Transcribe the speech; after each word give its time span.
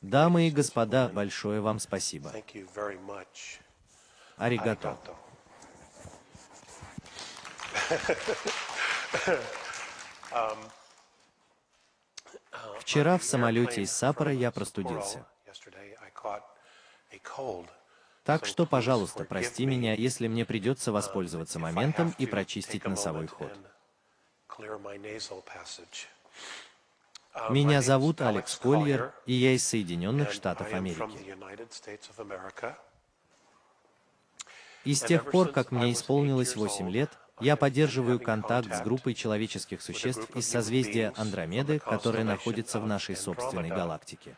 Дамы 0.00 0.48
и 0.48 0.50
господа, 0.50 1.08
большое 1.08 1.60
вам 1.60 1.78
спасибо. 1.78 2.32
Аригато. 4.36 4.96
Вчера 12.80 13.18
в 13.18 13.24
самолете 13.24 13.82
из 13.82 13.90
Саппора 13.90 14.32
я 14.32 14.50
простудился. 14.50 15.26
Так 18.24 18.44
что, 18.44 18.66
пожалуйста, 18.66 19.24
прости 19.24 19.66
меня, 19.66 19.94
если 19.94 20.28
мне 20.28 20.44
придется 20.44 20.92
воспользоваться 20.92 21.58
If 21.58 21.64
I 21.64 21.72
моментом 21.72 22.14
и 22.18 22.26
прочистить 22.26 22.84
носовой 22.84 23.28
ход. 23.28 23.52
Меня 27.50 27.82
зовут 27.82 28.20
Алекс 28.20 28.56
Кольер, 28.56 29.12
и 29.26 29.34
я 29.34 29.52
из 29.52 29.66
Соединенных 29.66 30.32
Штатов 30.32 30.72
Америки. 30.72 31.36
И 34.84 34.94
с 34.94 35.02
тех 35.02 35.30
пор, 35.30 35.50
как 35.50 35.70
мне 35.70 35.92
исполнилось 35.92 36.56
8 36.56 36.88
лет, 36.90 37.10
я 37.40 37.56
поддерживаю 37.56 38.18
контакт 38.18 38.74
с 38.74 38.80
группой 38.80 39.14
человеческих 39.14 39.82
существ 39.82 40.30
из 40.34 40.48
созвездия 40.48 41.12
Андромеды, 41.16 41.78
которая 41.78 42.24
находится 42.24 42.80
в 42.80 42.86
нашей 42.86 43.16
собственной 43.16 43.68
галактике. 43.68 44.36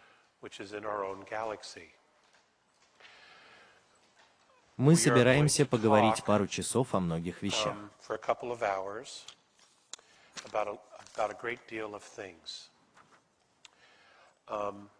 Мы 4.76 4.94
собираемся 4.96 5.66
поговорить 5.66 6.24
пару 6.24 6.46
часов 6.46 6.94
о 6.94 7.00
многих 7.00 7.42
вещах. 7.42 7.74
Um, 7.74 7.90
for 8.00 8.14
a 8.14 8.18
couple 8.18 8.52
of 8.52 8.62
hours 8.62 9.26
about 10.46 10.68
a, 10.68 10.78
about 11.16 11.30
a 11.30 11.36
great 11.40 11.58
deal 11.68 11.94
of 11.94 12.02
things. 12.02 12.70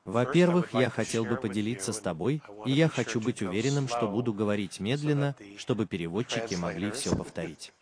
Во-первых, 0.04 0.74
я 0.74 0.90
хотел 0.90 1.24
бы 1.24 1.36
поделиться 1.36 1.92
с 1.92 2.00
тобой, 2.00 2.42
и 2.64 2.70
я 2.70 2.88
хочу 2.88 3.20
быть 3.20 3.42
уверенным, 3.42 3.88
что 3.88 4.08
буду 4.08 4.32
говорить 4.32 4.80
медленно, 4.80 5.34
чтобы 5.56 5.86
переводчики 5.86 6.54
могли 6.54 6.90
все 6.90 7.14
повторить. 7.16 7.72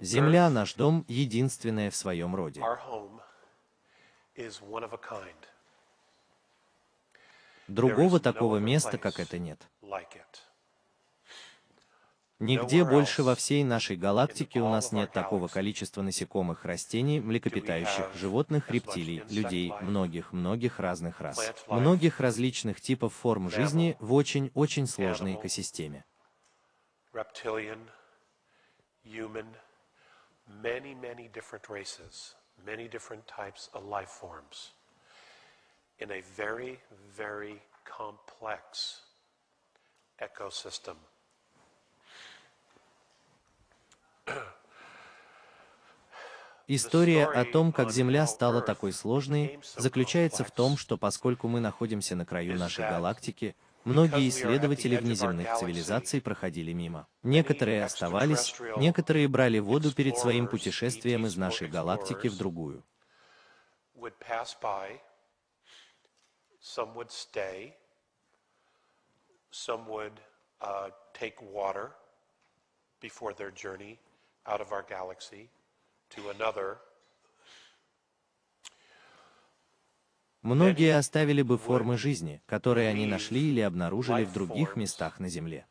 Земля, 0.00 0.50
наш 0.50 0.74
дом, 0.74 1.04
единственная 1.06 1.90
в 1.90 1.96
своем 1.96 2.34
роде. 2.34 2.60
Другого 7.68 8.18
такого 8.18 8.56
места, 8.56 8.98
как 8.98 9.20
это, 9.20 9.38
нет. 9.38 9.60
Нигде 12.42 12.84
больше 12.84 13.22
во 13.22 13.36
всей 13.36 13.62
нашей 13.62 13.96
галактике 13.96 14.60
у 14.60 14.68
нас 14.68 14.90
нет 14.90 15.12
такого 15.12 15.46
количества 15.46 16.02
насекомых, 16.02 16.64
растений, 16.64 17.20
млекопитающих, 17.20 18.12
животных, 18.16 18.68
рептилий, 18.68 19.22
людей, 19.30 19.72
многих-многих 19.80 20.80
разных 20.80 21.20
рас, 21.20 21.52
многих 21.68 22.18
различных 22.18 22.80
типов 22.80 23.14
форм 23.14 23.48
жизни 23.48 23.96
в 24.00 24.12
очень-очень 24.12 24.88
сложной 24.88 25.36
экосистеме. 25.36 26.04
reptilian, 27.12 27.78
human, 29.04 29.46
many, 30.48 30.94
many 30.94 31.28
different 31.28 31.68
races, 31.68 32.34
many 32.66 32.88
different 32.88 33.26
types 33.26 33.68
of 33.74 33.84
life 33.84 34.08
forms. 34.08 34.72
In 35.98 36.10
a 36.10 36.22
very, 36.36 36.80
very 37.16 37.62
complex 37.84 39.02
ecosystem. 40.20 40.96
История 46.68 47.26
о 47.26 47.44
том, 47.44 47.72
как 47.72 47.90
Земля 47.90 48.26
стала 48.26 48.62
такой 48.62 48.92
сложной, 48.92 49.60
заключается 49.76 50.44
в 50.44 50.50
том, 50.50 50.76
что 50.76 50.96
поскольку 50.96 51.48
мы 51.48 51.60
находимся 51.60 52.14
на 52.16 52.24
краю 52.24 52.56
нашей 52.56 52.88
галактики, 52.88 53.56
многие 53.84 54.28
исследователи 54.28 54.96
внеземных 54.96 55.56
цивилизаций 55.58 56.20
проходили 56.20 56.72
мимо. 56.72 57.08
Некоторые 57.22 57.84
оставались, 57.84 58.54
некоторые 58.76 59.28
брали 59.28 59.58
воду 59.58 59.92
перед 59.92 60.16
своим 60.16 60.46
путешествием 60.46 61.26
из 61.26 61.36
нашей 61.36 61.68
галактики 61.68 62.28
в 62.28 62.36
другую. 62.36 62.84
some 69.54 69.86
would 69.86 70.18
uh, 70.62 70.88
take 71.12 71.36
water 71.42 71.92
before 73.02 73.34
their 73.34 73.50
journey 73.50 73.98
out 74.46 74.60
of 74.60 74.72
our 74.72 74.84
galaxy 74.88 75.48
to 76.10 76.30
another. 76.30 76.78
Многие 80.42 80.96
оставили 80.96 81.42
бы 81.42 81.56
формы 81.56 81.96
жизни, 81.96 82.42
которые 82.46 82.88
они 82.88 83.06
нашли 83.06 83.50
или 83.50 83.60
обнаружили 83.60 84.24
в 84.24 84.32
других 84.32 84.74
местах 84.74 85.20
на 85.20 85.28
Земле. 85.28 85.66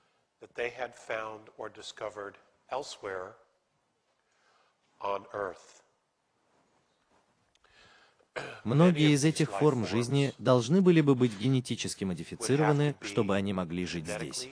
Многие 8.64 9.12
из 9.12 9.26
этих 9.26 9.52
форм 9.52 9.86
жизни 9.86 10.34
должны 10.38 10.82
были 10.82 11.02
бы 11.02 11.16
быть 11.16 11.38
генетически 11.38 12.06
модифицированы, 12.06 12.96
чтобы 13.02 13.36
они 13.36 13.52
могли 13.52 13.86
жить 13.86 14.08
здесь. 14.08 14.48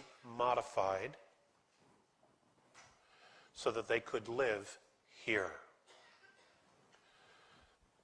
So 3.62 3.72
that 3.72 3.90
they 3.90 4.00
could 4.00 4.30
live 4.30 4.80
here. 5.26 5.52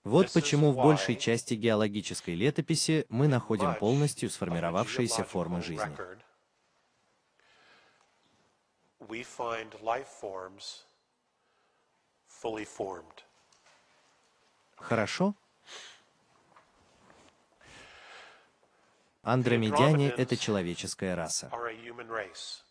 Вот 0.03 0.33
почему 0.33 0.73
в 0.73 0.75
большей 0.75 1.16
части 1.16 1.53
геологической 1.53 2.35
летописи 2.35 3.05
мы 3.07 3.29
находим 3.29 3.73
полностью 3.75 4.29
сформировавшиеся 4.29 5.23
формы 5.23 5.61
жизни. 5.61 5.97
Хорошо? 14.75 15.35
Андромедяне— 19.23 20.09
это 20.17 20.35
человеческая 20.35 21.16
раса. 21.16 21.49
Are 21.53 21.69
a 21.69 21.73
human 21.73 22.09
race. 22.09 22.66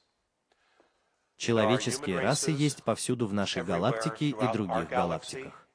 Человеческие 1.44 2.20
расы 2.20 2.50
есть 2.52 2.82
повсюду 2.84 3.26
в 3.26 3.34
нашей 3.34 3.62
галактике 3.62 4.30
и 4.30 4.52
других 4.52 4.88
галактиках. 4.88 5.68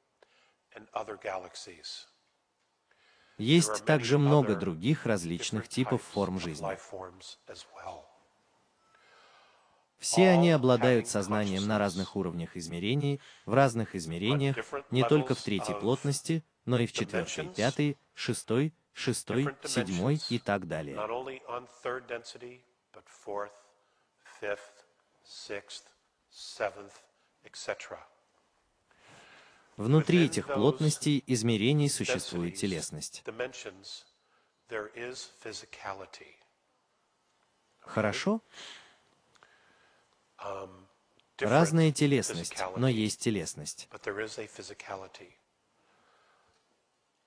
Есть 3.38 3.86
также 3.86 4.18
много 4.18 4.56
других 4.56 5.06
различных 5.06 5.68
типов 5.68 6.02
форм 6.02 6.40
жизни. 6.40 6.68
Все 10.00 10.30
они 10.30 10.50
обладают 10.50 11.08
сознанием 11.08 11.68
на 11.68 11.78
разных 11.78 12.16
уровнях 12.16 12.58
измерений, 12.58 13.22
в 13.46 13.54
разных 13.54 13.94
измерениях, 13.94 14.56
не 14.90 15.04
только 15.04 15.36
в 15.36 15.42
третьей 15.44 15.76
плотности, 15.76 16.44
но 16.66 16.80
и 16.80 16.88
в 16.88 16.94
четвертой, 16.94 17.48
пятой, 17.50 17.98
шестой, 18.16 18.74
шестой, 18.94 19.56
седьмой 19.64 20.20
и 20.30 20.40
так 20.40 20.68
далее. 20.68 20.98
Sixth, 25.30 25.86
seventh, 26.32 26.94
etc. 27.44 28.00
Внутри 29.78 30.26
этих 30.26 30.48
плотностей 30.48 31.24
измерений 31.28 31.90
существует 31.90 32.56
телесность. 32.56 33.24
Хорошо? 37.80 38.42
Разная 41.38 41.92
телесность, 41.92 42.58
но 42.76 42.88
есть 42.90 43.22
телесность. 43.22 43.88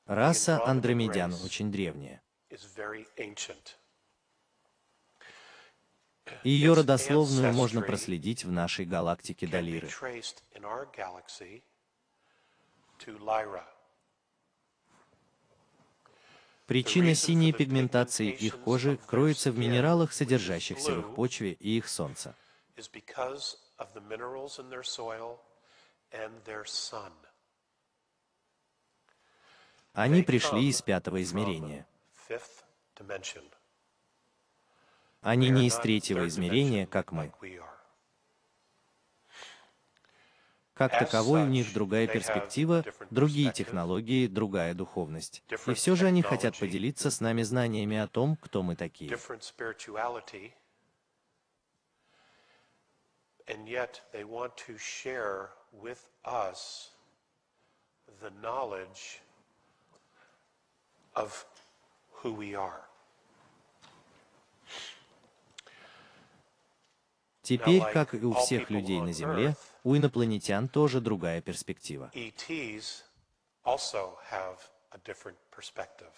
Раса 0.06 0.62
андромедян 0.66 1.32
очень 1.44 1.72
древняя. 1.72 2.22
Ее 6.44 6.74
родословную 6.74 7.52
можно 7.52 7.82
проследить 7.82 8.44
в 8.44 8.52
нашей 8.52 8.84
галактике 8.84 9.46
Далиры. 9.46 9.88
Причина 16.66 17.14
синей 17.14 17.52
пигментации 17.52 18.30
их 18.30 18.60
кожи 18.60 18.96
кроется 18.96 19.50
в 19.50 19.58
минералах, 19.58 20.12
содержащихся 20.12 20.94
в 20.94 21.00
их 21.00 21.14
почве 21.14 21.52
и 21.52 21.76
их 21.76 21.86
sun. 21.86 22.34
Они 29.92 30.22
пришли 30.22 30.68
из 30.68 30.82
пятого 30.82 31.22
измерения. 31.22 31.86
Они 35.22 35.50
не 35.50 35.68
из 35.68 35.76
третьего 35.76 36.26
измерения, 36.26 36.84
как 36.84 37.12
мы. 37.12 37.32
Как 40.74 40.98
таковой 40.98 41.42
у 41.44 41.46
них 41.46 41.72
другая 41.72 42.08
перспектива, 42.08 42.84
другие 43.10 43.52
технологии, 43.52 44.26
другая 44.26 44.74
духовность. 44.74 45.44
И 45.66 45.74
все 45.74 45.94
же 45.94 46.06
они 46.06 46.22
хотят 46.22 46.58
поделиться 46.58 47.10
с 47.12 47.20
нами 47.20 47.42
знаниями 47.42 47.98
о 47.98 48.08
том, 48.08 48.36
кто 48.36 48.62
мы 48.64 48.74
такие. 48.74 49.10
different 49.10 49.42
spirituality, 49.42 50.54
and 53.46 53.68
yet 53.68 54.00
they 54.12 54.24
want 54.24 54.56
to 54.56 54.76
share 54.76 55.50
with 55.72 56.08
us 56.24 56.90
the 58.20 58.30
knowledge 58.42 59.20
of 61.14 61.46
who 62.22 62.32
we 62.32 62.56
are. 62.56 62.88
Теперь, 67.42 67.82
как 67.92 68.14
и 68.14 68.24
у 68.24 68.34
всех 68.34 68.70
людей 68.70 69.00
на 69.00 69.12
Земле, 69.12 69.56
у 69.82 69.96
инопланетян 69.96 70.68
тоже 70.68 71.00
другая 71.00 71.40
перспектива. 71.42 72.10
Perspective. 75.54 76.12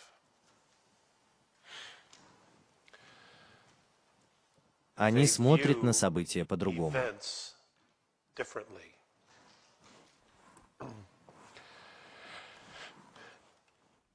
Они 4.97 5.26
смотрят 5.26 5.82
на 5.82 5.93
события 5.93 6.44
по-другому. 6.44 6.97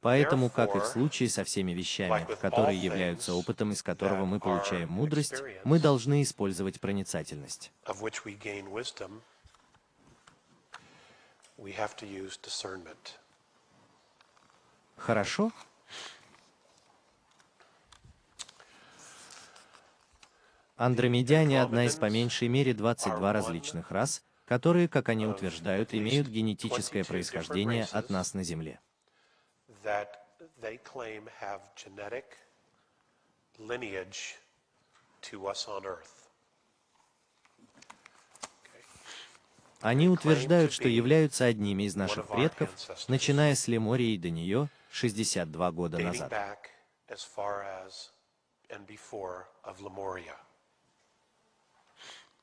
Поэтому, 0.01 0.49
как 0.49 0.75
и 0.75 0.79
в 0.79 0.85
случае 0.85 1.29
со 1.29 1.43
всеми 1.43 1.73
вещами, 1.73 2.25
которые 2.41 2.77
являются 2.77 3.33
опытом, 3.33 3.73
из 3.73 3.83
которого 3.83 4.25
мы 4.25 4.39
получаем 4.39 4.89
мудрость, 4.89 5.43
мы 5.65 5.79
должны 5.79 6.23
использовать 6.23 6.79
проницательность. 6.79 7.71
Хорошо? 14.95 15.51
Андромедяне– 20.77 21.61
одна 21.61 21.85
из 21.85 21.95
по 21.95 22.09
меньшей 22.09 22.47
мере 22.47 22.73
22 22.73 23.33
различных 23.33 23.91
рас, 23.91 24.23
которые, 24.45 24.87
как 24.87 25.09
они 25.09 25.27
утверждают, 25.27 25.93
имеют 25.93 26.27
генетическое 26.27 27.03
происхождение 27.03 27.85
от 27.91 28.09
нас 28.09 28.33
на 28.33 28.43
Земле. 28.43 28.79
That 29.89 30.09
they 30.61 30.77
claim 30.91 31.23
have 31.45 31.61
genetic 31.83 32.27
lineage 33.57 34.21
to 35.21 35.47
us 35.47 35.67
on 35.67 35.83
Earth. 35.85 36.15
Они 39.81 40.09
утверждают, 40.09 40.73
что 40.73 40.89
являются 40.89 41.45
одними 41.45 41.83
из 41.83 41.95
наших 41.95 42.27
предков, 42.27 42.69
начиная 43.07 43.55
с 43.55 43.67
Лемории 43.67 44.17
до 44.17 44.29
нее 44.29 44.67
62 44.91 45.71
года 45.71 45.97
назад. 45.99 46.31
as 47.07 47.23
far 47.23 47.63
as 47.63 48.11
and 48.69 48.85
before 48.85 49.47
of 49.63 49.81
Lemuria, 49.81 50.35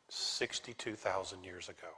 62,000 0.08 1.44
years 1.44 1.68
ago. 1.68 1.92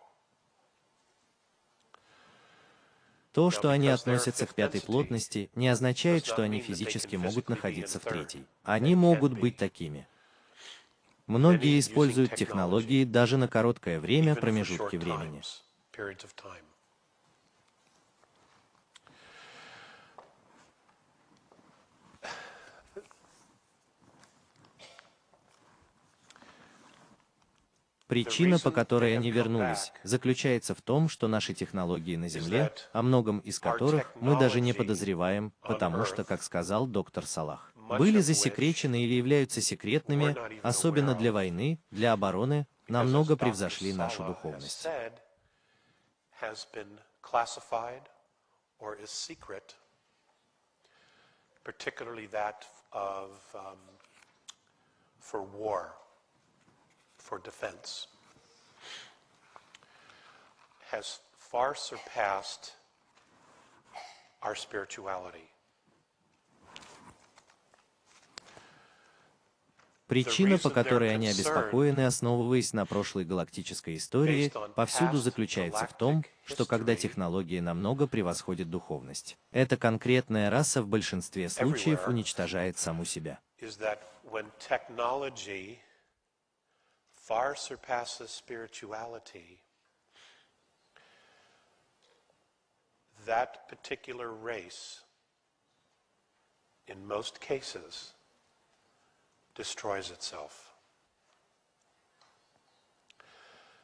То, 3.39 3.53
что 3.53 3.71
они 3.71 3.89
относятся 3.89 4.47
к 4.47 4.55
пятой 4.57 4.81
плотности, 4.81 5.49
не 5.55 5.69
означает, 5.69 6.27
что 6.27 6.43
они 6.43 6.59
физически 6.59 7.15
могут 7.15 7.49
находиться 7.49 8.01
в 8.01 8.05
третьей. 8.05 8.45
Они 8.65 8.97
могут 8.97 9.39
быть 9.39 9.57
такими. 9.57 10.09
Многие 11.29 11.79
используют 11.79 12.35
технологии 12.35 13.05
даже 13.05 13.37
на 13.37 13.47
короткое 13.47 14.01
время, 14.01 14.35
промежутки 14.35 14.97
времени. 14.97 15.37
times, 15.37 15.63
periods 15.93 16.25
of 16.25 16.35
time. 16.35 16.65
Причина, 28.09 28.59
по 28.59 28.71
которой 28.71 29.17
они 29.17 29.31
вернулись, 29.31 29.93
заключается 30.03 30.75
в 30.75 30.83
том, 30.83 31.09
что 31.09 31.29
наши 31.29 31.55
технологии 31.55 32.17
на 32.17 32.29
Земле, 32.29 32.73
о 32.93 33.03
многом 33.03 33.39
из 33.41 33.61
которых 33.61 34.11
мы 34.17 34.39
даже 34.39 34.61
не 34.61 34.73
подозреваем, 34.73 35.53
потому 35.61 36.05
что, 36.05 36.25
как 36.25 36.43
сказал 36.43 36.87
доктор 36.87 37.27
Салах, 37.27 37.73
были 37.77 38.21
засекречены 38.21 39.05
или 39.05 39.15
являются 39.15 39.61
секретными, 39.61 40.37
особенно 40.63 41.15
для 41.15 41.33
войны, 41.33 41.81
для 41.91 42.13
обороны, 42.13 42.67
намного 42.89 43.37
превзошли 43.37 43.93
нашу 43.93 44.25
духовность. 44.25 44.87
particularly 51.69 52.27
that 52.29 52.65
of 52.93 53.29
um, 53.55 53.77
for 55.21 55.43
war, 55.43 55.93
for 57.29 57.39
defense, 57.51 58.09
has 60.93 61.21
far 61.51 61.75
surpassed 61.75 62.73
our 64.43 64.55
spirituality. 64.55 65.47
Причина, 70.07 70.57
по 70.57 70.71
которой 70.71 71.13
они 71.13 71.29
обеспокоены, 71.29 72.07
основываясь 72.07 72.73
на 72.73 72.87
прошлой 72.87 73.27
галактической 73.27 73.99
истории, 73.99 74.51
повсюду 74.75 75.19
заключается 75.19 75.87
в 75.87 75.95
том, 75.99 76.25
что 76.47 76.65
когда 76.65 76.97
технологии 76.97 77.61
намного 77.61 78.07
превосходят 78.07 78.71
духовность, 78.71 79.37
эта 79.51 79.77
конкретная 79.77 80.49
раса 80.49 80.81
в 80.81 80.87
большинстве 80.87 81.51
случаев 81.51 82.09
уничтожает 82.09 82.79
саму 82.79 83.05
себя. 83.05 83.39
is 83.61 83.77
that 83.77 83.99
when 84.23 84.47
technology 84.61 85.81
far 87.29 87.55
surpasses 87.55 88.31
spirituality, 88.31 89.61
that 93.27 93.69
particular 93.69 94.31
race, 94.33 95.03
in 96.87 97.07
most 97.07 97.39
cases, 97.41 98.15
destroys 99.55 100.11
itself. 100.11 100.55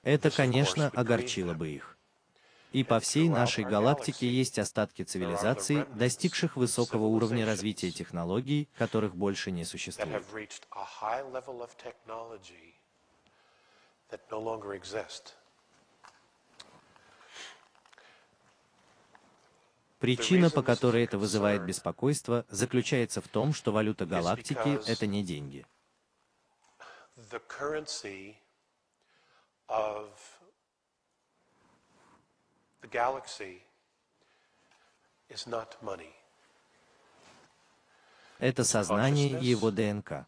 Это, 0.02 0.30
конечно, 0.30 0.90
огорчило 0.94 1.54
бы 1.54 1.68
их. 1.68 1.98
И 2.72 2.82
по 2.82 2.98
всей 2.98 3.28
нашей 3.28 3.64
галактике 3.64 4.26
есть 4.26 4.58
остатки 4.58 5.02
цивилизаций, 5.02 5.84
достигших 5.94 6.56
высокого 6.56 7.04
уровня 7.04 7.46
развития 7.46 7.90
технологий, 7.90 8.68
которых 8.76 9.14
больше 9.14 9.50
не 9.52 9.64
существует. 9.64 10.08
have 10.08 10.32
reached 10.32 10.66
a 10.72 10.84
high 10.84 11.22
level 11.22 11.62
of 11.62 11.76
technology 11.76 12.74
that 14.14 14.30
no 14.30 14.38
longer 14.38 14.72
exist. 14.80 15.34
Причина, 19.98 20.50
по 20.50 20.62
которой 20.62 21.04
это 21.04 21.16
вызывает 21.16 21.64
беспокойство, 21.64 22.44
заключается 22.50 23.22
в 23.22 23.28
том, 23.28 23.54
что 23.54 23.72
валюта 23.72 24.04
галактики 24.04 24.78
это 24.86 25.06
не 25.06 25.24
деньги. 25.24 25.66
Это 38.38 38.64
сознание 38.64 39.40
и 39.40 39.46
его 39.46 39.70
ДНК. 39.70 40.26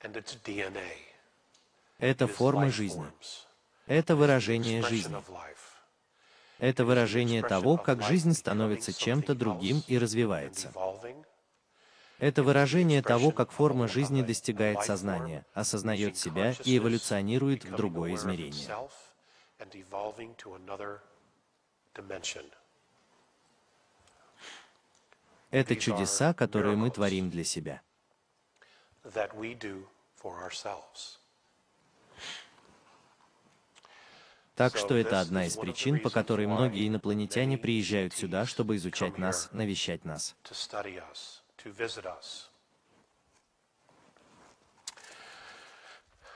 And 0.00 0.14
its 0.14 0.36
DNA. 0.44 1.07
Это 1.98 2.26
формы 2.26 2.66
life 2.66 2.72
жизни. 2.72 3.06
Это 3.86 4.16
выражение 4.16 4.82
жизни. 4.82 5.16
Это 6.58 6.84
выражение 6.84 7.42
того, 7.42 7.76
как 7.76 8.02
жизнь 8.02 8.34
становится 8.34 8.92
чем-то 8.92 9.34
другим 9.34 9.82
и 9.86 9.98
развивается. 9.98 10.72
Это 12.18 12.42
выражение 12.42 13.00
того, 13.00 13.30
как 13.30 13.52
форма 13.52 13.86
жизни 13.86 14.22
достигает 14.22 14.82
сознания, 14.82 15.46
осознает 15.54 16.16
себя 16.16 16.54
и 16.64 16.78
эволюционирует 16.78 17.64
в 17.64 17.76
другое 17.76 18.14
измерение. 18.14 18.68
Это 25.50 25.76
чудеса, 25.76 26.34
которые 26.34 26.76
мы 26.76 26.90
творим 26.90 27.30
для 27.30 27.44
себя. 27.44 27.82
that 29.14 29.34
we 29.34 29.54
do 29.54 29.86
for 30.14 30.42
ourselves. 30.42 31.18
Так 34.58 34.76
что 34.76 34.96
это 34.96 35.20
одна 35.20 35.46
из 35.46 35.56
причин, 35.56 36.00
по 36.00 36.10
которой 36.10 36.48
многие 36.48 36.88
инопланетяне 36.88 37.56
приезжают 37.56 38.12
сюда, 38.12 38.44
чтобы 38.44 38.74
изучать 38.74 39.16
нас, 39.16 39.48
навещать 39.52 40.04
нас. 40.04 40.34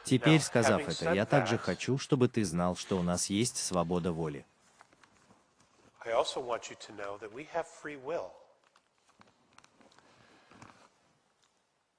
Теперь, 0.04 0.40
сказав 0.40 0.88
это, 0.88 1.12
я 1.12 1.26
также 1.26 1.58
хочу, 1.58 1.98
чтобы 1.98 2.28
ты 2.28 2.44
знал, 2.44 2.76
что 2.76 2.96
у 2.96 3.02
нас 3.02 3.28
есть 3.28 3.56
свобода 3.56 4.12
воли. 4.12 4.46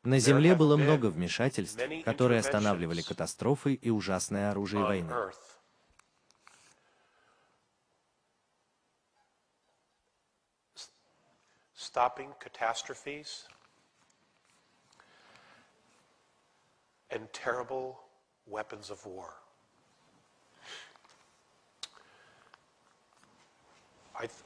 На 0.03 0.19
Земле 0.19 0.55
было 0.55 0.77
много 0.77 1.07
вмешательств, 1.07 1.81
которые 2.05 2.39
останавливали 2.39 3.01
катастрофы 3.01 3.73
и 3.73 3.89
ужасное 3.89 4.51
оружие 4.51 4.85
войны. 4.85 5.11
earth. 5.11 5.53
S- 10.75 11.82
Stopping 11.93 12.33
catastrophes 12.39 13.45
and 17.11 17.31
terrible 17.33 17.99
weapons 18.47 18.89
of 18.89 19.05
war. 19.05 19.29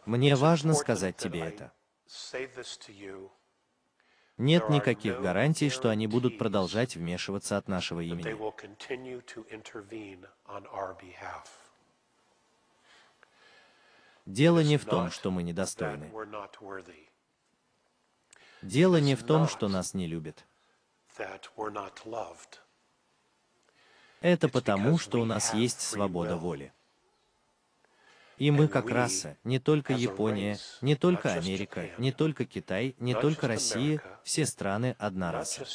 Мне 0.06 0.36
важно 0.36 0.74
сказать 0.74 1.16
тебе 1.16 1.40
это. 1.40 1.72
Нет 4.38 4.70
никаких 4.70 5.22
гарантий, 5.22 5.70
что 5.70 5.90
они 5.90 6.06
будут 6.08 6.38
продолжать 6.38 6.98
вмешиваться 6.98 7.56
от 7.56 7.70
нашего 7.70 8.02
имени. 8.02 8.36
Дело 14.26 14.60
не 14.60 14.76
в 14.76 14.84
том, 14.84 15.12
что 15.12 15.32
мы 15.32 15.44
недостойны. 15.44 16.12
Дело 18.62 19.00
не 19.00 19.16
в 19.16 19.24
том, 19.24 19.48
что 19.48 19.68
нас 19.68 19.94
не 19.94 20.08
любят. 20.08 20.46
Это 24.22 24.50
потому, 24.50 24.98
что 24.98 25.22
у 25.22 25.26
нас 25.26 25.54
есть 25.54 25.82
свобода 25.82 26.36
воли. 26.38 26.74
И 28.38 28.52
мы 28.52 28.68
как 28.68 28.90
раса, 28.90 29.36
не 29.44 29.60
только 29.60 29.94
Япония, 29.94 30.60
не 30.82 30.96
только 30.96 31.34
Америка, 31.34 31.90
не 31.98 32.12
только 32.12 32.46
Китай, 32.46 32.96
не 33.00 33.16
только 33.16 33.48
Россия, 33.48 34.02
все 34.24 34.46
страны 34.46 34.96
одна 35.00 35.32
раса. 35.32 35.66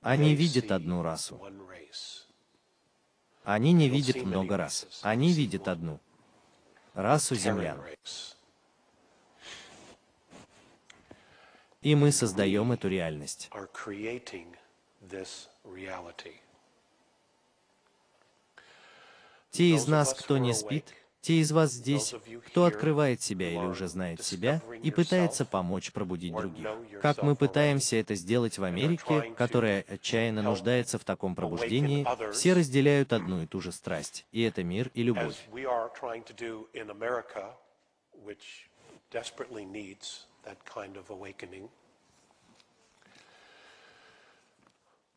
Они 0.00 0.34
видят 0.34 0.70
одну 0.72 1.02
расу. 1.02 1.40
Они 3.44 3.74
не 3.74 3.90
видят 3.90 4.16
много 4.16 4.56
races, 4.56 5.00
Они 5.02 5.32
видят 5.32 5.68
одну. 5.68 6.00
Расу 6.94 7.34
землян. 7.34 7.78
И 11.82 11.94
мы 11.94 12.10
создаем 12.10 12.72
эту 12.72 12.88
реальность. 12.88 13.50
Те 19.50 19.64
из 19.70 19.86
нас, 19.86 20.14
кто 20.14 20.38
не 20.38 20.54
спит, 20.54 20.94
те 21.24 21.40
из 21.40 21.52
вас 21.52 21.70
здесь, 21.70 22.14
кто 22.46 22.66
открывает 22.66 23.22
себя 23.22 23.48
или 23.48 23.64
уже 23.64 23.88
знает 23.88 24.22
себя 24.22 24.60
и 24.82 24.90
пытается 24.90 25.46
помочь 25.46 25.90
пробудить 25.90 26.34
других. 26.34 26.68
Как 27.00 27.22
мы 27.22 27.34
пытаемся 27.34 27.96
это 27.96 28.14
сделать 28.14 28.58
в 28.58 28.64
Америке, 28.64 29.32
которая 29.36 29.86
отчаянно 29.88 30.42
нуждается 30.42 30.98
в 30.98 31.04
таком 31.04 31.34
пробуждении, 31.34 32.06
все 32.32 32.52
разделяют 32.52 33.14
одну 33.14 33.42
и 33.42 33.46
ту 33.46 33.62
же 33.62 33.72
страсть, 33.72 34.26
и 34.32 34.42
это 34.42 34.62
мир 34.62 34.90
и 34.92 35.02
любовь. 35.02 35.36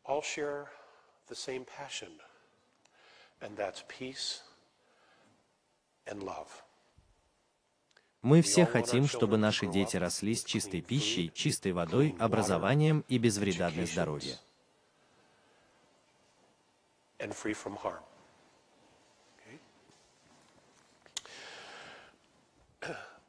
all 0.08 0.22
share 0.22 0.68
the 1.28 1.34
same 1.34 1.66
passion, 1.66 2.08
and 3.42 3.54
that's 3.58 3.84
peace. 3.88 4.40
Мы 8.22 8.42
все 8.42 8.66
хотим, 8.66 9.06
чтобы 9.06 9.38
наши 9.38 9.66
дети 9.66 9.96
росли 9.96 10.34
с 10.34 10.44
чистой 10.44 10.80
пищей, 10.80 11.30
чистой 11.34 11.72
водой, 11.72 12.16
образованием 12.18 13.04
и 13.08 13.18
без 13.18 13.38
вреда 13.38 13.70
для 13.70 13.86
здоровья. 13.86 14.38
and 17.20 17.34
free 17.34 17.54
from 17.54 17.76
harm. 17.76 18.02
Okay? 19.38 19.58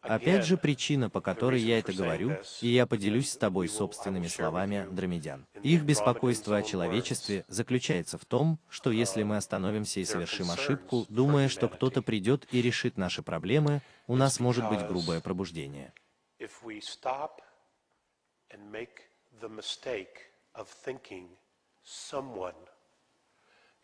Опять 0.02 0.46
же, 0.46 0.58
причина, 0.58 1.10
по 1.10 1.22
которой 1.22 1.60
я 1.60 1.80
это 1.80 1.94
говорю, 1.94 2.38
и 2.62 2.70
я 2.70 2.86
поделюсь 2.86 3.32
с 3.32 3.38
тобой 3.38 3.68
собственными 3.68 4.28
словами 4.28 4.78
Андромедян. 4.78 5.46
Их 5.62 5.84
беспокойство 5.84 6.58
о 6.58 6.64
человечестве 6.64 7.46
заключается 7.48 8.18
в 8.18 8.26
том, 8.26 8.60
что 8.70 8.92
если 8.92 9.24
мы 9.24 9.38
остановимся 9.38 10.00
и 10.00 10.06
совершим 10.06 10.52
ошибку, 10.52 11.06
думая, 11.10 11.50
что 11.50 11.68
кто-то 11.68 12.02
придет 12.02 12.48
и 12.52 12.62
решит 12.62 12.98
наши 12.98 13.22
проблемы, 13.22 13.82
у 14.08 14.16
нас 14.16 14.40
может 14.40 14.68
быть 14.70 14.86
грубое 14.88 15.22
пробуждение. 15.22 15.94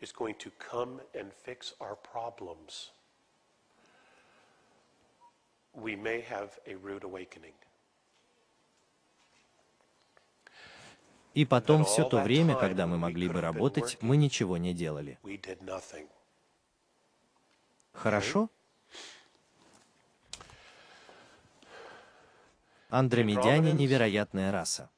is 0.00 0.12
going 0.12 0.34
to 0.34 0.50
come 0.58 1.00
and 1.14 1.32
fix 1.32 1.72
our 1.80 1.96
problems, 1.96 2.90
we 5.76 5.94
may 5.94 6.24
have 6.28 6.50
a 6.66 6.74
rude 6.74 7.04
awakening. 7.04 7.54
И 11.34 11.44
потом 11.44 11.84
все 11.84 12.08
то 12.08 12.22
время, 12.22 12.56
когда 12.56 12.86
мы 12.86 12.96
могли 12.96 13.28
бы 13.28 13.42
работать, 13.42 13.98
мы 14.00 14.16
ничего 14.16 14.56
не 14.56 14.72
делали. 14.72 15.18
Хорошо? 17.92 18.48
Андромедяне— 22.88 23.72
невероятная 23.74 24.50
раса. 24.50 24.88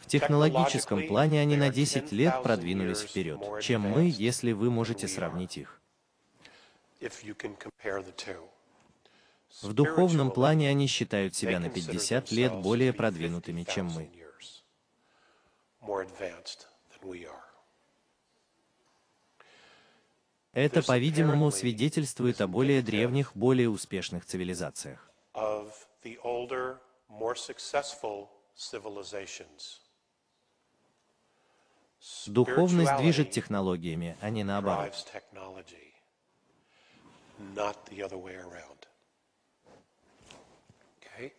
В 0.00 0.06
технологическом 0.06 1.06
плане 1.06 1.40
они 1.40 1.56
на 1.56 1.70
10 1.70 2.12
лет 2.12 2.42
продвинулись 2.42 3.00
вперед, 3.00 3.40
чем 3.62 3.80
мы, 3.82 4.12
если 4.14 4.52
вы 4.52 4.70
можете 4.70 5.08
сравнить 5.08 5.56
их. 5.56 5.81
В 9.62 9.72
духовном 9.74 10.30
плане 10.30 10.68
они 10.68 10.86
считают 10.86 11.34
себя 11.34 11.60
на 11.60 11.66
consider 11.66 11.92
50 11.92 12.30
лет 12.32 12.54
более 12.54 12.92
продвинутыми, 12.92 13.64
чем 13.64 13.88
50,000 13.88 13.94
мы. 13.94 14.22
Это, 20.52 20.82
по-видимому, 20.82 21.50
свидетельствует 21.50 22.40
о 22.40 22.46
более 22.46 22.82
древних, 22.82 23.34
более 23.34 23.70
успешных 23.70 24.24
цивилизациях. 24.26 25.10
Духовность 32.26 32.96
движет 32.98 33.30
технологиями, 33.30 34.16
а 34.20 34.30
не 34.30 34.44
наоборот. 34.44 34.94
Not 37.54 37.86
the 37.86 38.02
other 38.02 38.16
way 38.16 38.36
around. 38.36 38.86
Okay? 41.00 41.32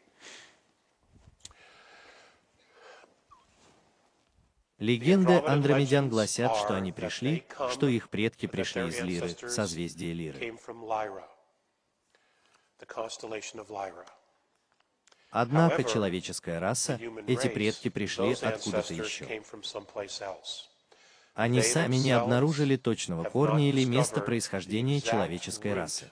Легенды 4.80 5.42
андромедян 5.46 6.10
гласят, 6.10 6.56
что 6.58 6.76
они 6.76 6.92
пришли, 6.92 7.46
что 7.72 7.88
их 7.88 8.10
предки 8.10 8.48
пришли 8.48 8.88
из 8.88 9.00
Лиры, 9.02 9.30
созвездия 9.50 10.14
Лиры. 10.14 10.58
Однако 15.30 15.84
человеческая 15.84 16.60
раса, 16.60 17.00
эти 17.28 17.48
предки 17.48 17.90
пришли 17.90 18.34
откуда-то 18.34 18.94
еще. 18.94 19.26
Они 21.34 21.62
сами 21.62 21.96
не 21.96 22.12
обнаружили 22.12 22.76
точного 22.76 23.24
корня 23.24 23.70
или 23.70 23.84
места 23.86 24.22
происхождения 24.22 25.02
человеческой 25.02 25.74
расы. 25.74 26.12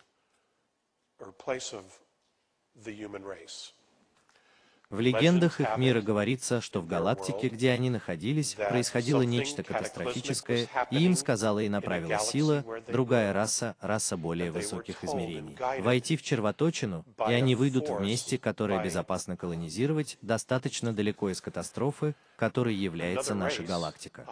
В 4.92 5.00
легендах 5.00 5.62
их 5.62 5.78
мира 5.78 6.02
говорится, 6.02 6.60
что 6.60 6.82
в 6.82 6.86
галактике, 6.86 7.48
где 7.48 7.72
они 7.72 7.90
находились, 7.90 8.56
происходило 8.56 9.22
нечто 9.22 9.64
катастрофическое, 9.64 10.68
и 10.92 11.06
им 11.06 11.16
сказала 11.16 11.60
и 11.60 11.70
направила 11.70 12.20
сила, 12.20 12.66
другая 12.90 13.32
раса, 13.32 13.78
раса 13.80 14.18
более 14.18 14.52
высоких 14.52 15.06
измерений. 15.06 15.58
Войти 15.82 16.18
в 16.18 16.24
червоточину, 16.24 17.06
и 17.30 17.32
они 17.32 17.56
выйдут 17.56 17.88
в 17.90 18.02
месте, 18.02 18.38
которое 18.38 18.84
безопасно 18.84 19.38
колонизировать, 19.38 20.18
достаточно 20.22 20.92
далеко 20.92 21.30
из 21.30 21.40
катастрофы, 21.40 22.14
которой 22.36 22.76
является 22.76 23.34
наша 23.34 23.64
галактика. 23.64 24.28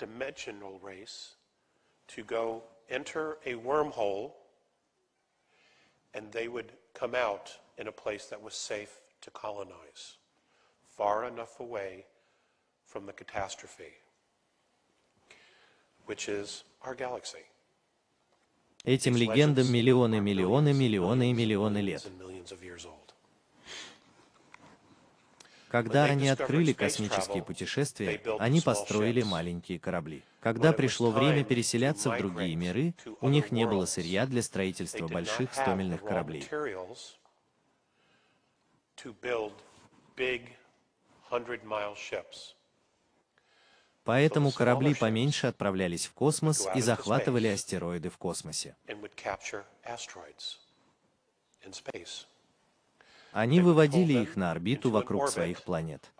higher 0.00 0.08
dimensional 0.08 0.78
race, 0.82 1.36
to 2.08 2.22
go 2.22 2.62
enter 2.88 3.38
a 3.46 3.54
wormhole 3.54 4.32
and 6.14 6.32
they 6.32 6.48
would 6.48 6.72
come 6.94 7.14
out 7.14 7.58
in 7.78 7.88
a 7.88 7.92
place 7.92 8.26
that 8.26 8.42
was 8.42 8.54
safe 8.54 9.00
to 9.20 9.30
colonize, 9.30 10.16
far 10.96 11.24
enough 11.24 11.60
away 11.60 12.06
from 12.86 13.06
the 13.06 13.12
catastrophe, 13.12 13.94
which 16.06 16.28
is 16.28 16.64
our 16.82 16.94
galaxy. 16.94 17.44
Этим 18.84 19.16
легендам 19.16 19.72
миллионы, 19.72 20.20
миллионы, 20.20 20.72
миллионы 20.72 21.30
и 21.30 21.32
миллионы 21.32 21.78
лет. 21.78 22.06
Когда 25.71 26.03
они 26.03 26.27
открыли 26.27 26.73
космические 26.73 27.41
путешествия, 27.43 28.21
они 28.39 28.59
построили 28.59 29.21
маленькие 29.21 29.79
корабли. 29.79 30.21
Когда 30.41 30.73
пришло 30.73 31.11
время 31.11 31.45
переселяться 31.45 32.11
в 32.11 32.17
другие 32.17 32.57
миры, 32.57 32.93
у 33.21 33.29
них 33.29 33.51
не 33.51 33.65
было 33.65 33.85
сырья 33.85 34.25
для 34.25 34.41
строительства 34.41 35.07
больших 35.07 35.49
not 35.51 35.55
have 35.55 35.65
the 35.65 35.75
100-мильных 35.77 36.01
raw 36.01 36.07
кораблей. 36.09 36.41
materials 36.41 37.17
to 38.97 39.15
build 39.21 39.53
big 40.17 40.41
100-mile 41.31 41.95
ships. 41.95 42.55
Поэтому 44.03 44.51
корабли 44.51 44.93
поменьше 44.93 45.47
отправлялись 45.47 46.05
в 46.07 46.13
космос 46.13 46.67
и 46.75 46.81
захватывали 46.81 47.47
астероиды 47.47 48.09
в 48.09 48.17
космосе. 48.17 48.75
in 51.63 51.71
space 51.73 52.25
Они 53.31 53.61
выводили 53.61 54.13
их 54.13 54.35
на 54.35 54.51
орбиту 54.51 54.91
вокруг 54.91 55.29
своих 55.29 55.63
планет. 55.63 56.11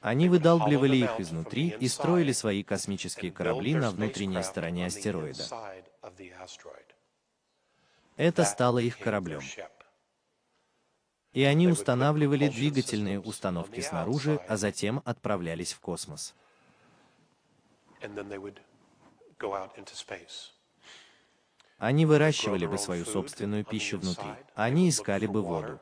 Они 0.00 0.28
выдалбливали 0.28 0.96
их 0.96 1.20
изнутри 1.20 1.68
и 1.68 1.88
строили 1.88 2.32
свои 2.32 2.62
космические 2.62 3.32
корабли 3.32 3.74
на 3.74 3.90
внутренней 3.90 4.42
стороне 4.42 4.86
астероида. 4.86 5.44
Это 8.16 8.44
стало 8.44 8.78
их 8.78 8.98
кораблем. 8.98 9.40
И 11.32 11.42
они 11.42 11.66
устанавливали 11.66 12.48
двигательные 12.48 13.20
установки 13.20 13.80
снаружи, 13.80 14.40
а 14.48 14.56
затем 14.56 15.02
отправлялись 15.04 15.72
в 15.72 15.80
космос. 15.80 16.34
And 18.02 18.14
then 18.14 18.28
they 18.28 18.38
would 18.38 18.60
go 19.38 19.54
out 19.54 19.76
into 19.78 19.96
space. 19.96 20.53
Они 21.84 22.06
выращивали 22.06 22.64
бы 22.64 22.78
свою 22.78 23.04
собственную 23.04 23.62
пищу 23.62 23.98
внутри. 23.98 24.30
Они 24.54 24.88
искали 24.88 25.26
бы 25.26 25.42
воду. 25.42 25.80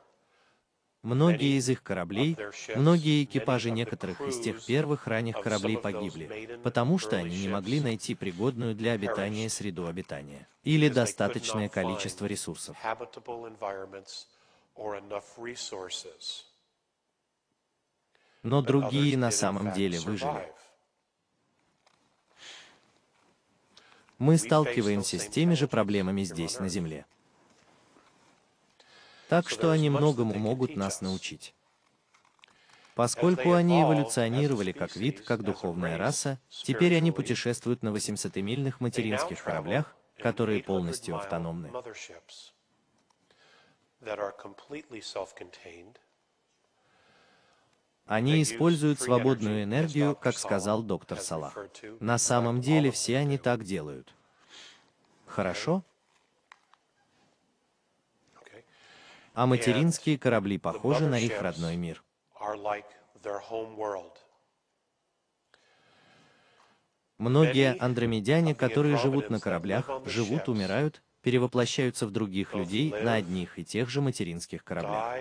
Многие 1.02 1.56
из 1.58 1.68
их 1.68 1.80
кораблей, 1.84 2.36
многие 2.74 3.22
экипажи 3.22 3.70
некоторых 3.70 4.20
из 4.22 4.40
тех 4.40 4.64
первых 4.64 5.06
ранних 5.06 5.40
кораблей 5.40 5.78
погибли, 5.78 6.58
потому 6.64 6.98
что 6.98 7.14
они 7.16 7.42
не 7.42 7.48
могли 7.48 7.80
найти 7.80 8.16
пригодную 8.16 8.74
для 8.74 8.92
обитания 8.92 9.48
среду 9.48 9.86
обитания 9.86 10.48
или 10.64 10.88
достаточное 10.88 11.68
количество 11.68 12.26
ресурсов. 12.26 12.76
Но 18.42 18.60
другие 18.60 19.16
на 19.16 19.30
самом 19.30 19.70
деле 19.70 20.00
выжили. 20.00 20.52
Мы 24.22 24.38
сталкиваемся 24.38 25.18
с 25.18 25.26
теми 25.26 25.54
же 25.54 25.66
проблемами 25.66 26.22
здесь, 26.22 26.60
на 26.60 26.68
Земле. 26.68 27.06
Так 29.28 29.48
что 29.48 29.72
они 29.72 29.90
многому 29.90 30.38
могут 30.38 30.76
нас 30.76 31.00
научить. 31.00 31.56
Поскольку 32.94 33.54
они 33.54 33.82
эволюционировали 33.82 34.70
как 34.70 34.94
вид, 34.94 35.22
как 35.22 35.42
духовная 35.42 35.98
раса, 35.98 36.38
теперь 36.48 36.96
они 36.96 37.10
путешествуют 37.10 37.82
на 37.82 37.88
800-мильных 37.88 38.74
They 38.74 38.78
now 38.78 38.82
материнских 38.84 39.42
кораблях, 39.42 39.92
которые 40.18 40.58
800 40.58 40.66
полностью 40.66 41.16
автономны. 41.16 41.66
motherships 41.66 42.52
that 44.04 44.20
are 44.20 44.32
completely 44.40 45.00
self-contained. 45.00 45.96
Они 48.06 48.42
используют 48.42 49.00
свободную 49.00 49.62
энергию, 49.62 50.16
как 50.16 50.36
сказал 50.36 50.82
доктор 50.82 51.18
Салах. 51.18 51.56
На 52.00 52.18
самом 52.18 52.60
деле 52.60 52.90
все 52.90 53.18
они 53.18 53.38
так 53.38 53.64
делают. 53.64 54.14
Хорошо? 55.26 55.84
А 59.34 59.46
материнские 59.46 60.18
корабли 60.18 60.58
похожи 60.58 61.06
на 61.06 61.18
их 61.18 61.40
родной 61.40 61.76
мир. 61.76 62.02
Многие 67.18 67.76
андромедяне, 67.78 68.54
которые 68.54 68.98
живут 68.98 69.30
на 69.30 69.38
кораблях, 69.38 69.88
живут, 70.06 70.48
умирают, 70.48 71.02
перевоплощаются 71.22 72.06
в 72.06 72.10
других 72.10 72.52
людей 72.52 72.90
на 72.90 73.14
одних 73.14 73.58
и 73.58 73.64
тех 73.64 73.88
же 73.88 74.00
материнских 74.00 74.64
кораблях. 74.64 75.16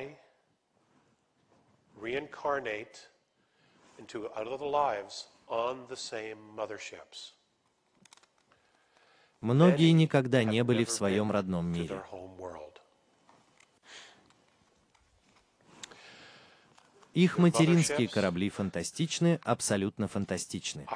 Reincarnate 2.02 2.98
into 4.00 4.28
other 4.36 4.58
lives 4.66 5.28
on 5.48 5.86
the 5.88 5.96
same 5.96 6.38
motherships. 6.56 7.34
Многие 9.42 9.92
никогда 9.92 10.44
не 10.44 10.64
были 10.64 10.84
в 10.84 10.92
своем 10.92 11.32
родном 11.32 11.68
мире. 11.68 12.04
Их 17.14 17.38
материнские 17.38 18.08
корабли 18.08 18.50
фантастичны, 18.50 19.40
абсолютно 19.44 20.08
фантастичны. 20.08 20.88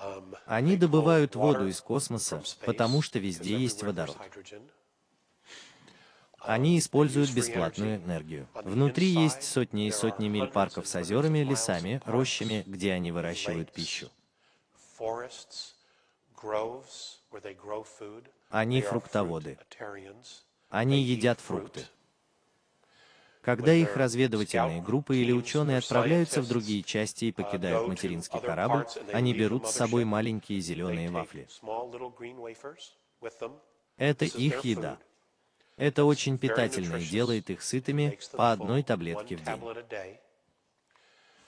Um, 0.00 0.36
Они 0.46 0.76
добывают 0.76 1.36
воду 1.36 1.68
из 1.68 1.80
космоса, 1.80 2.42
потому 2.64 3.00
что 3.00 3.20
везде 3.20 3.56
есть 3.56 3.82
водород. 3.84 4.18
Они 6.46 6.78
используют 6.78 7.30
бесплатную 7.32 7.96
энергию. 7.96 8.46
Внутри 8.54 9.06
есть 9.06 9.42
сотни 9.42 9.86
и 9.86 9.90
сотни 9.90 10.28
миль 10.28 10.48
парков 10.48 10.86
с 10.86 10.94
озерами, 10.94 11.38
лесами, 11.38 12.02
рощами, 12.04 12.62
где 12.66 12.92
они 12.92 13.12
выращивают 13.12 13.72
пищу. 13.72 14.10
Они 18.50 18.82
фруктоводы. 18.82 19.58
Они 20.68 21.02
едят 21.02 21.40
фрукты. 21.40 21.86
Когда 23.40 23.74
их 23.74 23.96
разведывательные 23.96 24.80
группы 24.80 25.16
или 25.16 25.30
ученые 25.32 25.78
отправляются 25.78 26.40
в 26.40 26.48
другие 26.48 26.82
части 26.82 27.26
и 27.26 27.32
покидают 27.32 27.86
материнский 27.88 28.40
корабль, 28.40 28.86
они 29.12 29.34
берут 29.34 29.68
с 29.68 29.72
собой 29.72 30.04
маленькие 30.04 30.60
зеленые 30.60 31.10
вафли. 31.10 31.46
Это 33.96 34.24
их 34.24 34.64
еда. 34.64 34.98
Это 35.76 36.04
очень 36.04 36.38
питательно 36.38 36.96
и 36.96 37.04
делает 37.04 37.50
их 37.50 37.62
сытыми 37.62 38.18
по 38.32 38.52
одной 38.52 38.82
таблетке 38.82 39.36
в 39.36 39.44
день. 39.44 39.60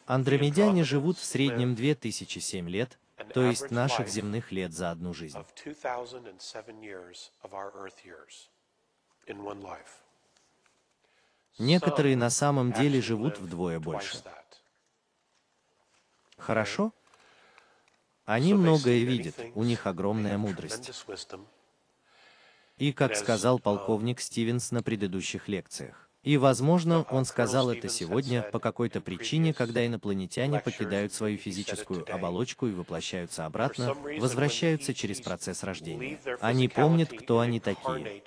Андромедяне 0.07 0.85
живут 0.85 1.19
в 1.19 1.25
среднем 1.25 1.75
2007 1.75 2.69
лет, 2.69 2.99
то 3.35 3.43
есть 3.43 3.71
наших 3.71 4.09
земных 4.09 4.53
лет 4.53 4.73
за 4.73 4.91
одну 4.91 5.15
жизнь. 5.15 5.39
of 5.39 5.47
2007 5.55 6.81
years 6.81 7.31
of 7.43 7.53
our 7.53 7.73
Earth 7.75 8.05
years 8.05 8.49
in 9.27 9.43
one 9.43 9.63
life. 9.63 10.03
Некоторые 11.59 12.17
на 12.17 12.31
самом 12.31 12.73
деле 12.73 13.01
живут 13.01 13.39
вдвое 13.39 13.81
больше. 13.81 14.23
Хорошо? 16.37 16.93
Они 18.27 18.55
многое 18.55 19.05
видят, 19.05 19.35
у 19.55 19.63
них 19.63 19.87
огромная 19.87 20.37
мудрость. 20.37 20.91
И, 22.79 22.93
как 22.93 23.17
сказал 23.17 23.59
полковник 23.59 24.21
Стивенс 24.21 24.71
на 24.71 24.83
предыдущих 24.83 25.49
лекциях, 25.49 26.07
и, 26.23 26.37
возможно, 26.37 27.05
он 27.05 27.25
сказал 27.25 27.71
это 27.71 27.89
сегодня 27.89 28.43
по 28.43 28.59
какой-то 28.59 29.01
причине, 29.01 29.55
когда 29.55 29.87
инопланетяне 29.87 30.59
покидают 30.59 31.13
свою 31.13 31.39
физическую 31.39 32.05
оболочку 32.13 32.67
и 32.67 32.73
воплощаются 32.73 33.47
обратно, 33.47 33.95
возвращаются 33.95 34.93
через 34.93 35.21
процесс 35.21 35.63
рождения. 35.63 36.19
Они 36.41 36.69
помнят, 36.69 37.11
кто 37.17 37.39
они 37.39 37.61
такие. 37.61 38.23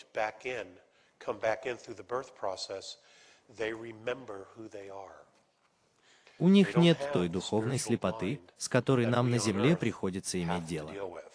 У 6.39 6.47
них 6.47 6.77
нет 6.77 6.97
той 7.11 7.27
духовной 7.27 7.77
слепоты, 7.77 8.39
с 8.57 8.69
которой 8.69 9.07
нам 9.07 9.29
на 9.29 9.39
Земле 9.39 9.75
приходится 9.75 10.41
иметь 10.41 10.65
дело. 10.65 10.89
deal 10.89 11.11
with. 11.11 11.29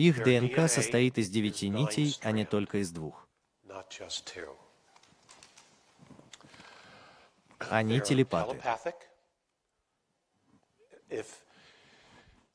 Их 0.00 0.24
ДНК 0.24 0.66
состоит 0.66 1.18
из 1.18 1.28
девяти 1.28 1.68
нитей, 1.68 2.16
а 2.22 2.32
не 2.32 2.46
только 2.46 2.78
из 2.78 2.90
двух. 2.90 3.28
Они 7.68 8.00
телепаты. 8.00 8.58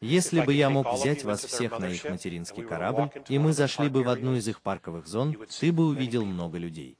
Если 0.01 0.41
бы 0.41 0.53
я 0.55 0.71
мог 0.71 0.91
взять 0.91 1.23
вас 1.23 1.45
всех 1.45 1.77
на 1.77 1.85
их 1.85 2.03
материнский 2.05 2.63
корабль, 2.63 3.11
и 3.29 3.37
мы 3.37 3.53
зашли 3.53 3.89
бы 3.89 4.01
в 4.01 4.09
одну 4.09 4.33
из 4.35 4.47
их 4.47 4.63
парковых 4.63 5.05
зон, 5.05 5.37
ты 5.59 5.71
бы 5.71 5.85
увидел 5.85 6.25
много 6.25 6.57
людей. 6.57 6.97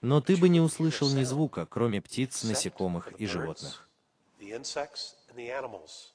Но 0.00 0.20
ты 0.20 0.36
бы 0.36 0.48
не 0.48 0.60
услышал 0.60 1.10
ни 1.10 1.24
звука, 1.24 1.66
кроме 1.66 2.00
птиц, 2.00 2.44
насекомых 2.44 3.10
и 3.18 3.26
животных. 3.26 3.88
the 4.38 4.52
insects 4.52 5.16
and 5.28 5.36
the 5.36 5.50
animals. 5.50 6.14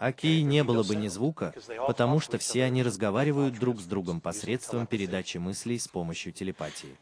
Окей, 0.00 0.40
не 0.40 0.64
было 0.64 0.82
бы 0.82 0.96
ни 0.96 1.08
звука, 1.08 1.52
потому 1.86 2.20
что 2.20 2.38
все 2.38 2.64
они 2.64 2.82
разговаривают 2.82 3.58
друг 3.58 3.80
с 3.80 3.84
другом 3.84 4.22
посредством 4.22 4.86
передачи 4.86 5.36
мыслей 5.36 5.78
с 5.78 5.88
помощью 5.88 6.32
телепатии. 6.32 6.96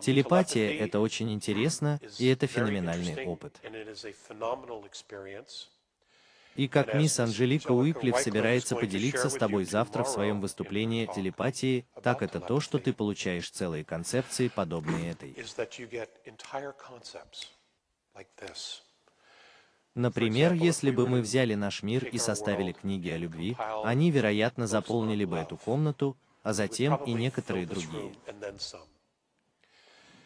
Телепатия— 0.00 0.78
это 0.78 1.00
очень 1.00 1.32
интересно, 1.32 2.00
и 2.18 2.28
это 2.28 2.46
феноменальный 2.46 3.26
опыт. 3.26 3.60
И 6.54 6.68
как 6.68 6.94
мисс 6.94 7.18
Анжелика 7.18 7.72
Уиклиф 7.72 8.16
собирается 8.16 8.76
поделиться 8.76 9.28
с 9.28 9.34
тобой 9.34 9.64
завтра 9.64 10.04
в 10.04 10.08
своем 10.08 10.40
выступлении 10.40 11.06
телепатии, 11.06 11.84
так 12.04 12.22
это 12.22 12.38
то, 12.38 12.60
что 12.60 12.78
ты 12.78 12.92
получаешь 12.92 13.50
целые 13.50 13.84
концепции, 13.84 14.46
подобные 14.46 15.10
этой. 15.10 15.34
Например, 19.94 20.52
если 20.52 20.90
бы 20.90 21.06
мы 21.06 21.20
взяли 21.20 21.54
наш 21.54 21.82
мир 21.82 22.04
и 22.06 22.18
составили 22.18 22.72
книги 22.72 23.10
о 23.10 23.16
любви, 23.16 23.56
они, 23.84 24.10
вероятно, 24.10 24.66
заполнили 24.66 25.24
бы 25.24 25.36
эту 25.36 25.56
комнату, 25.56 26.16
а 26.42 26.52
затем 26.52 26.96
и 27.04 27.12
некоторые 27.12 27.66
другие. 27.66 28.12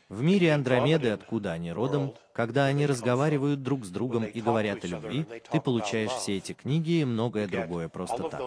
В 0.08 0.22
мире 0.22 0.54
Андромеды, 0.54 1.10
откуда 1.10 1.52
они 1.52 1.70
родом, 1.70 2.14
когда 2.32 2.64
они 2.64 2.86
разговаривают 2.86 3.62
друг 3.62 3.84
с 3.84 3.90
другом 3.90 4.24
и 4.24 4.40
говорят 4.40 4.84
о 4.84 4.86
любви, 4.86 5.26
ты 5.50 5.60
получаешь 5.60 6.12
все 6.12 6.38
эти 6.38 6.54
книги 6.54 7.00
и 7.00 7.04
многое 7.04 7.46
другое 7.46 7.90
просто 7.90 8.22
так. 8.30 8.40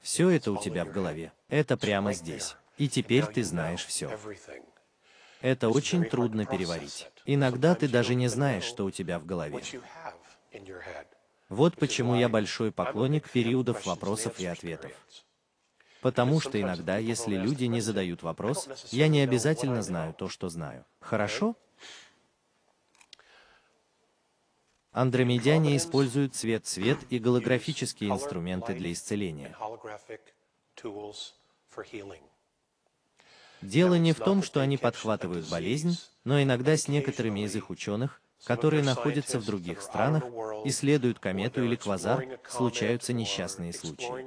Все 0.00 0.30
это 0.30 0.52
у 0.52 0.56
тебя 0.56 0.86
в 0.86 0.92
голове. 0.92 1.32
Это 1.48 1.76
прямо 1.76 2.14
здесь. 2.14 2.56
И 2.78 2.88
теперь 2.88 3.26
ты 3.26 3.44
знаешь 3.44 3.84
все. 3.84 4.16
Это 5.42 5.68
очень 5.68 6.04
трудно 6.04 6.46
переварить. 6.46 7.08
Иногда 7.30 7.74
ты 7.74 7.88
даже 7.88 8.14
не 8.14 8.26
знаешь, 8.26 8.64
что 8.64 8.86
у 8.86 8.90
тебя 8.90 9.18
в 9.18 9.26
голове. 9.26 9.62
Вот 11.50 11.76
почему 11.76 12.14
я 12.14 12.26
большой 12.30 12.72
поклонник 12.72 13.28
периодов 13.28 13.84
вопросов 13.84 14.40
и 14.40 14.46
ответов. 14.46 14.92
Потому 16.00 16.40
что 16.40 16.58
иногда, 16.58 16.96
если 16.96 17.36
люди 17.36 17.64
не 17.66 17.82
задают 17.82 18.22
вопрос, 18.22 18.66
я 18.92 19.08
не 19.08 19.20
обязательно 19.20 19.82
знаю 19.82 20.14
то, 20.14 20.30
что 20.30 20.48
знаю. 20.48 20.86
Хорошо? 21.00 21.54
Андромедяне 24.92 25.76
используют 25.76 26.34
цвет, 26.34 26.66
свет 26.66 26.98
и 27.10 27.18
голографические 27.18 28.10
инструменты 28.10 28.72
для 28.72 28.90
исцеления. 28.90 29.48
and 29.48 29.54
holographic 29.54 30.20
tools 30.76 31.34
for 31.68 31.84
healing. 31.84 32.22
Дело 33.62 33.94
не 33.94 34.12
в 34.12 34.18
том, 34.18 34.42
что 34.42 34.60
они 34.60 34.76
подхватывают 34.76 35.48
болезнь, 35.48 35.98
но 36.24 36.42
иногда 36.42 36.76
с 36.76 36.88
некоторыми 36.88 37.40
из 37.40 37.56
их 37.56 37.70
ученых, 37.70 38.20
которые 38.44 38.82
находятся 38.82 39.38
в 39.38 39.44
других 39.44 39.82
странах, 39.82 40.24
исследуют 40.64 41.18
комету 41.18 41.64
или 41.64 41.76
квазар, 41.76 42.24
случаются 42.48 43.12
несчастные 43.12 43.72
случаи. 43.72 44.26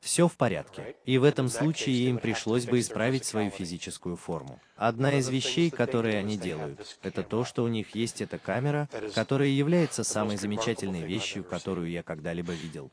Все 0.00 0.26
в 0.26 0.36
порядке. 0.36 0.96
И 1.04 1.18
в 1.18 1.24
этом 1.24 1.48
случае 1.48 2.08
им 2.08 2.18
пришлось 2.18 2.64
бы 2.64 2.80
исправить 2.80 3.26
свою 3.26 3.50
физическую 3.50 4.16
форму. 4.16 4.58
Одна 4.76 5.12
из 5.18 5.28
вещей, 5.28 5.70
которые 5.70 6.18
они 6.18 6.38
делают, 6.38 6.98
это 7.02 7.22
то, 7.22 7.44
что 7.44 7.62
у 7.62 7.68
них 7.68 7.94
есть 7.94 8.22
эта 8.22 8.38
камера, 8.38 8.88
которая 9.14 9.48
является 9.48 10.02
самой 10.02 10.38
замечательной 10.38 11.02
вещью, 11.02 11.44
которую 11.44 11.90
я 11.90 12.02
когда-либо 12.02 12.52
видел. 12.52 12.90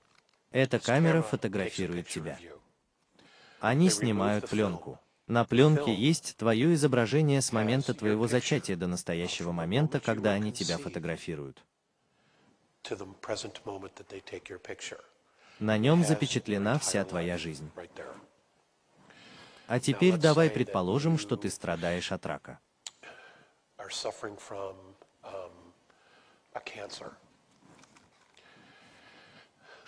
Эта 0.52 0.78
камера 0.78 1.22
фотографирует 1.22 2.10
тебя. 2.10 2.38
Они 3.64 3.90
снимают 3.90 4.50
пленку. 4.50 5.00
На 5.26 5.46
пленке 5.46 5.94
есть 5.96 6.36
твое 6.36 6.74
изображение 6.74 7.42
с 7.42 7.54
момента 7.54 7.94
твоего 7.94 8.28
зачатия 8.28 8.76
до 8.76 8.88
настоящего 8.88 9.54
момента, 9.54 10.02
когда 10.02 10.34
они 10.34 10.52
тебя 10.52 10.78
фотографируют. 10.78 11.64
На 15.60 15.78
нем 15.78 16.04
запечатлена 16.04 16.78
вся 16.78 17.06
твоя 17.06 17.38
жизнь. 17.38 17.72
А 19.68 19.80
теперь 19.80 20.18
давай 20.18 20.50
предположим, 20.50 21.18
что 21.18 21.38
ты 21.38 21.50
страдаешь 21.50 22.12
от 22.12 22.26
рака. 22.26 22.60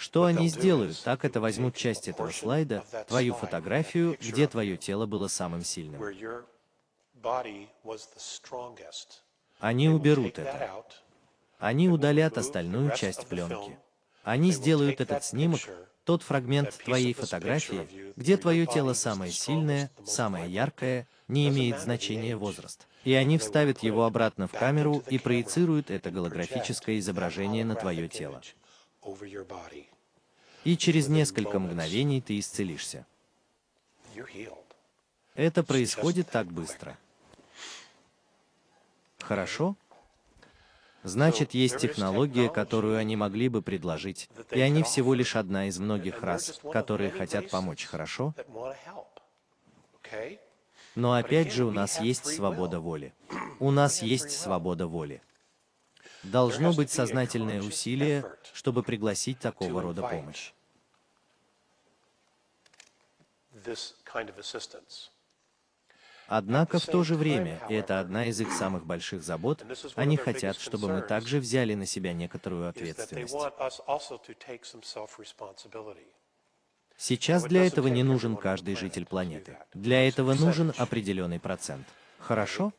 Что 0.05 0.25
они 0.25 0.49
сделают? 0.49 1.01
Так 1.03 1.25
это 1.25 1.41
возьмут 1.41 1.75
часть 1.75 2.07
этого 2.07 2.29
слайда, 2.29 2.83
твою 3.07 3.33
фотографию, 3.33 4.15
где 4.21 4.47
твое 4.47 4.77
тело 4.77 5.07
было 5.07 5.27
самым 5.27 5.63
сильным. 5.63 5.99
Они 9.59 9.89
уберут 9.89 10.37
это. 10.37 10.85
Они 11.57 11.89
удалят 11.89 12.37
остальную 12.37 12.95
часть 12.95 13.25
пленки. 13.25 13.79
Они 14.23 14.51
сделают 14.51 15.01
этот 15.01 15.23
снимок, 15.23 15.61
тот 16.03 16.21
фрагмент 16.21 16.77
твоей 16.85 17.15
фотографии, 17.15 18.13
где 18.15 18.37
твое 18.37 18.67
тело 18.67 18.93
самое 18.93 19.31
сильное, 19.31 19.89
самое 20.05 20.51
яркое, 20.53 21.07
не 21.27 21.47
имеет 21.49 21.79
значения 21.79 22.35
возраст. 22.35 22.85
И 23.05 23.13
они 23.15 23.39
вставят 23.39 23.81
его 23.81 24.05
обратно 24.05 24.47
в 24.47 24.51
камеру 24.51 25.03
и 25.09 25.17
проецируют 25.17 25.89
это 25.89 26.11
голографическое 26.11 26.99
изображение 26.99 27.65
на 27.65 27.73
твое 27.73 28.07
тело. 28.07 28.43
И 30.65 30.75
через 30.77 31.07
несколько 31.07 31.59
мгновений 31.59 32.21
ты 32.21 32.39
исцелишься. 32.39 33.05
Это 35.35 35.63
происходит 35.63 36.29
так 36.29 36.47
быстро. 36.47 36.97
Хорошо? 39.19 39.75
Значит, 41.03 41.53
есть 41.53 41.77
технология, 41.77 42.49
которую 42.49 42.97
они 42.97 43.15
могли 43.15 43.47
бы 43.47 43.61
предложить, 43.61 44.27
и 44.49 44.59
они 44.59 44.81
всего 44.81 45.13
лишь 45.13 45.35
одна 45.35 45.67
из 45.67 45.77
многих 45.77 46.23
рас, 46.23 46.59
которые 46.73 47.11
хотят 47.11 47.51
помочь, 47.51 47.85
хорошо? 47.85 48.33
Но 50.95 51.13
опять 51.13 51.53
же 51.53 51.65
у 51.65 51.71
нас 51.71 52.01
есть 52.01 52.25
свобода 52.25 52.79
воли. 52.79 53.13
У 53.59 53.69
нас 53.69 54.01
есть 54.01 54.31
свобода 54.31 54.87
воли. 54.87 55.21
Должно 56.31 56.73
быть 56.73 56.91
сознательное 56.91 57.61
усилие, 57.61 58.25
чтобы 58.53 58.83
пригласить 58.83 59.39
такого 59.39 59.81
рода 59.81 60.01
помощь. 60.01 60.51
Однако 66.27 66.79
в 66.79 66.85
то 66.85 67.03
же 67.03 67.15
время, 67.15 67.61
и 67.69 67.73
это 67.75 67.99
одна 67.99 68.25
из 68.25 68.41
их 68.41 68.51
самых 68.51 68.85
больших 68.85 69.23
забот, 69.23 69.63
они 69.95 70.17
хотят, 70.17 70.57
чтобы 70.57 70.87
мы 70.87 71.01
также 71.01 71.39
взяли 71.39 71.75
на 71.75 71.85
себя 71.85 72.13
некоторую 72.13 72.67
ответственность. 72.67 73.35
Сейчас 76.97 77.43
для 77.43 77.65
этого 77.65 77.87
не 77.87 78.03
нужен 78.03 78.37
каждый 78.37 78.75
житель 78.75 79.05
планеты. 79.05 79.57
Для 79.73 80.07
этого 80.07 80.33
нужен 80.33 80.73
определенный 80.77 81.39
процент. 81.39 81.85
Хорошо? 82.19 82.71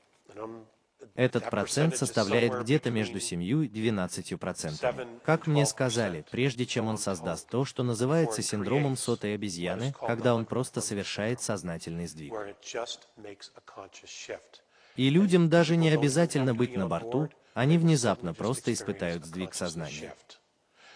Этот 1.14 1.50
процент 1.50 1.96
составляет 1.96 2.62
где-то 2.62 2.90
между 2.90 3.20
7 3.20 3.42
и 3.42 3.68
12 3.68 4.38
процентами. 4.38 5.06
Как 5.24 5.46
мне 5.46 5.66
сказали, 5.66 6.24
прежде 6.30 6.66
чем 6.66 6.88
он 6.88 6.98
создаст 6.98 7.48
то, 7.48 7.64
что 7.64 7.82
называется 7.82 8.42
синдромом 8.42 8.96
сотой 8.96 9.34
обезьяны, 9.34 9.94
когда 10.00 10.34
он 10.34 10.44
просто 10.44 10.80
совершает 10.80 11.40
сознательный 11.40 12.06
сдвиг. 12.06 12.34
И 14.96 15.10
людям 15.10 15.48
даже 15.48 15.76
не 15.76 15.90
обязательно 15.90 16.54
быть 16.54 16.76
на 16.76 16.86
борту, 16.86 17.28
они 17.54 17.78
внезапно 17.78 18.34
просто 18.34 18.72
испытают 18.72 19.24
сдвиг 19.24 19.54
сознания. 19.54 20.14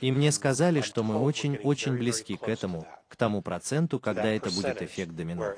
И 0.00 0.10
мне 0.12 0.32
сказали, 0.32 0.80
что 0.80 1.02
мы 1.02 1.20
очень-очень 1.20 1.96
близки 1.96 2.36
к 2.36 2.48
этому, 2.48 2.86
к 3.08 3.16
тому 3.16 3.42
проценту, 3.42 4.00
когда 4.00 4.30
это 4.30 4.50
будет 4.50 4.80
эффект 4.82 5.12
домино. 5.14 5.54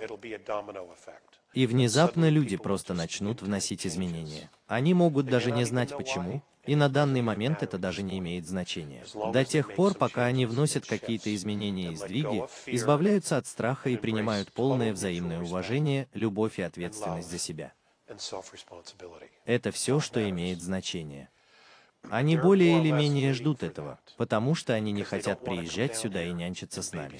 И 1.54 1.66
внезапно 1.66 2.28
люди 2.28 2.56
просто 2.56 2.94
начнут 2.94 3.42
вносить 3.42 3.86
изменения. 3.86 4.50
Они 4.66 4.94
могут 4.94 5.26
даже 5.26 5.50
не 5.50 5.64
знать 5.64 5.94
почему, 5.96 6.42
и 6.64 6.76
на 6.76 6.88
данный 6.88 7.22
момент 7.22 7.62
это 7.62 7.76
даже 7.76 8.02
не 8.02 8.18
имеет 8.18 8.46
значения. 8.46 9.04
До 9.32 9.44
тех 9.44 9.74
пор, 9.74 9.94
пока 9.94 10.26
они 10.26 10.46
вносят 10.46 10.86
какие-то 10.86 11.34
изменения 11.34 11.92
и 11.92 11.96
сдвиги, 11.96 12.44
избавляются 12.66 13.36
от 13.36 13.46
страха 13.46 13.90
и 13.90 13.96
принимают 13.96 14.52
полное 14.52 14.92
взаимное 14.92 15.40
уважение, 15.40 16.08
любовь 16.14 16.58
и 16.58 16.62
ответственность 16.62 17.30
за 17.30 17.38
себя. 17.38 17.72
Это 19.44 19.72
все, 19.72 20.00
что 20.00 20.28
имеет 20.28 20.62
значение. 20.62 21.28
Они 22.10 22.36
более 22.36 22.80
или 22.80 22.90
менее 22.90 23.32
ждут 23.32 23.62
этого, 23.62 23.98
потому 24.16 24.54
что 24.54 24.72
они 24.72 24.92
не 24.92 25.04
хотят 25.04 25.44
приезжать 25.44 25.96
сюда 25.96 26.24
и 26.24 26.32
нянчиться 26.32 26.82
с 26.82 26.92
нами. 26.92 27.18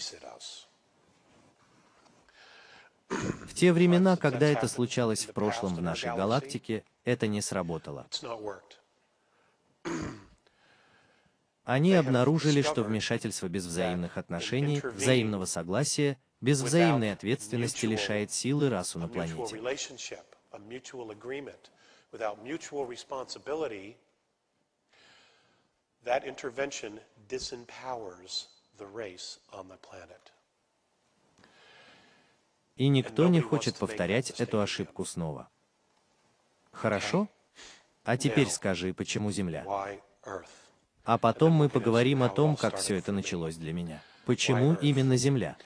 В 3.47 3.55
те 3.55 3.73
времена, 3.73 4.17
когда 4.17 4.47
это 4.47 4.69
случалось 4.69 5.25
в 5.25 5.33
прошлом 5.33 5.75
в 5.75 5.83
нашей 5.83 6.15
галактике, 6.15 6.85
это 7.05 7.27
не 7.27 7.41
сработало. 7.41 8.07
Они 11.65 11.95
обнаружили, 11.95 12.63
что 12.63 12.83
вмешательство 12.83 13.49
без 13.49 13.67
взаимных 13.67 14.19
отношений, 14.19 14.81
взаимного 14.83 15.45
согласия, 15.45 16.19
без 16.41 16.61
взаимной 16.61 17.13
ответственности 17.13 17.87
лишает 17.87 18.33
силы 18.33 18.69
расу 18.69 18.99
на 18.99 19.09
планете. 19.09 19.61
that 26.05 26.27
intervention 26.27 26.99
disempowers 27.29 28.49
the 28.77 28.87
race 28.87 29.39
on 29.53 29.69
the 29.69 29.77
planet. 29.77 30.32
И 32.77 32.89
никто 32.89 33.29
не 33.29 33.41
хочет 33.41 33.77
повторять 33.77 34.31
эту 34.41 34.61
ошибку 34.61 35.05
снова. 35.05 35.49
Хорошо? 36.73 37.29
А 38.05 38.17
теперь 38.17 38.49
скажи, 38.49 38.95
почему 38.95 39.31
Земля? 39.31 39.65
А 41.05 41.19
потом 41.19 41.53
мы 41.53 41.69
поговорим 41.69 42.23
о 42.23 42.29
том, 42.29 42.57
как 42.57 42.77
все 42.77 42.97
это 42.97 43.13
началось 43.13 43.57
для 43.57 43.73
меня. 43.73 44.03
Почему 44.25 44.75
именно 44.75 45.17
Земля? 45.17 45.57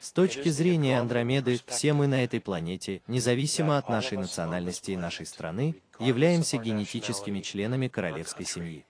С 0.00 0.10
точки 0.12 0.48
зрения 0.48 0.98
Андромеды, 0.98 1.60
все 1.66 1.92
мы 1.92 2.06
на 2.06 2.24
этой 2.24 2.40
планете, 2.40 3.02
независимо 3.06 3.78
от 3.78 3.88
нашей 3.88 4.18
национальности 4.18 4.90
и 4.90 4.96
нашей 4.96 5.26
страны, 5.26 5.76
являемся 5.98 6.56
генетическими 6.58 7.40
членами 7.40 7.88
королевской 7.88 8.44
семьи. 8.44 8.84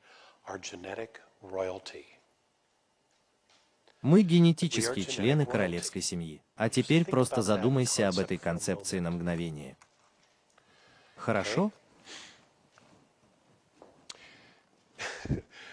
Мы 4.02 4.22
генетические 4.22 5.04
члены 5.04 5.46
королевской 5.46 6.02
семьи. 6.02 6.42
А 6.56 6.68
теперь 6.68 7.04
просто 7.04 7.40
задумайся 7.40 8.08
об 8.08 8.18
этой 8.18 8.36
концепции 8.36 8.98
на 8.98 9.12
мгновение. 9.12 9.76
Хорошо? 11.16 11.70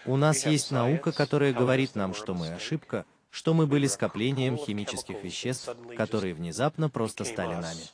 У 0.06 0.16
нас 0.16 0.46
есть 0.46 0.70
наука, 0.70 1.10
которая 1.10 1.52
говорит 1.52 1.96
нам, 1.96 2.14
что 2.14 2.34
мы 2.34 2.52
ошибка, 2.52 3.04
что 3.30 3.52
мы 3.52 3.66
были 3.66 3.88
скоплением 3.88 4.56
химических 4.56 5.22
веществ, 5.24 5.68
которые 5.96 6.32
внезапно 6.34 6.88
просто 6.88 7.24
стали 7.24 7.54
нами. 7.54 7.84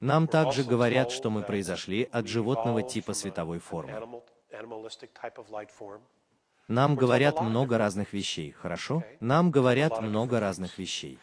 Нам 0.00 0.26
также 0.26 0.64
говорят, 0.64 1.12
что 1.12 1.30
мы 1.30 1.42
произошли 1.42 2.08
от 2.10 2.26
животного 2.26 2.82
типа 2.82 3.14
световой 3.14 3.60
формы. 3.60 4.20
Нам 6.68 6.96
говорят 6.96 7.40
много 7.40 7.78
разных 7.78 8.12
вещей, 8.12 8.50
хорошо? 8.50 9.04
Нам 9.20 9.50
говорят 9.50 10.00
много 10.00 10.40
разных 10.40 10.78
вещей. 10.78 11.18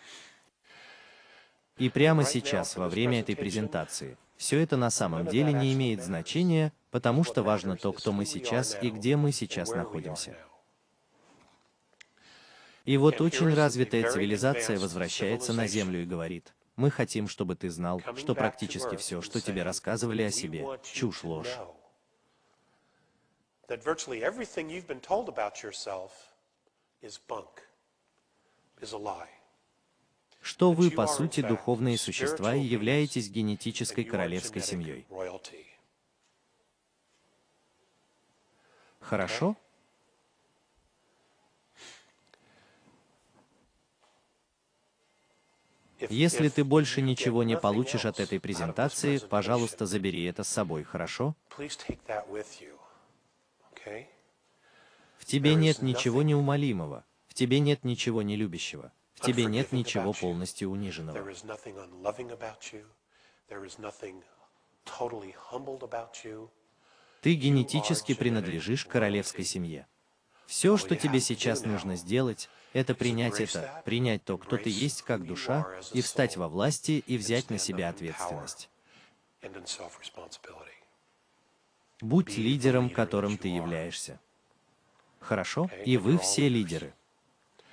И 1.78 1.90
прямо 1.90 2.24
сейчас, 2.24 2.78
во 2.78 2.88
время 2.88 3.20
этой 3.20 3.36
презентации, 3.36 4.18
все 4.38 4.60
это 4.60 4.78
на 4.78 4.90
самом 4.90 5.26
деле 5.28 5.52
не 5.52 5.74
имеет 5.74 6.02
значения, 6.02 6.72
потому 6.92 7.24
что 7.24 7.44
важно 7.44 7.76
то, 7.76 7.92
кто 7.92 8.14
мы 8.14 8.26
сейчас 8.26 8.78
и 8.82 8.90
где 8.90 9.18
мы 9.18 9.32
сейчас 9.32 9.72
находимся. 9.72 10.38
И 12.86 12.98
вот 12.98 13.20
очень 13.22 13.54
развитая 13.54 14.10
цивилизация 14.10 14.78
возвращается 14.78 15.54
на 15.54 15.68
Землю 15.68 16.04
и 16.04 16.06
говорит, 16.06 16.54
мы 16.76 16.90
хотим, 16.90 17.28
чтобы 17.28 17.56
ты 17.56 17.70
знал, 17.70 18.02
что 18.18 18.34
практически 18.34 18.96
все, 18.96 19.22
что 19.22 19.42
тебе 19.42 19.64
рассказывали 19.64 20.24
о 20.24 20.32
себе, 20.32 20.66
чушь, 20.84 21.24
ложь. 21.24 21.60
That 23.68 23.84
virtually 23.84 24.24
everything 24.24 24.70
you've 24.70 24.88
been 24.88 25.00
told 25.00 25.30
about 25.30 25.64
yourself 25.64 26.12
is 27.02 27.18
bunk, 27.18 27.62
is 28.82 28.94
a 28.94 28.98
lie. 28.98 29.30
Что 30.42 30.74
вы, 30.74 30.92
по 30.92 31.08
сути, 31.08 31.42
духовные 31.42 31.98
существа 31.98 32.54
и 32.54 32.60
являетесь 32.60 33.30
генетической 33.30 34.04
королевской 34.04 34.62
семьей. 34.62 35.08
Хорошо? 39.00 39.56
Если 46.10 46.50
ты 46.50 46.66
больше 46.66 47.02
ничего 47.02 47.44
не 47.44 47.58
получишь 47.58 48.04
от 48.04 48.20
этой 48.20 48.40
презентации, 48.40 49.20
пожалуйста, 49.20 49.86
забери 49.86 50.26
это 50.26 50.44
с 50.44 50.50
собой, 50.50 50.84
хорошо? 50.84 51.36
Please 51.58 51.78
take 51.78 52.00
that 52.08 52.28
with 52.30 52.60
you. 52.60 52.78
Okay? 53.72 54.08
В 55.24 55.26
тебе 55.26 55.56
нет 55.56 55.82
ничего 55.82 56.22
неумолимого, 56.22 57.06
в 57.28 57.34
тебе 57.34 57.62
нет 57.62 57.86
ничего 57.86 58.22
нелюбящего, 58.22 58.92
в 59.14 59.22
тебе 59.22 59.46
нет 59.46 59.72
ничего 59.72 60.12
полностью 60.12 60.70
униженного. 60.70 61.18
Ты 67.22 67.36
генетически 67.36 68.14
принадлежишь 68.14 68.84
королевской 68.84 69.46
семье. 69.46 69.88
Все, 70.46 70.76
что 70.76 70.98
тебе 70.98 71.22
сейчас 71.22 71.64
нужно 71.64 71.96
сделать, 71.96 72.50
это 72.74 72.94
принять 72.94 73.40
это, 73.40 73.82
принять 73.86 74.26
то, 74.26 74.38
кто 74.38 74.58
ты 74.58 74.70
есть 74.70 75.04
как 75.04 75.26
душа, 75.26 75.66
и 75.94 76.02
встать 76.02 76.36
во 76.36 76.50
власти 76.50 77.02
и 77.08 77.18
взять 77.18 77.50
на 77.50 77.58
себя 77.58 77.88
ответственность. 77.88 78.70
Будь 82.02 82.38
лидером, 82.38 82.90
которым 82.90 83.38
ты 83.38 83.48
являешься. 83.48 84.20
Хорошо? 85.24 85.70
И 85.86 85.98
вы 85.98 86.18
все 86.18 86.50
лидеры. 86.50 86.94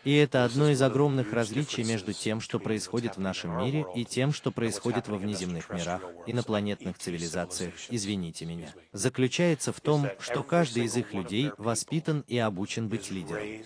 И 0.05 0.15
это 0.15 0.45
одно 0.45 0.71
из 0.71 0.81
огромных 0.81 1.33
различий 1.35 1.85
между 1.85 2.15
тем, 2.15 2.41
что 2.41 2.59
происходит 2.59 3.17
в 3.19 3.21
нашем 3.21 3.59
мире, 3.59 3.85
и 3.95 4.07
тем, 4.07 4.33
что 4.33 4.51
происходит 4.51 5.09
во 5.09 5.19
внеземных 5.19 5.69
мирах, 5.69 6.03
инопланетных 6.27 6.97
цивилизациях, 6.97 7.75
извините 7.91 8.47
меня, 8.47 8.73
заключается 8.93 9.75
в 9.75 9.81
том, 9.81 10.09
что 10.19 10.43
каждый 10.43 10.85
из 10.85 10.97
их 10.97 11.13
людей 11.13 11.51
воспитан 11.59 12.25
и 12.29 12.39
обучен 12.39 12.89
быть 12.89 13.11
лидером. 13.11 13.63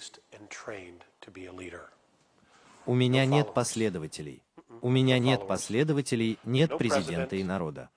У 2.87 2.95
меня 2.95 3.27
нет 3.27 3.55
последователей. 3.55 4.43
У 4.81 4.91
меня 4.91 5.19
нет 5.19 5.47
последователей, 5.47 6.39
нет 6.45 6.77
президента 6.77 7.37
и 7.37 7.45
народа. 7.45 7.91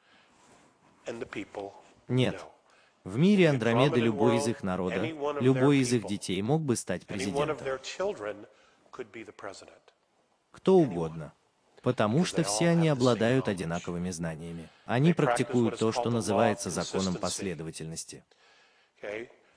Нет. 2.08 2.45
В 3.08 3.17
мире 3.17 3.50
Андромеды 3.50 4.02
любой 4.02 4.36
из 4.36 4.48
их 4.50 4.63
народа, 4.63 5.02
любой 5.39 5.78
из 5.78 5.93
их 5.93 6.06
детей 6.06 6.41
мог 6.41 6.62
бы 6.62 6.76
стать 6.76 7.06
президентом. 7.06 7.58
Кто 10.52 10.76
угодно. 10.76 11.32
Потому 11.82 12.26
что 12.26 12.43
все 12.43 12.67
они 12.67 12.89
обладают 12.89 13.48
одинаковыми 13.48 14.10
знаниями. 14.10 14.67
Они 14.86 15.13
практикуют 15.13 15.80
то, 15.80 15.93
что 15.93 16.10
называется 16.10 16.70
законом 16.70 17.15
последовательности. 17.15 18.26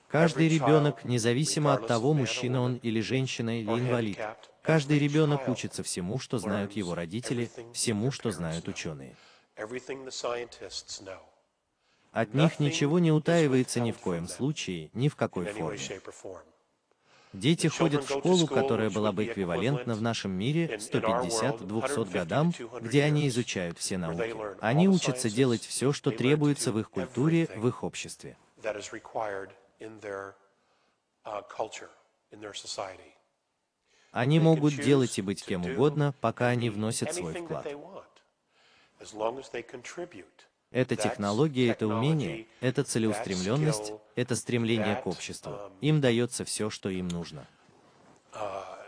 Каждый 0.07 0.47
ребенок, 0.47 1.03
независимо 1.03 1.73
от 1.73 1.87
того, 1.87 2.13
мужчина 2.13 2.61
он 2.61 2.75
или 2.77 3.01
женщина 3.01 3.59
или 3.59 3.67
инвалид, 3.69 4.19
каждый 4.61 4.97
ребенок 4.97 5.49
учится 5.49 5.83
всему, 5.83 6.19
что 6.19 6.37
знают 6.37 6.71
его 6.71 6.95
родители, 6.95 7.51
всему, 7.73 8.11
что 8.11 8.31
знают 8.31 8.69
ученые. 8.69 9.17
Everything 9.57 10.05
the 10.05 10.11
scientists 10.11 11.01
know. 11.03 11.19
От 12.11 12.33
них 12.33 12.59
ничего 12.59 12.99
не 12.99 13.11
утаивается 13.11 13.79
ни 13.79 13.91
в 13.91 13.99
коем 13.99 14.27
случае, 14.27 14.89
ни 14.93 15.07
в 15.07 15.15
какой 15.15 15.45
форме. 15.45 15.79
Дети 17.33 17.67
ходят 17.67 18.03
в 18.03 18.09
школу, 18.09 18.45
которая 18.45 18.89
была 18.89 19.13
бы 19.13 19.25
эквивалентна 19.25 19.95
в 19.95 20.01
нашем 20.01 20.31
мире 20.31 20.65
in- 20.65 20.91
in 20.91 21.01
our 21.01 21.29
world 21.29 21.59
150-200 21.65 22.11
годам, 22.11 22.49
150-200 22.49 22.81
где 22.81 23.03
они 23.03 23.27
изучают 23.29 23.77
все 23.77 23.97
науки. 23.97 24.35
Они 24.59 24.89
учатся 24.89 25.29
делать 25.29 25.65
все, 25.65 25.93
что 25.93 26.11
требуется 26.11 26.73
в 26.73 26.79
их 26.79 26.89
культуре, 26.89 27.47
в 27.55 27.67
их 27.67 27.83
обществе. 27.83 28.35
Uh. 28.61 28.73
Они 34.11 34.39
могут 34.41 34.75
делать 34.75 35.17
и 35.17 35.21
быть 35.21 35.45
кем 35.45 35.65
угодно, 35.65 36.13
пока 36.19 36.47
они 36.47 36.69
вносят 36.69 37.13
свой 37.13 37.33
вклад. 37.33 37.65
Это 40.71 40.95
технология, 40.95 41.69
это 41.71 41.85
умение, 41.87 42.47
это 42.61 42.83
целеустремленность, 42.83 43.93
это 44.15 44.35
стремление 44.35 44.95
к 44.95 45.05
обществу. 45.05 45.51
um, 45.51 45.71
Им 45.81 46.01
дается 46.01 46.45
все, 46.45 46.69
что 46.69 46.89
им 46.89 47.09
нужно. 47.09 47.45
uh. 48.33 48.81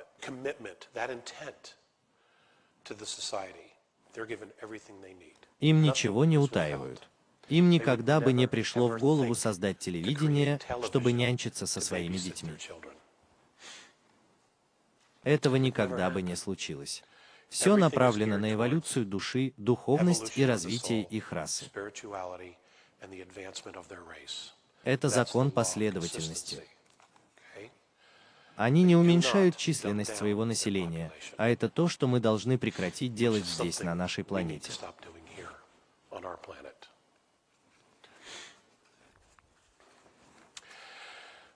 Им 5.59 5.81
ничего 5.81 6.25
не 6.25 6.37
утаивают. 6.37 7.09
Им 7.49 7.69
никогда 7.69 8.21
бы 8.21 8.31
не 8.31 8.47
пришло 8.47 8.87
в 8.87 8.99
голову 8.99 9.35
создать 9.35 9.79
телевидение, 9.79 10.59
чтобы 10.83 11.11
нянчиться 11.11 11.67
со 11.67 11.81
своими 11.81 12.17
детьми. 12.17 12.51
Этого 15.23 15.55
никогда 15.57 16.09
бы 16.09 16.21
не 16.21 16.35
случилось. 16.35 17.03
Все 17.53 17.77
направлено 17.77 18.39
на 18.39 18.51
эволюцию 18.51 19.05
души, 19.05 19.53
духовность 19.57 20.39
и 20.39 20.43
развитие 20.43 21.03
их 21.03 21.31
расы. 21.31 21.65
Это 24.83 25.09
закон 25.09 25.51
последовательности. 25.51 26.63
Они 28.55 28.81
не 28.81 28.95
уменьшают 28.95 29.55
численность 29.55 30.15
своего 30.15 30.45
населения, 30.45 31.11
а 31.37 31.47
это 31.47 31.69
то, 31.69 31.87
что 31.87 32.07
мы 32.07 32.19
должны 32.19 32.57
прекратить 32.57 33.13
делать 33.13 33.45
здесь, 33.45 33.81
на 33.81 33.93
нашей 33.93 34.23
планете. 34.23 34.71
stop 34.71 34.95
doing 35.03 35.25
here 35.37 35.53
on 36.09 36.23
our 36.23 36.37
planet. 36.37 36.73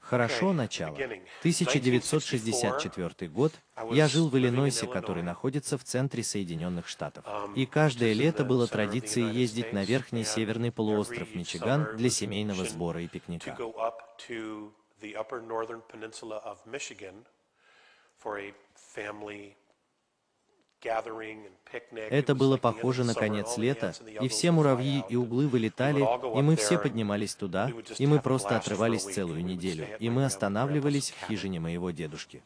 Хорошо 0.09 0.53
начало. 0.53 0.95
1964 1.39 3.29
год. 3.29 3.51
Я 3.91 4.07
жил 4.07 4.29
в 4.29 4.37
Иллинойсе, 4.37 4.87
который 4.87 5.21
находится 5.21 5.77
в 5.77 5.83
центре 5.83 6.23
Соединенных 6.23 6.87
Штатов. 6.87 7.25
И 7.55 7.65
каждое 7.65 8.13
лето 8.13 8.45
было 8.45 8.67
традицией 8.67 9.29
ездить 9.29 9.73
на 9.73 9.83
верхний 9.83 10.23
северный 10.23 10.71
полуостров 10.71 11.35
Мичиган 11.35 11.97
для 11.97 12.09
семейного 12.09 12.63
сбора 12.65 13.01
и 13.01 13.07
пикника. 13.07 13.57
Это 22.09 22.35
было 22.35 22.57
похоже 22.57 23.03
на 23.03 23.13
конец 23.13 23.57
лета, 23.57 23.93
и 24.21 24.27
все 24.27 24.51
муравьи 24.51 25.03
и 25.09 25.15
углы 25.15 25.47
вылетали, 25.47 26.01
и 26.01 26.41
мы 26.41 26.55
все 26.55 26.77
поднимались 26.77 27.35
туда, 27.35 27.71
и 27.97 28.05
мы 28.05 28.19
просто 28.19 28.57
отрывались 28.57 29.03
целую 29.03 29.43
неделю, 29.43 29.87
и 29.99 30.09
мы 30.09 30.25
останавливались 30.25 31.11
в 31.11 31.27
хижине 31.27 31.59
моего 31.59 31.91
дедушки. 31.91 32.41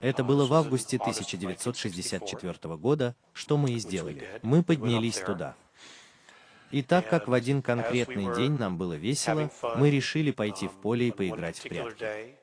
Это 0.00 0.22
было 0.22 0.46
в 0.46 0.54
августе 0.54 0.96
1964 0.96 2.76
года, 2.76 3.16
что 3.32 3.56
мы 3.56 3.72
и 3.72 3.78
сделали. 3.78 4.28
Мы 4.42 4.62
поднялись 4.62 5.18
туда. 5.18 5.56
И 6.70 6.82
так 6.82 7.08
как 7.08 7.28
в 7.28 7.32
один 7.32 7.62
конкретный 7.62 8.34
день 8.36 8.56
нам 8.58 8.76
было 8.76 8.92
весело, 8.92 9.50
мы 9.76 9.90
решили 9.90 10.30
пойти 10.30 10.68
в 10.68 10.72
поле 10.72 11.08
и 11.08 11.10
поиграть 11.10 11.58
в 11.58 11.62
прятки. 11.62 12.36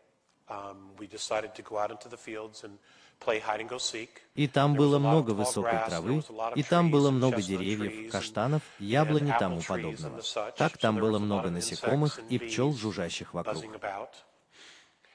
И 4.36 4.48
там 4.48 4.74
было 4.76 5.00
много 5.00 5.32
высокой 5.32 5.80
травы, 5.88 6.24
и 6.56 6.64
там 6.64 6.92
было 6.92 7.12
много 7.12 7.42
деревьев, 7.42 8.12
каштанов, 8.12 8.62
яблони 8.80 9.32
и 9.32 9.40
тому 9.40 9.62
подобного. 9.62 10.22
Так 10.58 10.78
там 10.78 10.98
было 10.98 11.20
много 11.20 11.50
насекомых 11.50 12.20
и 12.30 12.38
пчел, 12.38 12.74
жужжащих 12.74 13.34
вокруг. 13.34 13.66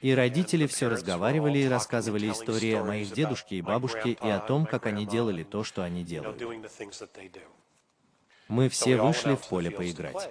И 0.01 0.15
родители 0.15 0.67
все 0.67 0.89
разговаривали 0.89 1.59
и 1.59 1.69
рассказывали 1.69 2.31
истории 2.31 2.73
о 2.73 2.85
моих 2.85 3.13
дедушке 3.13 3.57
и 3.57 3.63
бабушке 3.63 4.13
и 4.13 4.29
о 4.29 4.39
том, 4.39 4.65
как 4.65 4.87
они 4.87 5.05
делали 5.05 5.43
то, 5.43 5.63
что 5.63 5.83
они 5.83 6.05
делают. 6.05 6.43
Мы 8.49 8.69
все 8.69 8.97
вышли 8.97 9.37
в 9.37 9.47
поле 9.47 9.71
поиграть. 9.71 10.29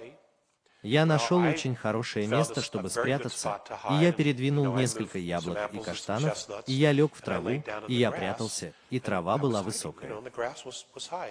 Я 0.82 1.04
нашел 1.04 1.38
очень 1.40 1.76
хорошее 1.76 2.26
место, 2.26 2.62
чтобы 2.62 2.88
спрятаться, 2.88 3.60
и 3.90 3.94
я 3.94 4.12
передвинул 4.12 4.74
несколько 4.74 5.18
яблок 5.18 5.72
и 5.74 5.78
каштанов, 5.78 6.38
и 6.66 6.72
я 6.72 6.92
лег 6.92 7.14
в 7.14 7.20
траву, 7.20 7.62
и 7.86 7.94
я 7.94 8.10
прятался, 8.10 8.72
и 8.88 8.98
трава 8.98 9.36
была 9.36 9.62
высокая. 9.62 10.22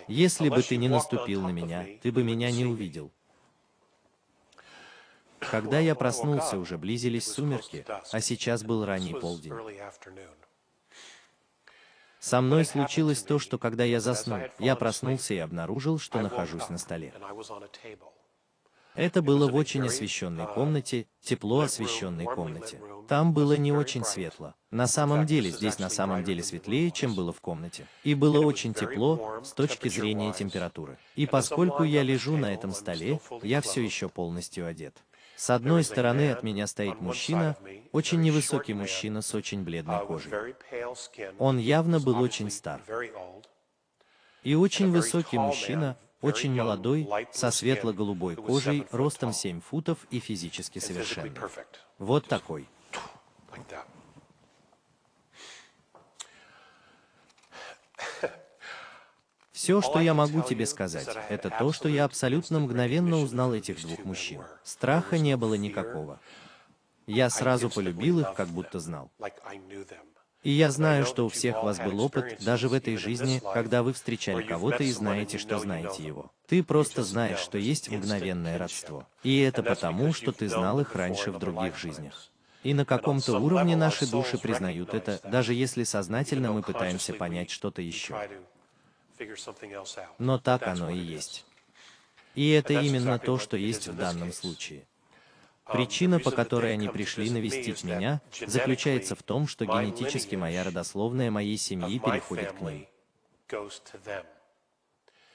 Если 0.07 0.49
бы 0.49 0.61
ты 0.61 0.77
не 0.77 0.87
наступил 0.87 1.41
на 1.41 1.49
меня, 1.49 1.85
ты 2.01 2.11
бы 2.11 2.23
меня 2.23 2.51
не 2.51 2.65
увидел. 2.65 3.11
Когда 5.39 5.79
я 5.79 5.95
проснулся, 5.95 6.57
уже 6.59 6.77
близились 6.77 7.25
сумерки, 7.25 7.85
а 8.11 8.21
сейчас 8.21 8.63
был 8.63 8.85
ранний 8.85 9.13
полдень. 9.13 9.53
Со 12.19 12.41
мной 12.41 12.65
случилось 12.65 13.23
то, 13.23 13.39
что 13.39 13.57
когда 13.57 13.85
я 13.85 14.01
заснул, 14.01 14.39
я 14.59 14.75
проснулся 14.75 15.33
и 15.33 15.37
обнаружил, 15.37 15.97
что 15.97 16.21
нахожусь 16.21 16.67
на 16.69 16.77
столе. 16.77 17.13
Это 18.99 19.21
было 19.21 19.49
в 19.49 19.55
очень 19.55 19.85
освещенной 19.85 20.45
комнате, 20.45 21.07
тепло 21.21 21.61
освещенной 21.61 22.25
комнате. 22.25 22.81
Там 23.07 23.33
было 23.33 23.53
не 23.53 23.71
очень 23.71 24.03
светло. 24.03 24.55
На 24.71 24.87
самом 24.87 25.25
деле, 25.25 25.51
здесь 25.51 25.79
на 25.79 25.87
самом 25.89 26.25
деле 26.25 26.43
светлее, 26.43 26.91
чем 26.91 27.15
было 27.15 27.31
в 27.31 27.39
комнате. 27.39 27.85
И 28.03 28.13
было 28.13 28.45
очень 28.45 28.73
тепло 28.73 29.39
с 29.41 29.53
точки 29.53 29.87
зрения 29.87 30.33
температуры. 30.33 30.97
И 31.15 31.25
поскольку 31.27 31.83
я 31.83 32.03
лежу 32.03 32.35
на 32.35 32.53
этом 32.53 32.73
столе, 32.73 33.21
я 33.41 33.61
все 33.61 33.81
еще 33.81 34.09
полностью 34.09 34.67
одет. 34.67 34.97
С 35.37 35.49
одной 35.49 35.85
стороны 35.85 36.31
от 36.31 36.43
меня 36.43 36.67
стоит 36.67 36.99
мужчина, 36.99 37.55
очень 37.93 38.19
невысокий 38.19 38.73
мужчина 38.73 39.21
с 39.21 39.33
очень 39.33 39.63
бледной 39.63 40.05
кожей. 40.05 40.33
Он 41.37 41.57
явно 41.57 42.01
был 42.01 42.19
очень 42.19 42.51
стар. 42.51 42.81
И 44.43 44.55
очень 44.55 44.91
высокий 44.91 45.37
мужчина, 45.37 45.97
очень 46.21 46.53
молодой, 46.53 47.07
со 47.31 47.51
светло-голубой 47.51 48.35
кожей, 48.35 48.85
ростом 48.91 49.33
7 49.33 49.61
футов 49.61 50.05
и 50.09 50.19
физически 50.19 50.79
совершенный. 50.79 51.33
Вот 51.97 52.27
такой. 52.27 52.67
Все, 59.51 59.81
что 59.81 59.99
я 59.99 60.13
могу 60.13 60.41
тебе 60.41 60.65
сказать, 60.65 61.09
это 61.29 61.49
то, 61.49 61.73
что 61.73 61.89
я 61.89 62.05
абсолютно 62.05 62.59
мгновенно 62.59 63.17
узнал 63.17 63.53
этих 63.53 63.81
двух 63.81 64.05
мужчин. 64.05 64.41
Страха 64.63 65.17
не 65.17 65.35
было 65.35 65.55
никакого. 65.55 66.19
Я 67.07 67.29
сразу 67.29 67.69
полюбил 67.69 68.19
их, 68.19 68.33
как 68.35 68.47
будто 68.47 68.79
знал. 68.79 69.11
И 70.41 70.51
я 70.51 70.71
знаю, 70.71 71.05
что 71.05 71.25
у 71.25 71.29
всех 71.29 71.63
вас 71.63 71.79
был 71.79 71.99
опыт, 71.99 72.37
даже 72.39 72.69
в 72.69 72.73
этой 72.73 72.95
жизни, 72.95 73.41
когда 73.53 73.83
вы 73.83 73.91
встречали 73.91 74.41
кого-то 74.41 74.83
и 74.83 74.91
знаете, 74.91 75.37
что 75.37 75.59
знаете 75.59 76.03
его. 76.03 76.31
Ты 76.47 76.63
просто 76.63 77.03
знаешь, 77.03 77.39
что 77.39 77.57
есть 77.57 77.89
мгновенное 77.89 78.57
родство. 78.57 79.05
И 79.23 79.39
это 79.39 79.63
потому, 79.63 80.13
что 80.13 80.31
ты 80.31 80.47
знал 80.47 80.79
их 80.79 80.95
раньше 80.95 81.31
в 81.31 81.39
других 81.39 81.77
жизнях. 81.77 82.29
И 82.63 82.73
на 82.73 82.85
каком-то 82.85 83.37
уровне 83.39 83.75
наши 83.75 84.07
души 84.07 84.37
признают 84.37 84.93
это, 84.93 85.19
даже 85.23 85.53
если 85.53 85.83
сознательно 85.83 86.51
мы 86.53 86.61
пытаемся 86.61 87.13
понять 87.13 87.51
что-то 87.51 87.81
еще. 87.81 88.15
Но 90.17 90.39
так 90.39 90.67
оно 90.67 90.89
и 90.89 90.97
есть. 90.97 91.45
И 92.35 92.49
это 92.51 92.73
именно 92.73 93.19
то, 93.19 93.37
что 93.37 93.57
есть 93.57 93.87
в 93.87 93.95
данном 93.95 94.31
случае. 94.31 94.85
Причина, 95.71 96.19
по 96.19 96.31
которой 96.31 96.73
они 96.73 96.87
пришли 96.87 97.29
навестить 97.29 97.83
меня, 97.83 98.21
заключается 98.45 99.15
в 99.15 99.23
том, 99.23 99.47
что 99.47 99.65
генетически 99.65 100.35
моя 100.35 100.63
родословная 100.63 101.31
моей 101.31 101.57
семьи 101.57 101.99
переходит 101.99 102.53
к 102.53 102.61
ним. 102.61 102.87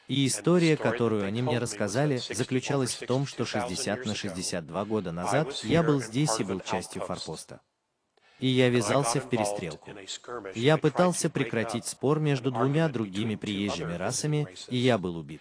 И 0.07 0.27
история, 0.27 0.77
которую 0.77 1.25
они 1.25 1.41
мне 1.41 1.59
рассказали, 1.59 2.19
заключалась 2.19 2.95
в 2.95 3.07
том, 3.07 3.27
что 3.27 3.47
60 3.47 4.05
на 4.05 4.15
62 4.15 4.85
года 4.85 5.13
назад 5.13 5.53
я 5.63 5.83
был 5.83 6.03
здесь 6.03 6.39
и 6.41 6.45
был 6.45 6.61
частью 6.61 7.03
форпоста. 7.03 7.61
И 8.41 8.49
я 8.49 8.69
ввязался 8.69 9.21
в 9.21 9.31
перестрелку. 9.31 9.91
Я 10.55 10.77
пытался 10.77 11.31
прекратить 11.31 11.87
спор 11.87 12.19
между 12.19 12.51
двумя 12.51 12.89
другими 12.89 13.37
приезжими 13.37 13.95
расами, 13.95 14.49
и 14.69 14.77
я 14.77 14.99
был 14.99 15.17
убит. 15.17 15.41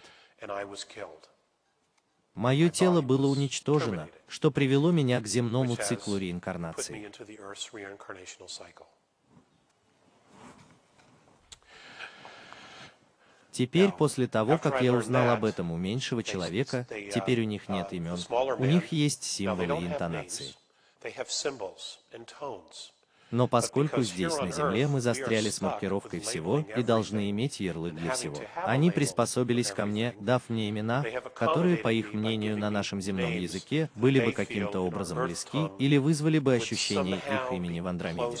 Мое 2.34 2.68
тело 2.68 3.00
было 3.00 3.28
уничтожено, 3.28 4.08
что 4.26 4.50
привело 4.50 4.90
меня 4.90 5.20
к 5.20 5.26
земному 5.26 5.76
циклу 5.76 6.16
реинкарнации. 6.16 7.10
Теперь, 13.52 13.92
после 13.92 14.26
того, 14.26 14.58
как 14.58 14.82
я 14.82 14.92
узнал 14.92 15.30
об 15.30 15.44
этом 15.44 15.70
у 15.70 15.76
меньшего 15.76 16.24
человека, 16.24 16.88
теперь 17.14 17.40
у 17.40 17.44
них 17.44 17.68
нет 17.68 17.92
имен, 17.92 18.18
у 18.58 18.64
них 18.64 18.90
есть 18.90 19.22
символы 19.22 19.80
и 19.80 19.86
интонации. 19.86 20.54
Но 23.34 23.48
поскольку 23.48 24.00
здесь, 24.02 24.36
на 24.36 24.52
Земле, 24.52 24.86
мы 24.86 25.00
застряли 25.00 25.50
с 25.50 25.60
маркировкой 25.60 26.20
всего 26.20 26.64
и 26.76 26.84
должны 26.84 27.30
иметь 27.30 27.58
ярлык 27.58 27.92
для 27.92 28.12
всего, 28.12 28.40
они 28.54 28.92
приспособились 28.92 29.72
ко 29.72 29.86
мне, 29.86 30.14
дав 30.20 30.40
мне 30.48 30.70
имена, 30.70 31.04
которые, 31.34 31.76
по 31.76 31.92
их 31.92 32.12
мнению, 32.12 32.56
на 32.56 32.70
нашем 32.70 33.00
земном 33.00 33.32
языке, 33.32 33.90
были 33.96 34.24
бы 34.24 34.30
каким-то 34.30 34.78
образом 34.80 35.24
близки 35.24 35.58
или 35.80 35.96
вызвали 35.96 36.38
бы 36.38 36.54
ощущение 36.54 37.16
их 37.16 37.50
имени 37.50 37.80
в 37.80 37.88
Андромеде. 37.88 38.38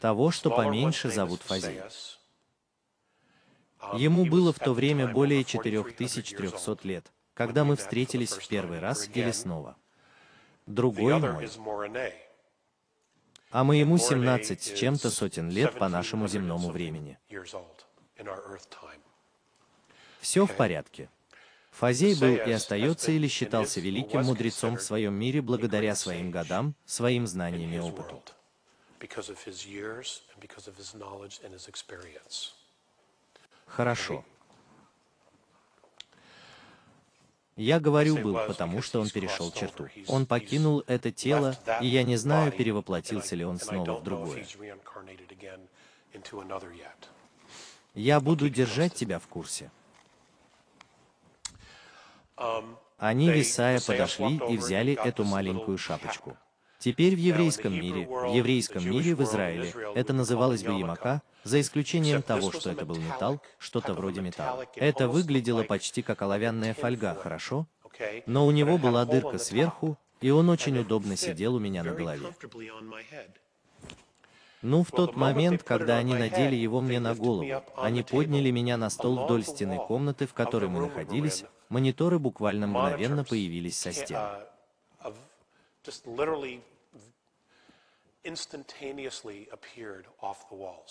Того, 0.00 0.30
что 0.30 0.50
поменьше 0.50 1.10
зовут 1.10 1.42
Фази. 1.42 1.82
Ему 3.92 4.24
было 4.24 4.52
в 4.52 4.58
то 4.58 4.72
время 4.72 5.06
более 5.06 5.44
4300 5.44 6.78
лет, 6.84 7.12
когда 7.34 7.64
мы 7.64 7.76
встретились 7.76 8.32
в 8.32 8.48
первый 8.48 8.78
раз 8.78 9.08
или 9.14 9.30
снова. 9.30 9.76
Другой 10.66 11.18
мой. 11.18 11.48
А 13.50 13.62
моему 13.62 13.98
17 13.98 14.62
с 14.62 14.72
чем-то 14.72 15.10
сотен 15.10 15.50
лет 15.50 15.78
по 15.78 15.88
нашему 15.88 16.26
земному 16.26 16.70
времени. 16.70 17.18
Все 20.20 20.46
в 20.46 20.56
порядке. 20.56 21.08
Фазей 21.70 22.14
был 22.14 22.36
и 22.36 22.52
остается 22.52 23.10
или 23.10 23.26
считался 23.26 23.80
великим 23.80 24.22
мудрецом 24.24 24.76
в 24.76 24.82
своем 24.82 25.14
мире 25.14 25.42
благодаря 25.42 25.94
своим 25.94 26.30
годам, 26.30 26.74
своим 26.84 27.26
знаниям 27.26 27.72
и 27.72 27.78
опыту. 27.78 28.22
Хорошо. 33.76 34.24
Я 37.56 37.80
говорю 37.80 38.16
«был», 38.16 38.34
потому 38.46 38.82
что 38.82 39.00
он 39.00 39.10
перешел 39.10 39.50
черту. 39.50 39.88
Он 40.06 40.26
покинул 40.26 40.84
это 40.86 41.10
тело, 41.10 41.56
и 41.80 41.86
я 41.86 42.02
не 42.04 42.16
знаю, 42.16 42.52
перевоплотился 42.52 43.34
ли 43.36 43.44
он 43.44 43.58
снова 43.58 43.98
в 43.98 44.02
другое. 44.04 44.46
Я 47.94 48.20
буду 48.20 48.48
держать 48.48 48.94
тебя 48.94 49.18
в 49.18 49.26
курсе. 49.26 49.70
Они, 52.98 53.30
Висая, 53.30 53.80
подошли 53.80 54.36
и 54.50 54.56
взяли 54.56 54.92
эту 54.92 55.24
маленькую 55.24 55.78
шапочку. 55.78 56.36
Теперь 56.84 57.16
в 57.16 57.18
еврейском 57.18 57.72
мире, 57.72 58.06
в 58.06 58.34
еврейском 58.34 58.86
мире 58.86 59.14
в 59.14 59.22
Израиле, 59.22 59.74
это 59.94 60.12
называлось 60.12 60.62
бы 60.62 60.78
ямака, 60.78 61.22
за 61.42 61.62
исключением 61.62 62.20
того, 62.20 62.52
что 62.52 62.72
это 62.72 62.84
был 62.84 62.96
металл, 62.96 63.40
что-то 63.56 63.94
вроде 63.94 64.20
металла. 64.20 64.66
Это 64.76 65.08
выглядело 65.08 65.62
почти 65.62 66.02
как 66.02 66.20
оловянная 66.20 66.74
фольга, 66.74 67.14
хорошо? 67.14 67.66
Но 68.26 68.46
у 68.46 68.50
него 68.50 68.76
была 68.76 69.06
дырка 69.06 69.38
сверху, 69.38 69.96
и 70.20 70.28
он 70.28 70.50
очень 70.50 70.76
удобно 70.76 71.16
сидел 71.16 71.54
у 71.54 71.58
меня 71.58 71.84
на 71.84 71.94
голове. 71.94 72.26
Ну, 74.60 74.84
в 74.84 74.90
тот 74.90 75.16
момент, 75.16 75.62
когда 75.62 75.96
они 75.96 76.12
надели 76.12 76.54
его 76.54 76.82
мне 76.82 77.00
на 77.00 77.14
голову, 77.14 77.62
они 77.78 78.02
подняли 78.02 78.50
меня 78.50 78.76
на 78.76 78.90
стол 78.90 79.24
вдоль 79.24 79.42
стены 79.42 79.78
комнаты, 79.78 80.26
в 80.26 80.34
которой 80.34 80.68
мы 80.68 80.80
находились, 80.80 81.44
мониторы 81.70 82.18
буквально 82.18 82.66
мгновенно 82.66 83.24
появились 83.24 83.78
со 83.78 83.90
стен. 83.90 84.20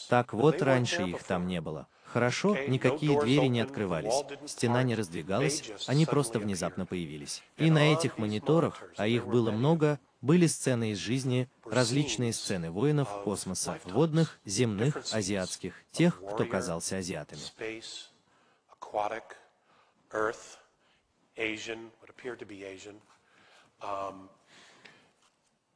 Так 0.10 0.34
вот, 0.34 0.62
раньше 0.62 1.04
их 1.04 1.24
там 1.24 1.48
не 1.48 1.62
было. 1.62 1.88
Хорошо, 2.06 2.56
никакие 2.68 3.20
двери 3.20 3.48
не 3.48 3.62
открывались, 3.62 4.24
стена 4.46 4.84
не 4.84 4.94
раздвигалась, 4.94 5.72
они 5.88 6.06
просто 6.06 6.38
внезапно 6.38 6.86
появились. 6.86 7.42
И 7.58 7.72
на 7.72 7.92
этих 7.92 8.20
мониторах, 8.20 8.84
а 8.98 9.08
их 9.08 9.26
было 9.26 9.50
много, 9.50 10.00
были 10.22 10.46
сцены 10.48 10.92
из 10.92 11.00
жизни, 11.00 11.50
различные 11.66 12.32
сцены 12.32 12.70
воинов, 12.70 13.10
космоса, 13.24 13.80
водных, 13.86 14.40
земных, 14.46 14.98
азиатских, 15.12 15.74
тех, 15.92 16.22
кто 16.24 16.46
казался 16.46 16.98
азиатами. 16.98 17.42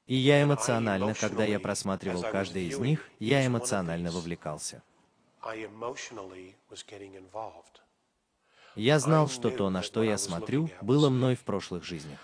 И 0.08 0.16
я 0.16 0.42
эмоционально, 0.42 1.14
когда 1.14 1.44
я 1.44 1.60
просматривал 1.60 2.22
каждый 2.22 2.66
из 2.66 2.80
них, 2.80 3.10
я 3.20 3.46
эмоционально 3.46 4.10
вовлекался. 4.10 4.82
Я 8.76 9.00
знал, 9.00 9.28
что 9.28 9.50
то, 9.50 9.70
на 9.70 9.82
что 9.82 10.04
я 10.04 10.18
смотрю, 10.18 10.70
было 10.82 11.10
мной 11.10 11.36
в 11.36 11.42
прошлых 11.42 11.84
жизнях. 11.84 12.20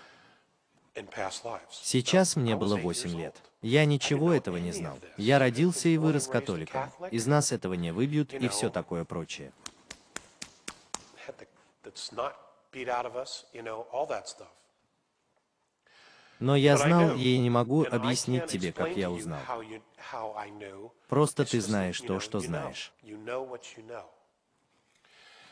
Сейчас 1.70 2.36
мне 2.36 2.56
было 2.56 2.76
8 2.76 3.10
лет. 3.18 3.36
Я 3.60 3.84
ничего 3.84 4.32
этого 4.32 4.56
не 4.56 4.72
знал. 4.72 4.98
Я 5.16 5.38
родился 5.38 5.88
и 5.88 5.98
вырос 5.98 6.28
католиком. 6.28 6.90
Из 7.10 7.26
нас 7.26 7.52
этого 7.52 7.74
не 7.74 7.92
выбьют 7.92 8.32
и 8.32 8.48
все 8.48 8.70
такое 8.70 9.04
прочее. 9.04 9.52
Но 16.40 16.56
я 16.56 16.76
знал, 16.76 17.16
и 17.16 17.38
не 17.38 17.50
могу 17.50 17.84
объяснить 17.84 18.46
тебе, 18.46 18.72
как 18.72 18.96
я 18.96 19.10
узнал. 19.10 19.40
Просто 21.08 21.44
ты 21.44 21.60
знаешь 21.60 22.00
то, 22.00 22.20
что 22.20 22.40
знаешь. 22.40 22.92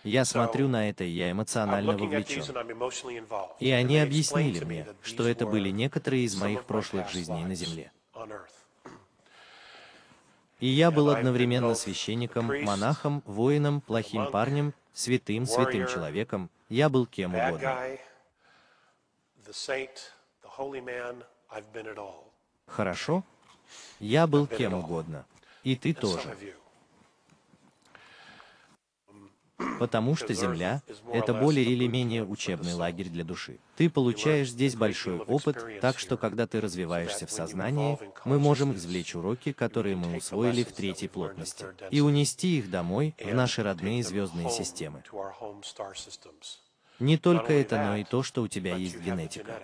Я 0.05 0.24
смотрю 0.24 0.66
на 0.68 0.89
это, 0.91 1.05
и 1.05 1.11
я 1.11 1.30
эмоционально 1.30 1.97
вовлечен. 1.97 2.45
И 3.61 3.70
они 3.70 3.99
объяснили 3.99 4.64
мне, 4.64 4.87
что 5.03 5.26
это 5.28 5.47
были 5.47 5.70
некоторые 5.70 6.24
из 6.24 6.35
моих 6.35 6.64
прошлых 6.64 7.09
жизней 7.11 7.45
на 7.45 7.55
Земле. 7.55 7.93
И 10.59 10.66
я 10.66 10.91
был 10.91 11.11
одновременно 11.11 11.74
священником, 11.74 12.47
монахом, 12.64 13.22
воином, 13.26 13.80
плохим 13.80 14.30
парнем, 14.30 14.74
святым, 14.93 15.47
святым 15.47 15.87
человеком. 15.87 16.51
Я 16.68 16.89
был 16.89 17.07
кем 17.07 17.35
угодно. 17.35 17.76
Хорошо? 22.66 23.24
Я 24.00 24.26
был 24.26 24.46
кем 24.46 24.74
угодно. 24.74 25.24
И 25.62 25.76
ты 25.76 25.94
тоже. 25.94 26.36
Потому 29.78 30.16
что 30.16 30.34
Земля— 30.34 30.82
это 31.12 31.34
более 31.34 31.64
или 31.64 31.86
менее 31.86 32.24
учебный 32.24 32.74
лагерь 32.74 33.09
для 33.09 33.24
души. 33.24 33.59
Ты 33.76 33.90
получаешь 33.90 34.50
здесь 34.50 34.74
большой 34.74 35.18
опыт, 35.18 35.80
так 35.80 35.98
что 35.98 36.16
когда 36.16 36.46
ты 36.46 36.61
развиваешься 36.61 37.26
в 37.26 37.30
сознании, 37.30 37.98
мы 38.24 38.38
можем 38.38 38.74
извлечь 38.74 39.14
уроки, 39.14 39.53
которые 39.53 39.96
мы 39.96 40.16
усвоили 40.16 40.64
в 40.64 40.72
третьей 40.72 41.09
плотности, 41.09 41.66
и 41.90 42.00
унести 42.00 42.59
их 42.59 42.70
домой, 42.70 43.14
в 43.18 43.34
наши 43.34 43.62
родные 43.62 44.03
звездные 44.03 44.50
системы. 44.50 45.03
Не 47.03 47.18
только 47.18 47.53
это, 47.53 47.82
но 47.82 47.96
и 47.96 48.05
то, 48.05 48.22
что 48.22 48.42
у 48.42 48.48
тебя 48.48 48.76
есть 48.76 49.00
генетика. 49.00 49.61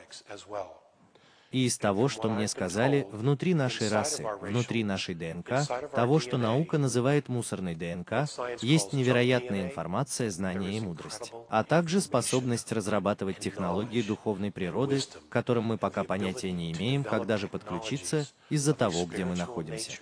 И 1.53 1.65
из 1.67 1.79
того, 1.79 2.09
что 2.09 2.29
мне 2.29 2.49
сказали, 2.49 3.07
внутри 3.13 3.55
нашей 3.55 3.89
расы, 3.89 4.27
внутри 4.41 4.83
нашей 4.83 5.15
ДНК, 5.15 5.67
того, 5.95 6.19
что 6.19 6.37
наука 6.37 6.79
называет 6.79 7.29
мусорной 7.29 7.75
ДНК, 7.75 8.29
есть 8.61 8.93
невероятная 8.93 9.63
информация, 9.63 10.31
знания 10.31 10.77
и 10.77 10.81
мудрость, 10.81 11.33
а 11.49 11.63
также 11.63 12.01
способность 12.01 12.71
разрабатывать 12.73 13.39
технологии 13.39 14.03
духовной 14.03 14.51
природы, 14.51 15.01
к 15.01 15.33
которым 15.33 15.65
мы 15.65 15.79
пока 15.79 16.03
понятия 16.03 16.51
не 16.51 16.73
имеем, 16.73 17.05
когда 17.05 17.39
же 17.39 17.47
подключиться 17.47 18.27
из-за 18.51 18.75
того, 18.75 19.07
где 19.07 19.25
мы 19.25 19.37
находимся. 19.37 19.93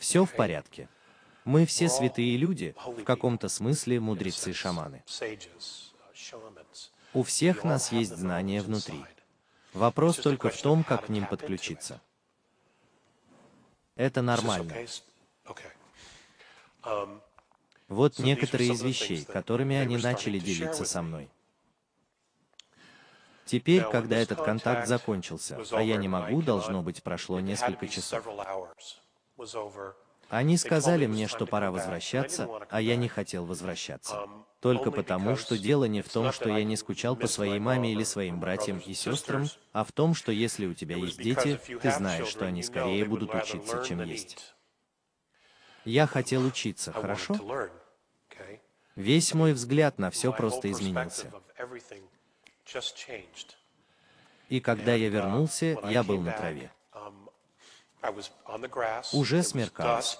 Все 0.00 0.24
в 0.24 0.34
порядке. 0.34 0.88
Мы 1.44 1.66
все 1.66 1.88
святые 1.90 2.36
люди, 2.38 2.74
в 2.84 3.04
каком-то 3.04 3.48
смысле 3.48 4.00
мудрецы-шаманы. 4.00 5.04
У 7.12 7.22
всех 7.22 7.64
нас 7.64 7.92
есть 7.92 8.16
знания 8.16 8.62
внутри. 8.62 9.04
Вопрос 9.74 10.16
только 10.16 10.48
в 10.48 10.60
том, 10.60 10.84
как 10.84 11.06
к 11.06 11.08
ним 11.10 11.26
подключиться. 11.26 12.00
Это 13.94 14.22
нормально. 14.22 14.74
Вот 17.88 18.18
некоторые 18.18 18.72
из 18.72 18.80
вещей, 18.82 19.24
которыми 19.24 19.76
они 19.76 19.98
начали 19.98 20.38
делиться 20.38 20.86
со 20.86 21.02
мной. 21.02 21.28
Теперь, 23.44 23.82
когда 23.82 24.16
этот 24.16 24.40
контакт 24.42 24.88
закончился, 24.88 25.62
а 25.72 25.82
я 25.82 25.96
не 25.98 26.08
могу, 26.08 26.40
должно 26.40 26.82
быть, 26.82 27.02
прошло 27.02 27.40
несколько 27.40 27.86
часов. 27.86 28.24
Они 30.28 30.56
сказали 30.56 31.06
мне, 31.06 31.26
что 31.26 31.44
пора 31.46 31.70
возвращаться, 31.72 32.48
а 32.70 32.80
я 32.80 32.96
не 32.96 33.08
хотел 33.08 33.44
возвращаться. 33.44 34.28
Только 34.60 34.90
потому, 34.90 35.36
что 35.36 35.58
дело 35.58 35.86
не 35.86 36.02
в 36.02 36.08
том, 36.08 36.32
что 36.32 36.50
я 36.50 36.62
не 36.64 36.76
скучал 36.76 37.16
по 37.16 37.26
своей 37.26 37.58
маме 37.58 37.92
или 37.92 38.04
своим 38.04 38.38
братьям 38.38 38.78
и 38.78 38.92
сестрам, 38.92 39.46
а 39.72 39.84
в 39.84 39.92
том, 39.92 40.14
что 40.14 40.30
если 40.30 40.66
у 40.66 40.74
тебя 40.74 40.96
есть 40.96 41.20
дети, 41.20 41.58
ты 41.80 41.90
знаешь, 41.90 42.28
что 42.28 42.46
они 42.46 42.62
скорее 42.62 43.04
будут 43.04 43.34
учиться, 43.34 43.82
чем 43.84 44.02
есть. 44.04 44.54
Я 45.84 46.06
хотел 46.06 46.44
учиться, 46.44 46.92
хорошо? 46.92 47.36
Весь 48.96 49.32
мой 49.32 49.54
взгляд 49.54 49.98
на 49.98 50.10
все 50.10 50.30
просто 50.32 50.70
изменился. 50.70 51.32
И 54.50 54.60
когда 54.60 54.94
я 54.94 55.08
вернулся, 55.08 55.78
я 55.84 56.02
был 56.02 56.20
на 56.20 56.32
траве. 56.32 56.70
Уже 59.12 59.42
смеркалось. 59.42 60.18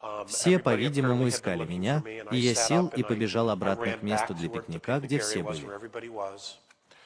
Um, 0.00 0.26
все, 0.26 0.58
по-видимому, 0.58 1.28
искали 1.28 1.64
меня, 1.64 2.02
и 2.30 2.36
я 2.36 2.54
сел 2.54 2.88
и 2.88 3.02
побежал 3.02 3.48
обратно 3.48 3.92
к 3.92 4.02
месту 4.02 4.34
для 4.34 4.50
пикника, 4.50 5.00
где 5.00 5.18
все 5.18 5.42
были. 5.42 5.66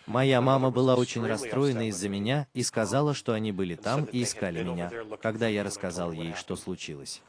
Моя 0.07 0.41
мама 0.41 0.71
была 0.71 0.97
очень 0.97 1.25
расстроена 1.25 1.89
из-за 1.91 2.09
меня 2.09 2.49
и 2.55 2.63
сказала, 2.65 3.15
что 3.15 3.35
они 3.35 3.53
были 3.53 3.77
там 3.77 4.05
и 4.07 4.23
искали 4.25 4.65
меня, 4.65 4.91
когда 5.23 5.47
я 5.47 5.63
рассказал 5.63 6.11
ей, 6.11 6.35
что 6.35 6.57
случилось. 6.57 7.23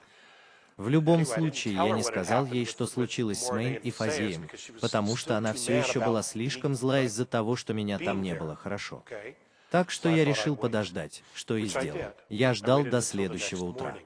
В 0.77 0.88
любом 0.88 1.25
случае, 1.25 1.73
я 1.73 1.89
не 1.89 2.01
сказал 2.03 2.45
ей, 2.45 2.65
что 2.65 2.88
случилось 2.88 3.43
с 3.43 3.51
Мэйн 3.51 3.75
и 3.75 3.91
Фазеем, 3.91 4.47
потому 4.80 5.17
что 5.17 5.36
она 5.36 5.51
все 5.53 5.77
еще 5.77 5.99
была 5.99 6.23
слишком 6.23 6.73
зла 6.73 7.01
из-за 7.01 7.25
того, 7.25 7.57
что 7.57 7.73
меня 7.73 7.99
там 7.99 8.21
не 8.21 8.34
было. 8.34 8.55
хорошо. 8.55 9.03
Так 9.72 9.91
что 9.91 10.09
я 10.09 10.26
решил 10.26 10.55
подождать, 10.55 11.24
что 11.34 11.55
и 11.55 11.65
сделал. 11.65 12.13
Я 12.30 12.53
ждал 12.53 12.84
до 12.84 13.01
следующего 13.01 13.65
утра. 13.65 13.97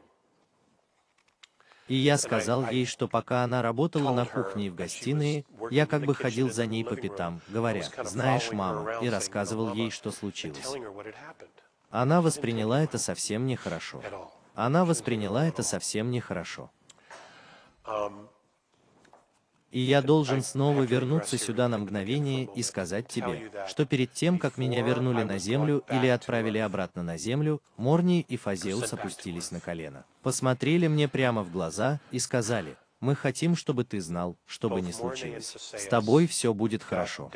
И 1.88 1.95
я 1.95 2.18
сказал 2.18 2.70
ей, 2.70 2.86
что 2.86 3.07
пока 3.07 3.43
она 3.43 3.61
работала 3.61 4.14
на 4.14 4.26
кухне 4.26 4.68
и 4.68 4.70
в 4.70 4.76
гостиной, 4.76 5.45
я 5.70 5.86
как 5.86 6.05
бы 6.05 6.16
ходил 6.16 6.49
за 6.49 6.66
ней 6.66 6.84
по 6.84 6.95
пятам, 6.95 7.41
говоря, 7.49 7.84
«Знаешь, 8.03 8.51
мама», 8.51 8.99
и 9.01 9.09
рассказывал 9.09 9.74
ей, 9.74 9.91
что 9.91 10.11
случилось. 10.11 10.76
Она 11.89 12.22
восприняла 12.22 12.82
это 12.82 12.97
совсем 12.97 13.45
нехорошо. 13.45 14.01
Она 14.55 14.86
восприняла 14.86 15.45
это 15.47 15.61
совсем 15.61 16.09
нехорошо. 16.09 16.72
И 19.74 19.80
я 19.80 20.03
должен 20.03 20.43
снова 20.43 20.84
вернуться 20.84 21.36
сюда 21.39 21.67
на 21.67 21.80
мгновение 21.80 22.47
и 22.55 22.61
сказать 22.61 23.07
тебе, 23.07 23.51
что 23.67 23.88
перед 23.88 24.13
тем, 24.13 24.38
как 24.38 24.59
меня 24.59 24.84
вернули 24.84 25.24
на 25.24 25.39
землю 25.39 25.84
или 25.89 26.05
отправили 26.07 26.59
обратно 26.59 27.01
на 27.01 27.17
землю, 27.17 27.59
Морни 27.76 28.21
и 28.21 28.38
Фазеус 28.38 28.93
опустились 28.93 29.49
на 29.49 29.59
колено, 29.59 30.05
посмотрели 30.21 30.88
мне 30.88 31.07
прямо 31.07 31.41
в 31.41 31.51
глаза 31.51 31.99
и 32.11 32.19
сказали, 32.19 32.78
мы 32.99 33.15
хотим, 33.15 33.55
чтобы 33.55 33.84
ты 33.84 33.99
знал, 33.99 34.38
что 34.45 34.69
бы 34.69 34.80
ни 34.80 34.91
случилось. 34.91 35.57
С 35.57 35.88
тобой 35.88 36.28
все 36.28 36.53
будет 36.53 36.84
хорошо. 36.84 37.32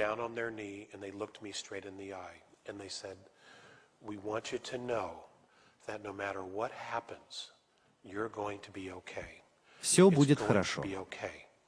Все 9.82 10.12
будет 10.12 10.40
хорошо. 10.40 10.84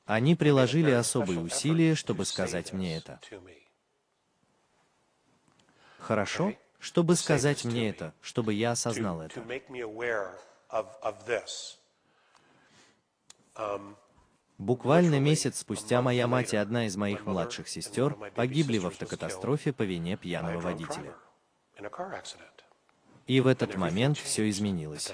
Они 0.09 0.35
приложили 0.35 0.89
особые 0.89 1.39
усилия, 1.39 1.93
чтобы 1.93 2.25
сказать 2.25 2.73
мне 2.73 2.97
это. 2.97 3.19
Хорошо? 5.99 6.55
Чтобы 6.79 7.15
сказать 7.15 7.63
мне 7.63 7.89
это, 7.89 8.15
чтобы 8.19 8.55
я 8.55 8.71
осознал 8.71 9.21
это. 9.21 9.39
Буквально 14.57 15.19
месяц 15.19 15.59
спустя 15.59 16.01
моя 16.01 16.25
мать 16.25 16.55
и 16.55 16.57
одна 16.57 16.87
из 16.87 16.97
моих 16.97 17.27
младших 17.27 17.69
сестер 17.69 18.15
погибли 18.33 18.79
в 18.79 18.87
автокатастрофе 18.87 19.73
по 19.73 19.83
вине 19.83 20.17
пьяного 20.17 20.59
водителя. 20.59 21.13
И 23.27 23.41
в 23.41 23.45
этот 23.45 23.75
момент 23.75 24.17
все 24.17 24.49
изменилось. 24.49 25.13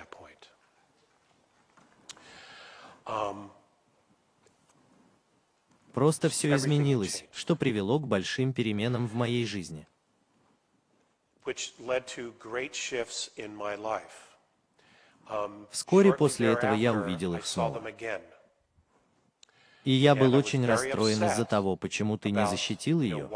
Просто 5.95 6.27
все 6.27 6.53
изменилось, 6.53 7.23
что 7.31 7.55
привело 7.55 7.99
к 7.99 8.05
большим 8.05 8.51
переменам 8.51 9.07
в 9.07 9.15
моей 9.15 9.45
жизни. 9.45 9.87
Вскоре 15.71 16.13
после 16.13 16.47
этого 16.49 16.73
я 16.73 16.93
увидел 16.93 17.33
их 17.35 17.45
снова. 17.45 17.81
И 19.85 19.91
я 19.91 20.15
был 20.15 20.35
очень 20.35 20.65
расстроен 20.65 21.23
из-за 21.23 21.45
того, 21.45 21.77
почему 21.77 22.17
ты 22.17 22.31
не 22.31 22.45
защитил 22.45 22.99
ее, 22.99 23.29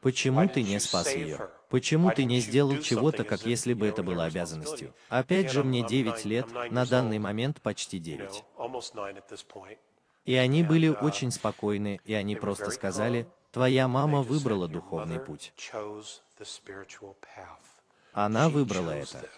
почему 0.00 0.48
ты 0.48 0.62
не 0.62 0.80
спас 0.80 1.14
ее, 1.14 1.50
почему 1.68 2.12
ты 2.12 2.24
не 2.24 2.40
сделал 2.40 2.78
чего-то, 2.78 3.24
как 3.24 3.44
если 3.44 3.74
бы 3.74 3.88
это 3.88 4.02
было 4.02 4.24
обязанностью. 4.24 4.94
Опять 5.10 5.50
же, 5.50 5.64
мне 5.64 5.86
9 5.86 6.24
лет, 6.24 6.46
на 6.70 6.86
данный 6.86 7.18
момент 7.18 7.60
почти 7.60 7.98
9. 7.98 8.42
И 10.24 10.34
они 10.36 10.62
были 10.62 10.88
очень 10.88 11.30
спокойны, 11.30 12.00
и 12.04 12.14
они 12.14 12.34
просто 12.34 12.70
сказали, 12.70 13.28
твоя 13.52 13.88
мама 13.88 14.22
выбрала 14.22 14.68
духовный 14.68 15.20
путь. 15.20 15.52
Она 18.12 18.48
выбрала 18.48 18.90
это. 18.90 19.28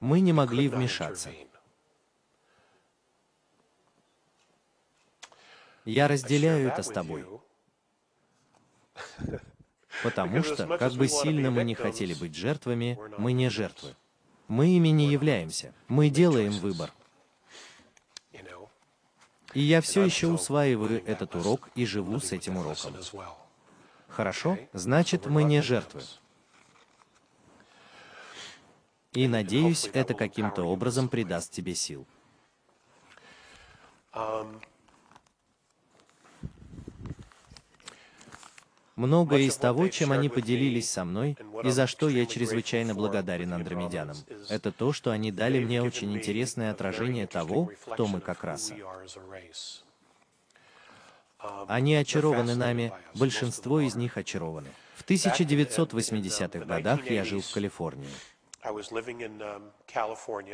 Мы 0.00 0.20
не 0.20 0.32
могли 0.32 0.68
вмешаться. 0.68 1.30
Я 5.84 6.06
разделяю 6.06 6.68
это 6.68 6.82
с 6.82 6.88
тобой. 6.88 7.24
Потому 10.02 10.42
что, 10.42 10.76
как 10.76 10.92
бы 10.92 11.08
сильно 11.08 11.50
мы 11.50 11.64
не 11.64 11.74
хотели 11.74 12.12
быть 12.14 12.34
жертвами, 12.34 12.98
мы 13.16 13.32
не 13.32 13.48
жертвы. 13.48 13.96
Мы 14.46 14.76
ими 14.76 14.88
не 14.88 15.08
являемся. 15.08 15.74
Мы 15.88 16.10
делаем 16.10 16.52
выбор. 16.52 16.92
И 19.54 19.60
я 19.60 19.80
все 19.80 20.04
еще 20.04 20.28
усваиваю 20.28 21.02
этот 21.06 21.34
урок 21.34 21.68
и 21.74 21.86
живу 21.86 22.20
с 22.20 22.32
этим 22.32 22.58
уроком. 22.58 22.94
Хорошо? 24.08 24.58
Значит, 24.72 25.26
мы 25.26 25.44
не 25.44 25.62
жертвы. 25.62 26.02
И 29.12 29.26
надеюсь, 29.26 29.88
это 29.92 30.14
каким-то 30.14 30.64
образом 30.64 31.08
придаст 31.08 31.50
тебе 31.50 31.74
сил. 31.74 32.06
Многое 38.98 39.42
из 39.42 39.56
того, 39.56 39.86
чем 39.86 40.10
они 40.10 40.28
поделились 40.28 40.90
со 40.90 41.04
мной, 41.04 41.36
и 41.62 41.70
за 41.70 41.86
что 41.86 42.08
я 42.08 42.26
чрезвычайно 42.26 42.96
благодарен 42.96 43.52
андромедянам, 43.52 44.16
это 44.48 44.72
то, 44.72 44.92
что 44.92 45.12
они 45.12 45.30
дали 45.30 45.60
мне 45.60 45.80
очень 45.80 46.12
интересное 46.12 46.72
отражение 46.72 47.28
того, 47.28 47.70
кто 47.86 48.08
мы 48.08 48.20
как 48.20 48.42
раса. 48.42 48.74
Они 51.68 51.94
очарованы 51.94 52.56
нами, 52.56 52.92
большинство 53.14 53.78
из 53.78 53.94
них 53.94 54.16
очарованы. 54.16 54.70
В 54.96 55.08
1980-х 55.08 56.64
годах 56.64 57.08
я 57.08 57.24
жил 57.24 57.40
в 57.40 57.52
Калифорнии. 57.52 58.10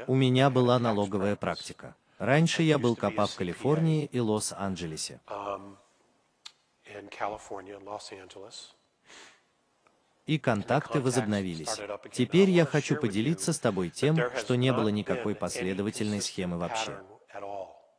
У 0.06 0.14
меня 0.14 0.50
была 0.50 0.78
налоговая 0.78 1.36
практика. 1.36 1.96
Раньше 2.18 2.62
я 2.62 2.78
был 2.78 2.94
копа 2.94 3.26
в 3.26 3.34
Калифорнии 3.36 4.04
и 4.12 4.20
Лос-Анджелесе. 4.20 5.20
И 10.26 10.38
контакты 10.38 11.00
возобновились. 11.00 11.78
Теперь 12.12 12.48
я 12.50 12.64
хочу 12.64 12.96
поделиться 12.96 13.52
с 13.52 13.58
тобой 13.58 13.90
тем, 13.90 14.18
что 14.36 14.54
не 14.54 14.72
было 14.72 14.88
никакой 14.88 15.34
последовательной 15.34 16.22
схемы 16.22 16.58
вообще. 16.58 16.98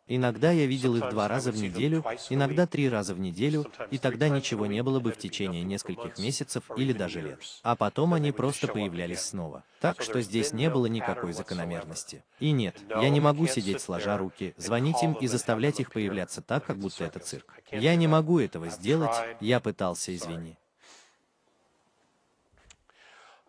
Иногда 0.08 0.51
я 0.51 0.68
видел 0.68 0.95
их 0.95 1.10
два 1.10 1.28
раза 1.28 1.51
в 1.51 1.56
неделю, 1.56 2.03
иногда 2.30 2.68
три 2.68 2.88
раза 2.89 3.16
в 3.16 3.20
неделю, 3.20 3.66
и 3.89 3.97
тогда 3.97 4.30
ничего 4.30 4.68
не 4.68 4.84
было 4.84 4.99
бы 4.99 5.12
в 5.12 5.18
течение 5.18 5.64
нескольких 5.64 6.20
месяцев 6.20 6.64
или 6.78 6.93
даже 6.93 7.22
лет. 7.22 7.39
А 7.64 7.76
потом 7.76 8.14
они 8.14 8.32
просто 8.32 8.68
появлялись 8.68 9.22
снова. 9.22 9.64
Так 9.82 10.01
что 10.01 10.22
здесь 10.22 10.53
не 10.53 10.70
было 10.70 10.86
никакой 10.86 11.34
закономерности. 11.34 12.24
И 12.39 12.51
нет, 12.51 12.78
я 12.89 13.10
не 13.10 13.20
могу 13.20 13.47
сидеть 13.47 13.82
сложа 13.82 14.18
руки, 14.18 14.53
звонить 14.58 15.01
им 15.01 15.14
и 15.14 15.28
заставлять 15.28 15.80
их 15.80 15.91
появляться 15.91 16.41
так, 16.41 16.66
как 16.66 16.78
будто 16.78 17.03
это 17.03 17.20
цирк. 17.20 17.51
Я 17.72 17.95
не 17.95 18.08
могу 18.08 18.39
этого 18.39 18.70
сделать, 18.70 19.16
я 19.39 19.60
пытался, 19.60 20.16
извини. 20.16 20.58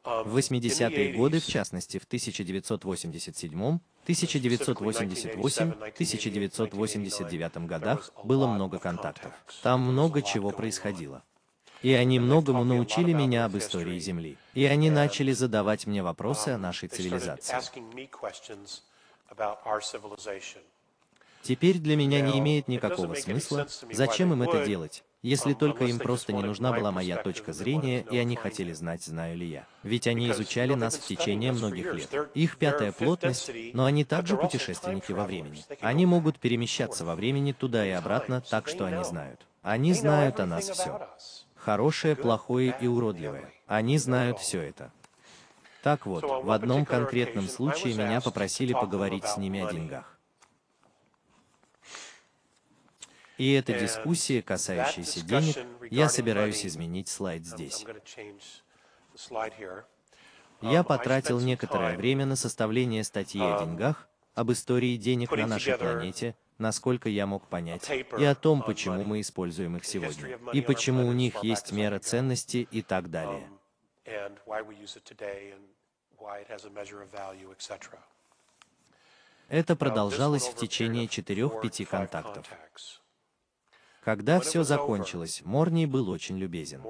В 0.07 0.38
80-е 0.38 1.14
годы, 1.14 1.40
в 1.40 1.46
частности 1.46 1.98
в 1.98 2.04
1987, 2.04 3.80
1988, 4.04 5.72
1989 5.72 7.57
годах 7.66 8.12
было 8.22 8.46
много 8.46 8.78
контактов. 8.78 9.32
Там 9.64 9.80
много 9.80 10.22
чего 10.22 10.52
происходило. 10.52 11.24
И 11.82 11.92
они 11.92 12.20
многому 12.20 12.62
научили 12.62 13.12
меня 13.12 13.46
об 13.46 13.57
истории 13.57 13.98
Земли. 13.98 14.36
И 14.54 14.64
они 14.64 14.90
начали 14.90 15.32
задавать 15.32 15.88
мне 15.88 16.04
вопросы 16.04 16.50
о 16.50 16.59
нашей 16.59 16.88
цивилизации. 16.88 17.57
Теперь 21.42 21.78
для 21.78 21.96
меня 21.96 22.20
не 22.20 22.38
имеет 22.38 22.68
никакого 22.68 23.14
смысла, 23.14 23.66
зачем 23.90 24.32
им 24.32 24.42
это 24.42 24.64
делать, 24.64 25.02
если 25.22 25.54
только 25.54 25.84
им 25.84 25.98
просто 25.98 26.32
не 26.32 26.42
нужна 26.42 26.72
была 26.72 26.92
моя 26.92 27.16
точка 27.16 27.52
зрения, 27.52 28.04
и 28.10 28.16
они 28.16 28.36
хотели 28.36 28.72
знать, 28.72 29.02
знаю 29.02 29.36
ли 29.36 29.48
я. 29.48 29.66
Ведь 29.82 30.06
они 30.06 30.30
изучали 30.30 30.74
нас 30.74 30.96
в 30.96 31.06
течение 31.06 31.52
многих 31.52 31.92
лет. 31.94 32.30
Их 32.34 32.56
пятая 32.58 32.92
плотность, 32.92 33.50
но 33.72 33.84
они 33.86 34.04
также 34.04 34.36
путешественники 34.36 35.12
во 35.12 35.24
времени. 35.24 35.64
Они 35.80 36.06
могут 36.06 36.38
перемещаться 36.38 37.04
во 37.04 37.14
времени 37.16 37.52
туда 37.52 37.86
и 37.86 37.90
обратно, 37.90 38.40
так 38.40 38.68
что 38.68 38.86
они 38.86 39.02
знают. 39.04 39.40
Они 39.62 39.92
знают 39.94 40.38
о 40.38 40.46
нас 40.46 40.68
все. 40.68 41.08
Хорошее, 41.56 42.14
плохое 42.14 42.76
и 42.80 42.86
уродливое. 42.86 43.52
Они 43.66 43.98
знают 43.98 44.38
все 44.38 44.62
это. 44.62 44.92
Так 45.82 46.06
вот, 46.06 46.22
в 46.22 46.50
одном 46.50 46.84
конкретном 46.84 47.48
случае 47.48 47.94
меня 47.94 48.20
попросили 48.20 48.72
поговорить 48.72 49.24
с 49.24 49.36
ними 49.36 49.60
о 49.60 49.72
деньгах. 49.72 50.15
И 53.39 53.53
эта 53.53 53.78
дискуссия, 53.78 54.43
касающаяся 54.43 55.20
денег, 55.24 55.57
я 55.91 56.09
собираюсь 56.09 56.64
изменить 56.64 57.09
слайд 57.09 57.45
здесь. 57.45 57.84
Я 60.62 60.82
потратил 60.82 61.41
некоторое 61.41 61.97
время 61.97 62.24
на 62.24 62.37
составление 62.37 63.05
статьи 63.05 63.41
о 63.41 63.64
деньгах, 63.64 64.09
об 64.34 64.53
истории 64.53 64.97
денег 64.97 65.30
на 65.32 65.47
нашей 65.47 65.76
планете, 65.76 66.34
насколько 66.59 67.09
я 67.09 67.26
мог 67.26 67.47
понять, 67.49 67.91
и 67.91 68.24
о 68.24 68.34
том, 68.34 68.62
почему 68.62 69.05
мы 69.05 69.20
используем 69.20 69.76
их 69.76 69.84
сегодня, 69.84 70.39
и 70.53 70.61
почему 70.61 71.07
у 71.07 71.12
них 71.12 71.43
есть 71.43 71.72
мера 71.72 71.99
ценности 71.99 72.68
и 72.70 72.82
так 72.82 73.11
далее. 73.11 73.49
Это 79.49 79.76
продолжалось 79.76 80.49
в 80.49 80.57
течение 80.57 81.07
четырех-пяти 81.07 81.84
контактов. 81.84 82.47
Когда 84.07 84.38
все 84.38 84.62
закончилось, 84.62 85.42
Морни 85.44 85.84
был 85.84 86.11
очень 86.11 86.38
любезен. 86.38 86.80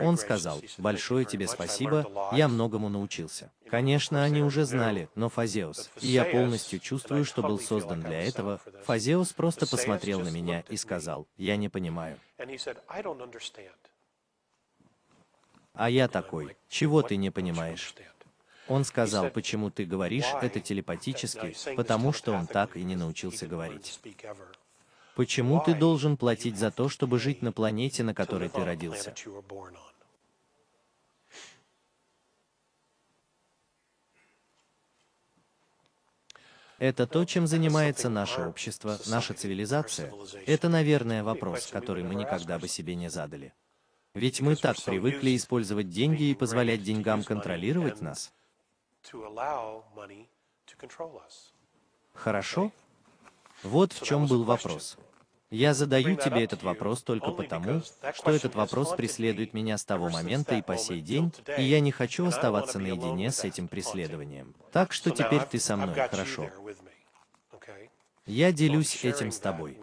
Он 0.00 0.16
сказал, 0.16 0.62
«Большое 0.78 1.26
тебе 1.26 1.48
спасибо, 1.48 2.10
я 2.32 2.48
многому 2.48 2.88
научился». 2.88 3.52
Конечно, 3.68 4.24
они 4.24 4.40
уже 4.40 4.64
знали, 4.64 5.10
но 5.14 5.28
Фазеус, 5.28 5.90
и 6.00 6.06
я 6.06 6.24
полностью 6.24 6.78
чувствую, 6.78 7.26
что 7.26 7.42
был 7.42 7.58
создан 7.58 8.00
для 8.00 8.22
этого, 8.22 8.58
Фазеус 8.84 9.34
просто 9.34 9.66
посмотрел 9.66 10.20
на 10.20 10.30
меня 10.30 10.64
и 10.70 10.78
сказал, 10.78 11.26
«Я 11.36 11.58
не 11.58 11.68
понимаю». 11.68 12.18
А 15.74 15.90
я 15.90 16.08
такой, 16.08 16.56
«Чего 16.70 17.02
ты 17.02 17.16
не 17.16 17.30
понимаешь?» 17.30 17.94
Он 18.68 18.84
сказал, 18.84 19.28
почему 19.30 19.70
ты 19.70 19.84
говоришь 19.84 20.32
это 20.42 20.58
телепатически, 20.60 21.54
потому 21.76 22.14
что 22.14 22.32
он 22.32 22.46
так 22.46 22.76
и 22.76 22.82
не 22.82 22.96
научился 22.96 23.46
говорить. 23.46 24.00
Почему 25.16 25.62
ты 25.64 25.74
должен 25.74 26.18
платить 26.18 26.58
за 26.58 26.70
то, 26.70 26.90
чтобы 26.90 27.18
жить 27.18 27.40
на 27.40 27.50
планете, 27.50 28.02
на 28.02 28.12
которой 28.12 28.50
ты 28.50 28.62
родился? 28.62 29.14
Это 36.78 37.06
то, 37.06 37.24
чем 37.24 37.46
занимается 37.46 38.10
наше 38.10 38.42
общество, 38.42 38.98
наша 39.06 39.32
цивилизация. 39.32 40.12
Это, 40.44 40.68
наверное, 40.68 41.24
вопрос, 41.24 41.68
который 41.68 42.04
мы 42.04 42.14
никогда 42.14 42.58
бы 42.58 42.68
себе 42.68 42.94
не 42.94 43.08
задали. 43.08 43.54
Ведь 44.12 44.42
мы 44.42 44.54
так 44.54 44.76
привыкли 44.84 45.34
использовать 45.34 45.88
деньги 45.88 46.24
и 46.24 46.34
позволять 46.34 46.82
деньгам 46.82 47.24
контролировать 47.24 48.02
нас. 48.02 48.34
Хорошо? 52.12 52.70
Вот 53.66 53.92
в 53.92 54.02
чем 54.02 54.26
был 54.26 54.44
вопрос. 54.44 54.96
Я 55.50 55.74
задаю 55.74 56.16
тебе 56.16 56.44
этот 56.44 56.62
вопрос 56.62 57.02
только 57.02 57.30
потому, 57.30 57.82
что 58.14 58.30
этот 58.30 58.54
вопрос 58.54 58.94
преследует 58.94 59.54
меня 59.54 59.76
с 59.76 59.84
того 59.84 60.08
момента 60.08 60.54
и 60.54 60.62
по 60.62 60.76
сей 60.76 61.00
день, 61.00 61.32
и 61.56 61.62
я 61.62 61.80
не 61.80 61.92
хочу 61.92 62.26
оставаться 62.26 62.78
наедине 62.78 63.30
с 63.30 63.44
этим 63.44 63.68
преследованием. 63.68 64.54
Так 64.72 64.92
что 64.92 65.10
теперь 65.10 65.42
ты 65.42 65.58
со 65.58 65.76
мной, 65.76 65.94
хорошо? 66.08 66.50
Я 68.24 68.52
делюсь 68.52 69.04
этим 69.04 69.30
с 69.30 69.38
тобой. 69.38 69.78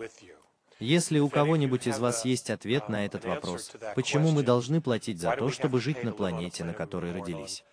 Если 0.79 1.19
у 1.19 1.29
кого-нибудь 1.29 1.88
из 1.88 1.99
вас 1.99 2.25
есть 2.25 2.49
ответ 2.49 2.89
на 2.89 3.05
этот 3.05 3.23
вопрос, 3.25 3.71
почему 3.95 4.31
мы 4.31 4.43
должны 4.43 4.81
платить 4.81 5.19
за 5.19 5.36
то, 5.36 5.49
чтобы 5.49 5.79
жить 5.79 6.03
на 6.03 6.11
планете, 6.11 6.63
на 6.63 6.73
которой 6.73 7.13
родились? 7.13 7.63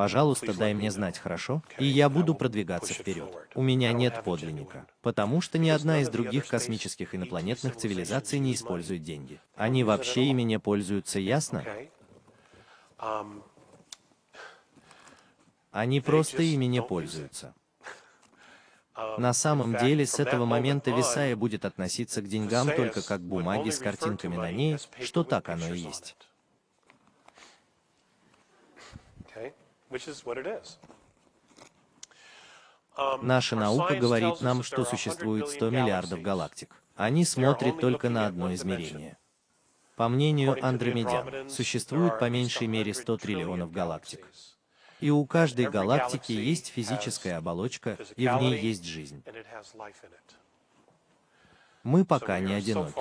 Пожалуйста, 0.00 0.54
дай 0.54 0.72
мне 0.72 0.90
знать, 0.90 1.18
хорошо? 1.18 1.62
И 1.76 1.84
я 1.84 2.08
буду 2.08 2.34
продвигаться 2.34 2.94
вперед. 2.94 3.36
У 3.54 3.60
меня 3.60 3.92
нет 3.92 4.24
подлинника, 4.24 4.86
потому 5.02 5.42
что 5.42 5.58
ни 5.58 5.68
одна 5.68 6.00
из 6.00 6.08
других 6.08 6.46
космических 6.46 7.14
инопланетных 7.14 7.76
цивилизаций 7.76 8.38
не 8.38 8.54
использует 8.54 9.02
деньги. 9.02 9.38
Они 9.56 9.84
вообще 9.84 10.24
ими 10.24 10.40
не 10.40 10.58
пользуются, 10.58 11.18
ясно? 11.18 11.66
Они 15.70 16.00
просто 16.00 16.42
ими 16.42 16.64
не 16.64 16.80
пользуются. 16.80 17.52
На 19.18 19.34
самом 19.34 19.76
деле, 19.76 20.06
с 20.06 20.18
этого 20.18 20.46
момента 20.46 20.90
Висая 20.92 21.36
будет 21.36 21.66
относиться 21.66 22.22
к 22.22 22.26
деньгам 22.26 22.74
только 22.74 23.02
как 23.02 23.20
к 23.20 23.24
бумаге 23.24 23.70
с 23.70 23.78
картинками 23.78 24.38
на 24.38 24.50
ней, 24.50 24.78
что 25.02 25.24
так 25.24 25.50
оно 25.50 25.74
и 25.74 25.78
есть. 25.78 26.16
Um, 29.36 29.52
Наша 33.22 33.56
наука 33.56 33.96
говорит 33.96 34.40
нам, 34.40 34.62
что 34.62 34.84
существует 34.84 35.48
100 35.48 35.70
миллиардов 35.70 36.22
галактик. 36.22 36.74
Они 36.96 37.24
смотрят 37.24 37.80
только 37.80 38.08
на 38.08 38.26
одно 38.26 38.52
измерение. 38.54 39.16
По 39.96 40.08
мнению 40.08 40.56
Андромедян, 40.64 41.48
существует 41.50 42.18
по 42.18 42.30
меньшей 42.30 42.66
мере 42.66 42.94
100 42.94 43.18
триллионов 43.18 43.72
галактик. 43.72 44.26
И 45.00 45.10
у 45.10 45.24
каждой 45.26 45.66
галактики 45.66 46.32
есть 46.32 46.68
физическая 46.68 47.38
оболочка, 47.38 47.98
и 48.16 48.28
в 48.28 48.40
ней 48.40 48.58
есть 48.60 48.84
жизнь. 48.84 49.22
Мы 51.82 52.04
пока 52.04 52.38
не 52.38 52.52
одиноки. 52.54 53.00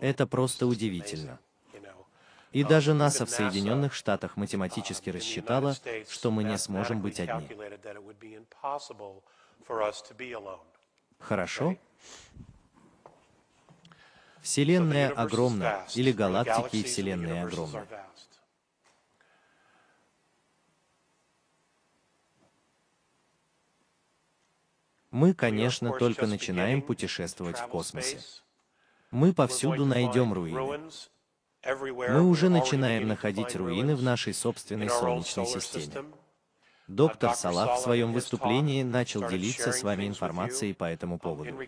Это 0.00 0.26
просто 0.26 0.66
удивительно. 0.66 1.38
И 2.54 2.62
даже 2.62 2.94
НАСА 2.94 3.26
в 3.26 3.30
Соединенных 3.30 3.92
Штатах 3.94 4.36
математически 4.36 5.10
рассчитала, 5.10 5.76
что 6.08 6.30
мы 6.30 6.44
не 6.44 6.56
сможем 6.56 7.02
быть 7.02 7.18
одни. 7.18 7.48
Хорошо? 11.18 11.76
Вселенная 14.40 15.10
огромна, 15.10 15.84
или 15.96 16.12
галактики 16.12 16.76
и 16.76 16.82
Вселенная 16.84 17.44
огромны. 17.44 17.88
Мы, 25.10 25.34
конечно, 25.34 25.92
только 25.98 26.26
начинаем 26.26 26.82
путешествовать 26.82 27.58
в 27.58 27.66
космосе. 27.66 28.20
Мы 29.10 29.32
повсюду 29.32 29.86
найдем 29.86 30.32
руины. 30.32 30.90
Мы 31.66 32.22
уже 32.22 32.48
начинаем 32.48 33.08
находить 33.08 33.56
руины 33.56 33.96
в 33.96 34.02
нашей 34.02 34.34
собственной 34.34 34.90
Солнечной 34.90 35.46
системе. 35.46 36.04
Доктор 36.86 37.34
Салах 37.34 37.78
в 37.78 37.82
своем 37.82 38.12
выступлении 38.12 38.82
начал 38.82 39.26
делиться 39.26 39.72
с 39.72 39.82
вами 39.82 40.06
информацией 40.06 40.74
по 40.74 40.84
этому 40.84 41.18
поводу. 41.18 41.58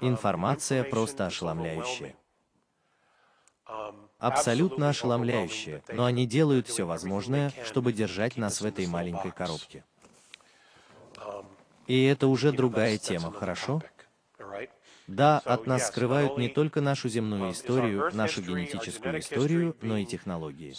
Информация 0.00 0.84
просто 0.84 1.26
ошеломляющая. 1.26 2.14
Абсолютно 4.18 4.90
ошеломляющая, 4.90 5.82
но 5.92 6.04
они 6.04 6.26
делают 6.26 6.68
все 6.68 6.84
возможное, 6.84 7.52
чтобы 7.64 7.92
держать 7.92 8.36
нас 8.36 8.60
в 8.60 8.66
этой 8.66 8.86
маленькой 8.86 9.30
коробке. 9.30 9.84
И 11.86 12.04
это 12.04 12.26
уже 12.26 12.52
другая 12.52 12.98
тема, 12.98 13.32
хорошо? 13.32 13.82
Да, 15.10 15.40
от 15.40 15.66
нас 15.66 15.88
скрывают 15.88 16.38
не 16.38 16.48
только 16.48 16.80
нашу 16.80 17.08
земную 17.08 17.50
историю, 17.50 18.08
нашу 18.14 18.42
генетическую 18.42 19.18
историю, 19.18 19.76
но 19.82 19.96
и 19.98 20.06
технологии. 20.06 20.72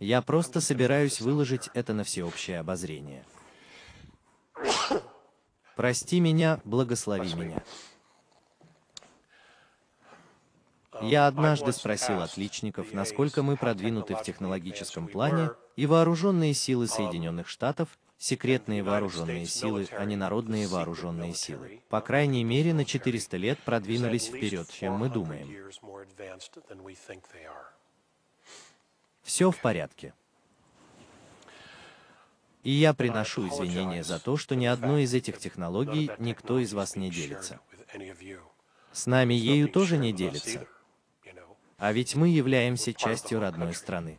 Я 0.00 0.22
просто 0.22 0.60
собираюсь 0.60 1.20
выложить 1.20 1.70
это 1.72 1.94
на 1.94 2.02
всеобщее 2.02 2.58
обозрение. 2.58 3.24
Прости 5.76 6.18
меня, 6.18 6.60
благослови 6.64 7.32
меня. 7.34 7.62
Я 11.04 11.26
однажды 11.26 11.72
спросил 11.72 12.22
отличников, 12.22 12.92
насколько 12.92 13.42
мы 13.42 13.56
продвинуты 13.56 14.14
в 14.14 14.22
технологическом 14.22 15.06
плане, 15.08 15.50
и 15.76 15.86
вооруженные 15.86 16.54
силы 16.54 16.86
Соединенных 16.86 17.48
Штатов, 17.48 17.88
секретные 18.18 18.82
вооруженные 18.82 19.46
силы, 19.46 19.86
а 19.92 20.04
не 20.04 20.16
народные 20.16 20.66
вооруженные 20.66 21.34
силы, 21.34 21.82
по 21.88 22.00
крайней 22.00 22.44
мере 22.44 22.72
на 22.72 22.84
400 22.84 23.36
лет 23.36 23.58
продвинулись 23.60 24.28
вперед, 24.28 24.68
чем 24.70 24.94
мы 24.94 25.08
думаем. 25.08 25.48
Все 29.22 29.50
в 29.50 29.60
порядке. 29.60 30.14
И 32.62 32.70
я 32.70 32.94
приношу 32.94 33.46
извинения 33.48 34.02
за 34.02 34.18
то, 34.18 34.38
что 34.38 34.56
ни 34.56 34.64
одной 34.64 35.02
из 35.02 35.12
этих 35.12 35.38
технологий 35.38 36.10
никто 36.18 36.58
из 36.58 36.72
вас 36.72 36.96
не 36.96 37.10
делится. 37.10 37.60
С 38.92 39.06
нами 39.06 39.34
ею 39.34 39.68
тоже 39.68 39.98
не 39.98 40.12
делится. 40.12 40.66
А 41.78 41.92
ведь 41.92 42.14
мы 42.14 42.28
являемся 42.28 42.94
частью 42.94 43.40
родной 43.40 43.74
страны. 43.74 44.18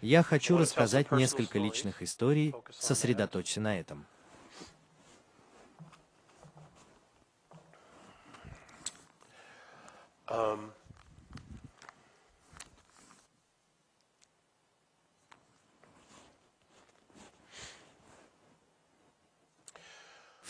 Я 0.00 0.22
хочу 0.22 0.56
рассказать 0.56 1.10
несколько 1.10 1.58
личных 1.58 2.02
историй, 2.02 2.54
сосредоточься 2.70 3.60
на 3.60 3.78
этом. 3.78 4.06
Um, 10.30 10.72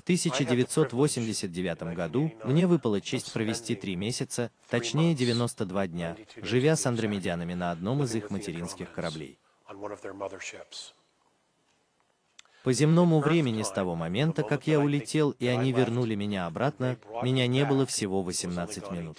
1989 0.08 1.94
году 1.94 2.32
мне 2.42 2.66
выпала 2.66 2.98
честь 2.98 3.30
провести 3.30 3.74
три 3.74 3.94
месяца, 3.94 4.50
точнее 4.70 5.14
92 5.14 5.86
дня, 5.88 6.16
живя 6.36 6.76
с 6.76 6.86
андромедянами 6.86 7.52
на 7.52 7.72
одном 7.72 8.02
из 8.02 8.14
их 8.14 8.30
материнских 8.30 8.90
кораблей. 8.90 9.38
По 12.64 12.72
земному 12.72 13.20
времени 13.20 13.62
с 13.62 13.70
того 13.70 13.96
момента, 13.96 14.44
как 14.44 14.66
я 14.66 14.80
улетел, 14.80 15.32
и 15.32 15.46
они 15.46 15.72
вернули 15.72 16.14
меня 16.14 16.46
обратно, 16.46 16.96
меня 17.22 17.46
не 17.46 17.66
было 17.66 17.84
всего 17.84 18.22
18 18.22 18.90
минут. 18.90 19.18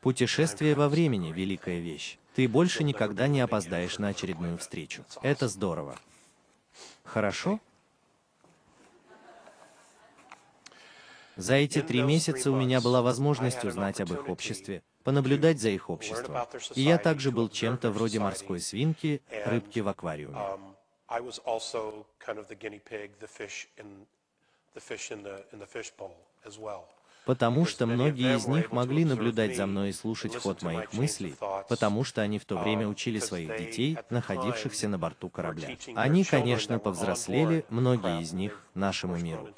Путешествие 0.00 0.74
во 0.74 0.88
времени– 0.88 1.32
великая 1.36 1.78
вещь. 1.78 2.18
Ты 2.34 2.48
больше 2.48 2.82
никогда 2.82 3.28
не 3.28 3.40
опоздаешь 3.40 3.98
на 3.98 4.08
очередную 4.08 4.58
встречу. 4.58 5.04
Это 5.22 5.46
здорово. 5.46 5.96
Хорошо? 7.04 7.60
За 11.36 11.54
эти 11.54 11.82
три 11.82 12.02
месяца 12.02 12.50
у 12.50 12.56
меня 12.56 12.80
была 12.80 13.02
возможность 13.02 13.62
узнать 13.64 14.00
об 14.00 14.12
их 14.12 14.28
обществе, 14.28 14.82
понаблюдать 15.04 15.60
за 15.60 15.68
их 15.68 15.90
обществом. 15.90 16.36
И 16.74 16.80
я 16.80 16.98
также 16.98 17.30
был 17.30 17.48
чем-то 17.48 17.90
вроде 17.90 18.20
морской 18.20 18.58
свинки, 18.58 19.22
рыбки 19.44 19.80
в 19.80 19.88
аквариуме. 19.88 20.38
Потому 27.26 27.66
что 27.66 27.86
многие 27.86 28.36
из 28.36 28.46
них 28.46 28.72
могли 28.72 29.04
наблюдать 29.04 29.56
за 29.56 29.66
мной 29.66 29.90
и 29.90 29.92
слушать 29.92 30.36
ход 30.36 30.62
моих 30.62 30.92
мыслей, 30.92 31.34
потому 31.68 32.04
что 32.04 32.22
они 32.22 32.38
в 32.38 32.44
то 32.44 32.56
время 32.56 32.88
учили 32.88 33.18
своих 33.18 33.58
детей, 33.58 33.98
находившихся 34.10 34.88
на 34.88 34.98
борту 34.98 35.28
корабля. 35.28 35.76
Они, 35.96 36.24
конечно, 36.24 36.78
повзрослели, 36.78 37.66
многие 37.68 38.22
из 38.22 38.32
них, 38.32 38.62
нашему 38.74 39.16
миру. 39.16 39.48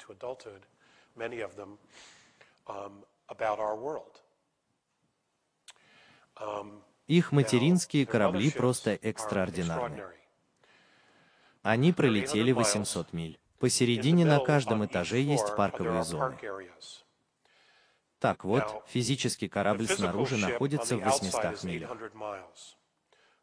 Их 7.07 7.31
материнские 7.31 8.05
корабли 8.05 8.51
просто 8.51 8.91
экстраординарны. 9.01 10.03
Они 11.61 11.91
пролетели 11.91 12.51
800 12.51 13.13
миль. 13.13 13.39
Посередине 13.59 14.25
на 14.25 14.39
каждом 14.39 14.85
этаже 14.85 15.19
есть 15.19 15.55
парковые 15.55 16.03
зоны. 16.03 16.37
Так 18.19 18.43
вот, 18.43 18.83
физический 18.87 19.47
корабль 19.47 19.87
снаружи 19.87 20.37
находится 20.37 20.97
в 20.97 21.03
800 21.03 21.63
милях. 21.63 21.97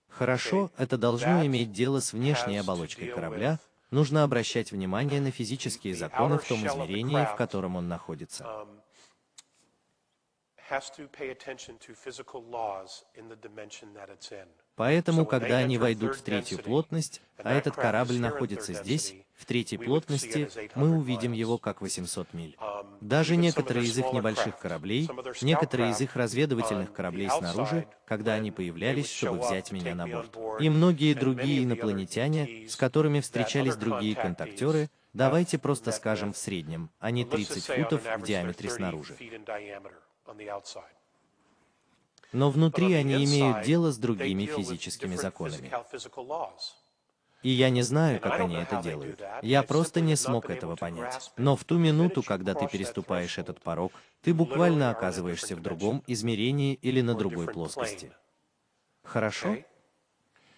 Хорошо, 0.09 0.71
это 0.79 0.97
должно 0.97 1.45
иметь 1.45 1.73
дело 1.73 2.01
с 2.01 2.13
внешней 2.13 2.59
оболочкой 2.59 3.09
корабля, 3.09 3.59
нужно 3.97 4.25
обращать 4.25 4.73
внимание 4.73 5.21
на 5.23 5.31
физические 5.31 5.95
законы 5.95 6.39
в 6.39 6.47
том 6.47 6.59
измерении, 6.67 7.25
в 7.25 7.35
котором 7.35 7.77
он 7.77 7.89
находится. 7.89 8.67
Поэтому, 14.77 15.25
когда 15.25 15.57
они 15.59 15.79
войдут 15.79 16.17
в 16.17 16.23
третью 16.23 16.59
плотность, 16.59 17.23
а 17.39 17.55
этот 17.55 17.75
корабль 17.77 18.19
находится 18.19 18.75
здесь, 18.75 19.15
в 19.35 19.45
третьей 19.45 19.79
плотности, 19.79 20.49
мы 20.75 20.97
увидим 20.97 21.33
его 21.33 21.59
как 21.59 21.81
800 21.83 22.33
миль. 22.33 22.57
Даже 23.01 23.37
некоторые 23.37 23.87
из 23.87 23.99
их 23.99 24.13
небольших 24.13 24.59
кораблей, 24.59 25.09
некоторые 25.43 25.91
из 25.91 26.01
их 26.01 26.17
разведывательных 26.17 26.93
кораблей 26.93 27.29
снаружи, 27.31 27.87
когда 28.07 28.35
они 28.35 28.51
появлялись, 28.51 29.11
чтобы 29.11 29.41
взять 29.41 29.73
меня 29.73 29.95
на 29.95 30.07
борт. 30.07 30.37
И 30.61 30.71
многие 30.71 31.15
другие 31.15 31.65
инопланетяне, 31.65 32.69
с 32.69 32.77
которыми 32.77 33.21
встречались 33.21 33.77
другие 33.77 34.15
контактеры, 34.15 34.91
давайте 35.13 35.59
просто 35.59 35.93
скажем 35.93 36.33
в 36.33 36.39
среднем, 36.39 36.91
они 36.99 37.25
30 37.25 37.65
футов 37.65 38.03
в 38.17 38.23
диаметре 38.23 38.71
снаружи 38.71 39.17
но 42.37 42.51
внутри 42.51 42.93
они 42.93 43.25
имеют 43.25 43.63
дело 43.63 43.91
с 43.91 43.97
другими 43.97 44.45
физическими 44.45 45.17
законами. 45.17 45.73
И 47.43 47.51
я 47.51 47.71
не 47.71 47.83
знаю, 47.83 48.21
как 48.21 48.41
они 48.41 48.57
это 48.57 48.83
делают. 48.83 49.23
Я 49.43 49.63
просто 49.63 50.01
не 50.01 50.17
смог 50.17 50.51
этого 50.51 50.77
понять. 50.77 51.31
Но 51.37 51.57
в 51.57 51.65
ту 51.65 51.79
минуту, 51.79 52.23
когда 52.23 52.55
ты 52.55 52.67
переступаешь 52.67 53.39
этот 53.39 53.61
порог, 53.63 53.93
ты 54.21 54.35
буквально 54.35 54.91
оказываешься 54.91 55.57
в 55.57 55.63
другом 55.63 56.03
измерении 56.07 56.75
или 56.75 57.01
на 57.01 57.15
другой 57.15 57.47
плоскости. 57.47 58.13
Хорошо? 59.03 59.57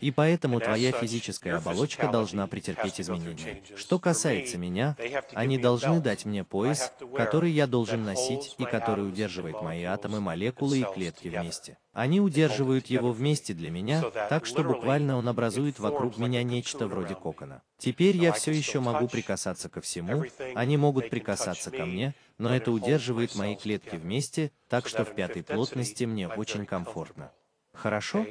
И 0.00 0.10
поэтому 0.12 0.60
твоя 0.60 0.92
физическая 0.92 1.56
оболочка 1.56 2.08
должна 2.08 2.46
претерпеть 2.46 3.00
изменения. 3.00 3.62
Что 3.76 3.98
касается 3.98 4.56
меня, 4.56 4.96
они 5.32 5.58
должны 5.58 6.00
дать 6.00 6.24
мне 6.24 6.44
пояс, 6.44 6.92
который 7.16 7.50
я 7.50 7.66
должен 7.66 8.04
носить 8.04 8.54
и 8.58 8.64
который 8.64 9.08
удерживает 9.08 9.60
мои 9.60 9.82
атомы, 9.82 10.20
молекулы 10.20 10.80
и 10.80 10.84
клетки 10.84 11.28
вместе. 11.28 11.78
Они 11.92 12.20
удерживают 12.20 12.86
его 12.86 13.10
вместе 13.10 13.54
для 13.54 13.70
меня, 13.70 14.02
так 14.28 14.46
что 14.46 14.62
буквально 14.62 15.16
он 15.16 15.28
образует 15.28 15.80
вокруг 15.80 16.16
меня 16.16 16.44
нечто 16.44 16.86
вроде 16.86 17.16
кокона. 17.16 17.62
Теперь 17.76 18.16
я 18.16 18.32
все 18.32 18.52
еще 18.52 18.78
могу 18.78 19.08
прикасаться 19.08 19.68
ко 19.68 19.80
всему, 19.80 20.24
они 20.54 20.76
могут 20.76 21.10
прикасаться 21.10 21.72
ко 21.72 21.84
мне, 21.84 22.14
но 22.38 22.54
это 22.54 22.70
удерживает 22.70 23.34
мои 23.34 23.56
клетки 23.56 23.96
вместе, 23.96 24.52
так 24.68 24.86
что 24.86 25.04
в 25.04 25.14
пятой 25.14 25.42
плотности 25.42 26.04
мне 26.04 26.28
очень 26.28 26.66
комфортно. 26.66 27.32
Хорошо? 27.72 28.26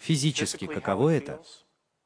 Физически 0.00 0.66
каково 0.66 1.10
это? 1.10 1.42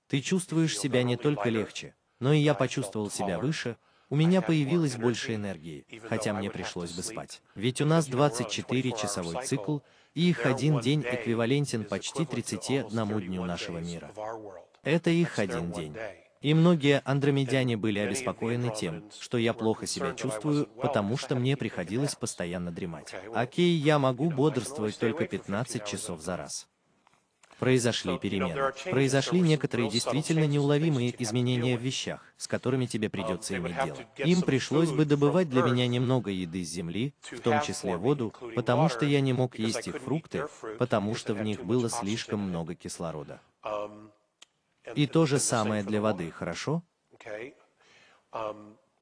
Ты 0.08 0.20
чувствуешь 0.20 0.76
себя 0.76 1.04
не 1.04 1.16
только 1.16 1.48
легче, 1.48 1.94
но 2.18 2.32
и 2.32 2.40
я 2.40 2.54
почувствовал 2.54 3.08
себя 3.08 3.38
выше, 3.38 3.76
у 4.10 4.16
меня 4.16 4.42
появилось 4.42 4.96
больше 4.96 5.36
энергии, 5.36 5.86
хотя 6.08 6.34
мне 6.34 6.50
пришлось 6.50 6.92
бы 6.92 7.02
спать. 7.02 7.40
Ведь 7.54 7.80
у 7.80 7.86
нас 7.86 8.08
24-часовой 8.08 9.44
цикл, 9.44 9.78
и 10.12 10.28
их 10.28 10.44
один 10.44 10.80
день 10.80 11.02
эквивалентен 11.02 11.84
почти 11.84 12.26
31 12.26 13.20
дню 13.20 13.44
нашего 13.44 13.78
мира. 13.78 14.12
Это 14.82 15.10
их 15.10 15.38
один 15.38 15.70
день. 15.70 15.96
И 16.42 16.52
многие 16.52 17.00
андромедяне 17.04 17.76
были 17.76 18.00
обеспокоены 18.00 18.74
тем, 18.78 19.08
что 19.18 19.38
я 19.38 19.54
плохо 19.54 19.86
себя 19.86 20.12
чувствую, 20.14 20.66
потому 20.66 21.16
что 21.16 21.36
мне 21.36 21.56
приходилось 21.56 22.16
постоянно 22.16 22.70
дремать. 22.70 23.14
Окей, 23.32 23.74
я 23.76 23.98
могу 23.98 24.30
бодрствовать 24.30 24.98
только 24.98 25.26
15 25.26 25.86
часов 25.86 26.20
за 26.20 26.36
раз. 26.36 26.68
Произошли 27.58 28.18
перемены. 28.18 28.72
Произошли 28.90 29.40
некоторые 29.40 29.88
действительно 29.90 30.46
неуловимые 30.46 31.14
изменения 31.22 31.76
в 31.76 31.80
вещах, 31.80 32.22
с 32.36 32.46
которыми 32.48 32.86
тебе 32.86 33.08
придется 33.08 33.56
иметь 33.56 33.76
дело. 33.84 33.98
Им 34.18 34.42
пришлось 34.42 34.90
бы 34.90 35.04
добывать 35.04 35.48
для 35.48 35.62
меня 35.62 35.86
немного 35.86 36.30
еды 36.30 36.64
с 36.64 36.68
земли, 36.68 37.14
в 37.20 37.40
том 37.40 37.60
числе 37.62 37.96
воду, 37.96 38.34
потому 38.54 38.88
что 38.88 39.04
я 39.04 39.20
не 39.20 39.32
мог 39.32 39.58
есть 39.58 39.86
их 39.88 39.98
фрукты, 39.98 40.44
потому 40.78 41.14
что 41.14 41.34
в 41.34 41.42
них 41.42 41.64
было 41.64 41.88
слишком 41.88 42.40
много 42.40 42.74
кислорода. 42.74 43.40
И 44.94 45.06
то 45.06 45.26
же 45.26 45.38
самое 45.38 45.82
для 45.82 46.00
воды, 46.00 46.30
хорошо? 46.30 46.82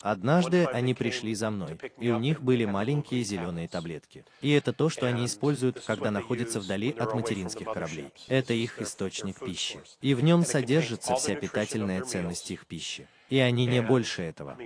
Однажды 0.02 0.64
они 0.64 0.94
пришли 0.94 1.32
за 1.34 1.50
мной, 1.50 1.78
и 1.98 2.10
у 2.10 2.18
них 2.18 2.42
были 2.42 2.64
маленькие 2.64 3.22
зеленые 3.22 3.68
таблетки. 3.68 4.24
И 4.40 4.50
это 4.50 4.72
то, 4.72 4.88
что 4.88 5.06
они 5.06 5.26
используют, 5.26 5.80
когда 5.86 6.10
находятся 6.10 6.58
вдали 6.58 6.90
от 6.90 7.14
материнских 7.14 7.66
кораблей. 7.66 8.12
Это 8.26 8.52
их 8.52 8.80
источник 8.82 9.38
пищи. 9.38 9.80
И 10.00 10.14
в 10.14 10.24
нем 10.24 10.44
содержится 10.44 11.14
вся 11.14 11.36
питательная 11.36 12.02
ценность 12.02 12.50
их 12.50 12.66
пищи. 12.66 13.06
И 13.30 13.38
они 13.38 13.64
не 13.66 13.80
больше 13.80 14.22
этого. 14.22 14.58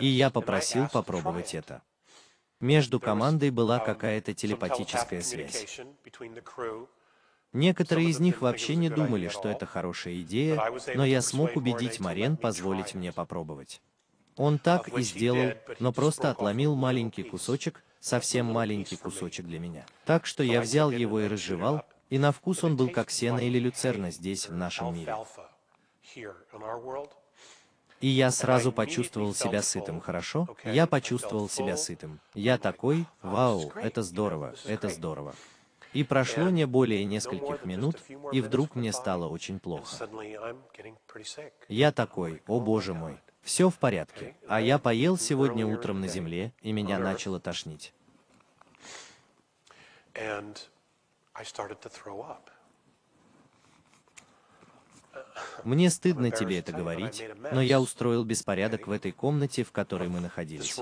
И 0.00 0.06
я 0.06 0.30
попросил 0.30 0.88
попробовать 0.92 1.54
это. 1.54 1.82
Между 2.60 3.00
командой 3.00 3.50
была 3.50 3.80
какая-то 3.80 4.32
телепатическая 4.32 5.22
связь. 5.22 5.80
Некоторые 7.52 8.10
из 8.10 8.20
них 8.20 8.42
вообще 8.42 8.76
не 8.76 8.90
думали, 8.90 9.28
что 9.28 9.48
это 9.48 9.66
хорошая 9.66 10.20
идея, 10.20 10.62
но 10.94 11.04
я 11.04 11.20
смог 11.20 11.56
убедить 11.56 12.00
Марен 12.00 12.36
позволить 12.36 12.94
мне 12.94 13.12
попробовать. 13.12 13.80
Он 14.36 14.58
так 14.58 14.88
и 14.88 15.02
сделал, 15.02 15.52
но 15.78 15.92
просто 15.92 16.30
отломил 16.30 16.74
маленький 16.74 17.22
кусочек, 17.22 17.82
совсем 18.00 18.46
маленький 18.46 18.96
кусочек 18.96 19.46
для 19.46 19.58
меня. 19.58 19.86
Так 20.04 20.26
что 20.26 20.42
я 20.42 20.60
взял 20.60 20.90
его 20.90 21.20
и 21.20 21.28
разжевал, 21.28 21.84
и 22.10 22.18
на 22.18 22.32
вкус 22.32 22.62
он 22.62 22.76
был 22.76 22.88
как 22.88 23.10
сено 23.10 23.38
или 23.38 23.58
люцерна 23.58 24.10
здесь, 24.10 24.48
в 24.48 24.54
нашем 24.54 24.94
мире. 24.94 25.14
И 28.00 28.08
я 28.08 28.30
сразу 28.30 28.72
почувствовал 28.72 29.34
себя 29.34 29.62
сытым, 29.62 30.00
хорошо? 30.00 30.46
Я 30.64 30.86
почувствовал 30.86 31.48
себя 31.48 31.76
сытым. 31.76 32.20
Я 32.34 32.58
такой, 32.58 33.06
вау, 33.22 33.72
это 33.74 34.02
здорово, 34.02 34.54
это 34.66 34.88
здорово. 34.90 35.34
И 35.94 36.04
прошло 36.04 36.50
не 36.50 36.66
более 36.66 37.04
нескольких 37.06 37.64
минут, 37.64 37.96
и 38.30 38.42
вдруг 38.42 38.74
мне 38.74 38.92
стало 38.92 39.28
очень 39.28 39.58
плохо. 39.58 40.06
Я 41.68 41.90
такой, 41.90 42.42
о 42.46 42.60
боже 42.60 42.92
мой, 42.92 43.18
все 43.46 43.70
в 43.70 43.78
порядке. 43.78 44.34
А 44.48 44.60
я 44.60 44.78
поел 44.78 45.16
сегодня 45.16 45.64
утром 45.66 46.00
на 46.00 46.08
земле, 46.08 46.52
и 46.60 46.72
меня 46.72 46.98
начало 46.98 47.40
тошнить. 47.40 47.94
Мне 55.64 55.90
стыдно 55.90 56.30
тебе 56.30 56.58
это 56.58 56.72
говорить, 56.72 57.22
но 57.52 57.62
я 57.62 57.80
устроил 57.80 58.24
беспорядок 58.24 58.88
в 58.88 58.90
этой 58.90 59.12
комнате, 59.12 59.62
в 59.62 59.72
которой 59.72 60.08
мы 60.08 60.20
находились. 60.20 60.78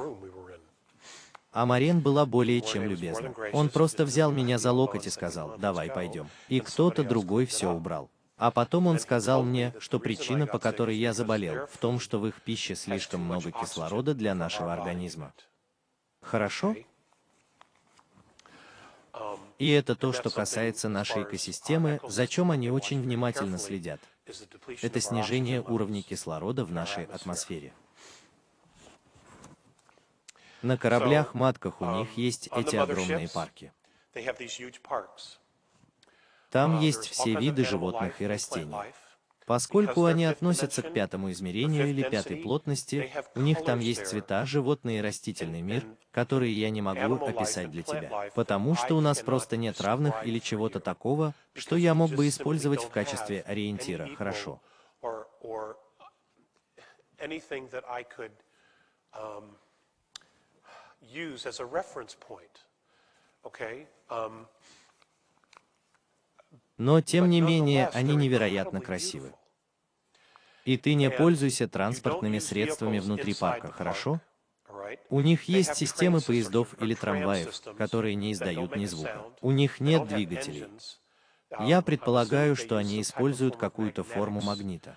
А 1.53 1.67
Марен 1.67 2.01
была 2.01 2.27
более 2.27 2.61
чем 2.63 2.85
любезна. 2.85 3.35
Он 3.53 3.69
просто 3.69 4.05
взял 4.05 4.33
меня 4.33 4.59
за 4.59 4.73
локоть 4.73 5.07
и 5.07 5.11
сказал, 5.11 5.57
давай 5.59 5.91
пойдем. 5.91 6.29
И 6.49 6.61
кто-то 6.61 7.05
другой 7.05 7.47
все 7.47 7.71
убрал. 7.71 8.11
А 8.37 8.51
потом 8.51 8.89
он 8.89 8.99
сказал 8.99 9.45
мне, 9.45 9.73
что 9.79 10.01
причина, 10.01 10.47
по 10.47 10.59
которой 10.59 10.97
я 10.97 11.13
заболел, 11.13 11.67
в 11.67 11.79
том, 11.79 12.01
что 12.01 12.19
в 12.19 12.27
их 12.27 12.43
пище 12.43 12.75
слишком 12.75 13.21
много 13.21 13.53
кислорода 13.53 14.15
для 14.15 14.35
нашего 14.35 14.73
организма. 14.73 15.33
Хорошо? 16.21 16.75
И 19.59 19.71
это 19.71 19.95
то, 19.95 20.13
что 20.13 20.31
касается 20.31 20.89
нашей 20.89 21.23
экосистемы, 21.23 22.01
за 22.03 22.27
чем 22.27 22.51
они 22.51 22.71
очень 22.71 23.01
внимательно 23.01 23.59
следят. 23.59 24.01
Это 24.83 25.01
снижение 25.01 25.63
уровня 25.63 26.03
кислорода 26.03 26.65
в 26.65 26.73
нашей 26.73 27.05
атмосфере. 27.05 27.73
На 30.63 30.77
кораблях-матках 30.77 31.81
у 31.81 31.87
них 31.99 32.17
есть 32.17 32.49
эти 32.57 32.75
огромные 32.77 33.29
парки. 33.29 33.73
Там 36.55 36.79
есть 36.79 37.09
все 37.09 37.35
виды 37.35 37.65
животных 37.65 38.21
и 38.21 38.27
растений. 38.29 38.77
Поскольку 39.45 40.05
они 40.05 40.25
относятся 40.25 40.83
к 40.83 40.93
пятому 40.93 41.33
измерению 41.33 41.89
или 41.89 42.09
пятой 42.09 42.37
плотности, 42.37 43.13
у 43.35 43.41
них 43.41 43.65
там 43.65 43.81
есть 43.81 44.07
цвета, 44.07 44.47
животный 44.47 44.99
и 44.99 45.01
растительный 45.01 45.63
мир, 45.63 45.85
которые 46.13 46.53
я 46.53 46.71
не 46.71 46.81
могу 46.81 47.17
описать 47.17 47.73
для 47.73 47.83
тебя, 47.83 48.31
потому 48.37 48.77
что 48.77 48.95
у 48.95 49.01
нас 49.01 49.19
просто 49.21 49.57
нет 49.57 49.81
равных 49.81 50.25
или 50.25 50.39
чего-то 50.39 50.79
такого, 50.79 51.35
что 51.55 51.75
я 51.75 51.93
мог 51.93 52.13
бы 52.13 52.29
использовать 52.29 52.85
в 52.85 52.91
качестве 52.91 53.41
ориентира, 53.41 54.09
хорошо? 54.15 54.61
Но, 66.77 67.01
тем 67.01 67.31
не 67.31 67.41
менее, 67.41 67.89
они 67.89 68.17
невероятно 68.17 68.81
красивы. 68.81 69.33
И 70.65 70.77
ты 70.77 70.95
не 70.95 71.11
пользуйся 71.11 71.69
транспортными 71.69 72.39
средствами 72.39 72.99
внутри 72.99 73.35
парка, 73.35 73.71
хорошо? 73.71 74.21
У 75.09 75.21
них 75.21 75.45
есть 75.45 75.77
системы 75.77 76.21
поездов 76.21 76.75
или 76.81 76.95
трамваев, 76.95 77.61
которые 77.77 78.15
не 78.15 78.33
издают 78.33 78.77
ни 78.77 78.87
звука. 78.87 79.25
У 79.41 79.51
них 79.51 79.81
нет 79.81 80.09
двигателей. 80.09 80.67
Я 81.61 81.83
предполагаю, 81.83 82.57
что 82.57 82.77
они 82.77 83.01
используют 83.01 83.57
какую-то 83.57 84.03
форму 84.03 84.41
магнита. 84.43 84.97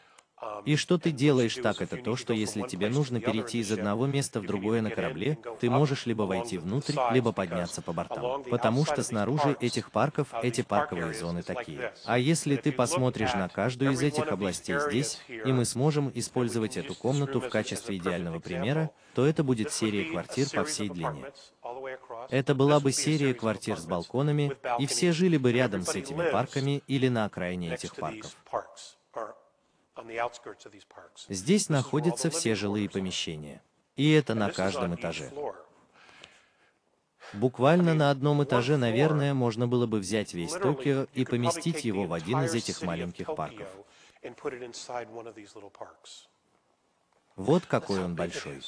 И 0.66 0.76
что 0.76 0.98
ты 0.98 1.12
делаешь 1.12 1.56
так, 1.56 1.82
это 1.82 1.98
то, 1.98 2.16
что 2.16 2.34
если 2.34 2.62
тебе 2.68 2.90
нужно 2.90 3.20
перейти 3.20 3.60
из 3.60 3.72
одного 3.72 4.06
места 4.06 4.40
в 4.40 4.46
другое 4.46 4.82
на 4.82 4.92
корабле, 4.92 5.38
ты 5.60 5.70
можешь 5.70 6.06
либо 6.06 6.24
войти 6.24 6.58
внутрь, 6.58 6.96
либо 7.12 7.32
подняться 7.32 7.82
по 7.82 7.94
бортам. 7.94 8.44
Потому 8.44 8.86
что 8.86 9.02
снаружи 9.04 9.56
этих 9.60 9.92
парков 9.92 10.28
эти 10.44 10.62
парковые 10.62 11.14
зоны 11.14 11.42
такие. 11.42 11.94
А 12.06 12.20
если 12.20 12.56
ты 12.56 12.72
посмотришь 12.72 13.34
на 13.34 13.50
каждую 13.50 13.92
из 13.92 14.02
этих 14.02 14.32
областей 14.32 14.80
здесь, 14.80 15.20
и 15.28 15.52
мы 15.52 15.66
сможем 15.66 16.12
использовать 16.14 16.78
эту 16.78 16.94
комнату 16.94 17.40
в 17.40 17.50
качестве 17.50 17.98
идеального 17.98 18.40
примера, 18.40 18.92
то 19.16 19.26
это 19.26 19.44
будет 19.44 19.72
серия 19.72 20.06
квартир 20.06 20.48
по 20.54 20.64
всей 20.64 20.90
длине. 20.90 21.26
Это 22.30 22.54
была 22.54 22.80
бы 22.80 22.92
серия 22.92 23.34
квартир 23.34 23.78
с 23.78 23.86
балконами, 23.86 24.54
и 24.80 24.86
все 24.86 25.12
жили 25.12 25.38
бы 25.38 25.52
рядом 25.52 25.84
с 25.84 25.96
этими 25.96 26.30
парками 26.32 26.84
или 26.88 27.08
на 27.08 27.26
окраине 27.26 27.74
этих 27.74 27.96
парков. 27.96 28.36
Здесь 31.30 31.70
находятся 31.70 32.30
все 32.30 32.56
жилые 32.56 32.90
помещения. 32.90 33.62
И 33.96 34.12
это 34.12 34.36
на 34.36 34.52
каждом 34.52 34.96
этаже. 34.96 35.32
Буквально 37.34 37.94
на 37.94 38.10
одном 38.10 38.44
этаже, 38.44 38.78
наверное, 38.78 39.34
можно 39.34 39.68
было 39.68 39.86
бы 39.86 40.00
взять 40.00 40.34
весь 40.34 40.54
Токио 40.54 41.08
и 41.14 41.26
поместить 41.26 41.84
его 41.84 42.06
в 42.06 42.14
один 42.14 42.42
из 42.44 42.54
этих 42.54 42.82
маленьких 42.82 43.28
парков. 43.36 43.68
Вот 47.36 47.66
какой 47.66 48.04
он 48.04 48.16
большой. 48.16 48.62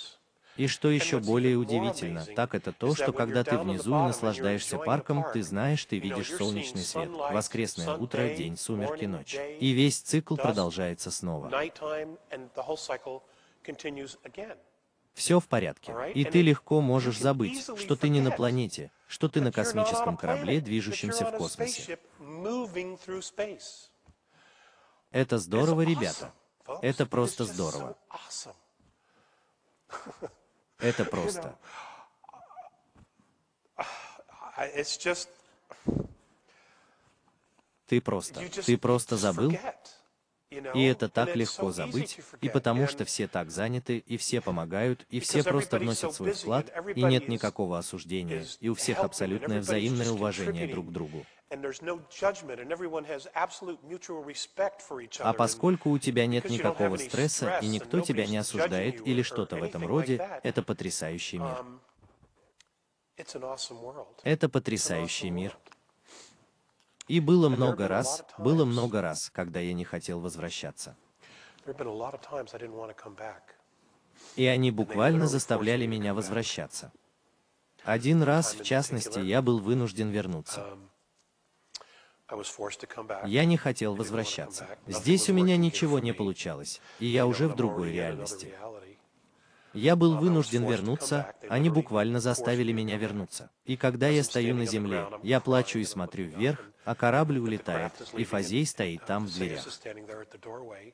И 0.59 0.67
что 0.67 0.89
еще 0.89 1.19
более 1.19 1.55
удивительно, 1.55 2.25
так 2.25 2.53
это 2.53 2.73
то, 2.73 2.93
что 2.93 3.13
когда 3.13 3.45
ты 3.45 3.57
внизу 3.57 3.91
и 3.91 4.07
наслаждаешься 4.07 4.77
парком, 4.77 5.23
ты 5.31 5.41
знаешь, 5.41 5.85
ты 5.85 5.99
видишь 5.99 6.33
солнечный 6.35 6.81
свет, 6.81 7.09
воскресное 7.09 7.95
утро, 7.95 8.27
день, 8.35 8.57
сумерки, 8.57 9.05
ночь. 9.05 9.37
И 9.61 9.71
весь 9.71 9.99
цикл 9.99 10.35
продолжается 10.35 11.11
снова. 11.11 11.49
Все 15.13 15.39
в 15.39 15.47
порядке. 15.47 15.95
И 16.13 16.25
ты 16.25 16.41
легко 16.41 16.81
можешь 16.81 17.17
забыть, 17.17 17.65
что 17.77 17.95
ты 17.95 18.09
не 18.09 18.19
на 18.19 18.31
планете, 18.31 18.91
что 19.07 19.29
ты 19.29 19.39
на 19.39 19.53
космическом 19.53 20.17
корабле, 20.17 20.59
движущемся 20.59 21.23
в 21.23 21.37
космосе. 21.37 21.97
Это 25.11 25.37
здорово, 25.37 25.83
ребята. 25.83 26.33
Это 26.81 27.05
просто 27.05 27.45
здорово. 27.45 27.95
Это 30.79 31.05
просто. 31.05 31.57
Ты 37.87 38.01
просто, 38.01 38.47
ты 38.65 38.77
просто 38.77 39.17
забыл, 39.17 39.51
и 40.51 40.83
это 40.83 41.09
так 41.09 41.35
легко 41.35 41.71
забыть, 41.71 42.19
и 42.41 42.49
потому 42.49 42.87
что 42.87 43.05
все 43.05 43.27
так 43.27 43.51
заняты, 43.51 43.99
и 43.99 44.17
все 44.17 44.41
помогают, 44.41 45.05
и 45.09 45.19
все 45.19 45.43
просто 45.43 45.77
вносят 45.77 46.13
свой 46.13 46.33
вклад, 46.33 46.71
и 46.95 47.03
нет 47.03 47.27
никакого 47.27 47.77
осуждения, 47.77 48.45
и 48.59 48.69
у 48.69 48.75
всех 48.75 48.99
абсолютное 48.99 49.59
взаимное 49.59 50.09
уважение 50.09 50.67
друг 50.67 50.87
к 50.87 50.91
другу. 50.91 51.25
А 55.19 55.33
поскольку 55.33 55.89
у 55.89 55.97
тебя 55.97 56.27
нет 56.27 56.49
никакого 56.49 56.97
стресса, 56.97 57.59
и 57.61 57.67
никто 57.67 58.01
тебя 58.01 58.25
не 58.27 58.37
осуждает 58.37 59.05
или 59.07 59.21
что-то 59.21 59.55
в 59.57 59.63
этом 59.63 59.85
роде, 59.85 60.27
это 60.43 60.61
потрясающий 60.61 61.37
мир. 61.37 61.57
Um, 61.59 61.79
это 64.23 64.47
потрясающий 64.47 65.29
мир. 65.29 65.57
И 67.09 67.19
было 67.19 67.49
много 67.49 67.87
раз, 67.87 68.23
было 68.37 68.65
много 68.65 69.01
раз, 69.01 69.31
когда 69.31 69.59
я 69.59 69.73
не 69.73 69.83
хотел 69.83 70.19
возвращаться. 70.19 70.95
И 74.35 74.45
они 74.45 74.69
буквально 74.71 75.25
заставляли 75.27 75.87
меня 75.87 76.13
возвращаться. 76.13 76.91
Один 77.83 78.21
раз, 78.21 78.53
в 78.53 78.63
частности, 78.63 79.19
я 79.19 79.41
был 79.41 79.57
вынужден 79.57 80.09
вернуться. 80.09 80.67
Um, 82.29 83.25
я 83.25 83.45
не 83.45 83.57
хотел 83.57 83.95
возвращаться. 83.95 84.67
Здесь 84.85 85.29
у 85.29 85.33
меня 85.33 85.57
ничего 85.57 85.97
не 85.97 86.13
получалось, 86.13 86.79
и 86.99 87.07
я 87.07 87.25
уже 87.25 87.47
в 87.47 87.55
другой 87.55 87.91
реальности. 87.91 88.53
Я 89.79 89.95
был 89.95 90.17
вынужден 90.17 90.65
вернуться, 90.67 91.33
они 91.47 91.69
буквально 91.69 92.19
заставили 92.19 92.73
меня 92.73 92.97
вернуться. 92.97 93.49
И 93.63 93.77
когда 93.77 94.09
я 94.09 94.25
стою 94.25 94.53
на 94.53 94.65
земле, 94.65 95.07
я 95.23 95.39
плачу 95.39 95.79
и 95.79 95.85
смотрю 95.85 96.25
вверх, 96.25 96.59
а 96.83 96.95
корабль 96.95 97.37
улетает, 97.37 97.93
и 98.17 98.25
Фазей 98.25 98.65
стоит 98.65 99.05
там 99.05 99.25
в 99.25 99.33
дверях. 99.33 99.65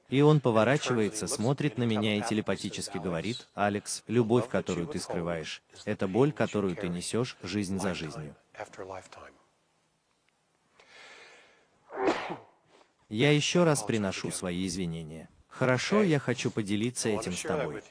И 0.10 0.22
он 0.22 0.40
поворачивается, 0.40 1.26
смотрит 1.26 1.80
на 1.80 1.84
меня 1.84 2.18
и 2.18 2.22
телепатически 2.22 3.00
говорит, 3.00 3.48
«Алекс, 3.56 4.04
любовь, 4.08 4.48
которую 4.50 4.86
ты 4.86 5.00
скрываешь, 5.00 5.64
это 5.86 6.08
боль, 6.08 6.32
которую 6.32 6.76
ты 6.76 6.88
несешь 6.88 7.38
жизнь 7.42 7.80
за 7.80 7.96
жизнью». 7.96 8.36
Я 13.10 13.32
еще 13.32 13.64
раз 13.64 13.82
приношу 13.82 14.30
свои 14.30 14.68
извинения. 14.68 15.30
Хорошо, 15.48 16.04
я 16.04 16.20
хочу 16.20 16.52
поделиться 16.52 17.10
этим 17.10 17.34
с 17.34 17.42
тобой. 17.42 17.82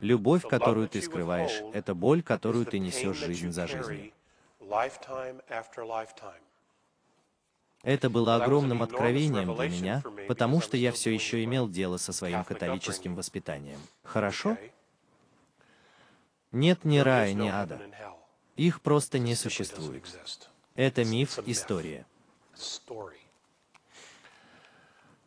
Любовь, 0.00 0.42
которую 0.46 0.88
ты 0.88 1.00
скрываешь, 1.00 1.62
это 1.72 1.94
боль, 1.94 2.22
которую 2.22 2.66
ты 2.66 2.78
несешь 2.78 3.16
жизнь 3.16 3.50
за 3.50 3.66
жизнью. 3.66 4.12
Это 7.82 8.10
было 8.10 8.34
огромным 8.36 8.82
откровением 8.82 9.54
для 9.54 9.68
меня, 9.68 10.02
потому 10.28 10.60
что 10.60 10.76
я 10.76 10.92
все 10.92 11.14
еще 11.14 11.44
имел 11.44 11.68
дело 11.68 11.96
со 11.98 12.12
своим 12.12 12.44
католическим 12.44 13.14
воспитанием. 13.14 13.78
Хорошо? 14.02 14.56
Нет 16.52 16.84
ни 16.84 16.98
рая, 16.98 17.32
ни 17.32 17.48
ада. 17.48 17.80
Их 18.56 18.80
просто 18.80 19.18
не 19.18 19.34
существует. 19.34 20.04
Это 20.74 21.04
миф, 21.04 21.38
история. 21.46 22.06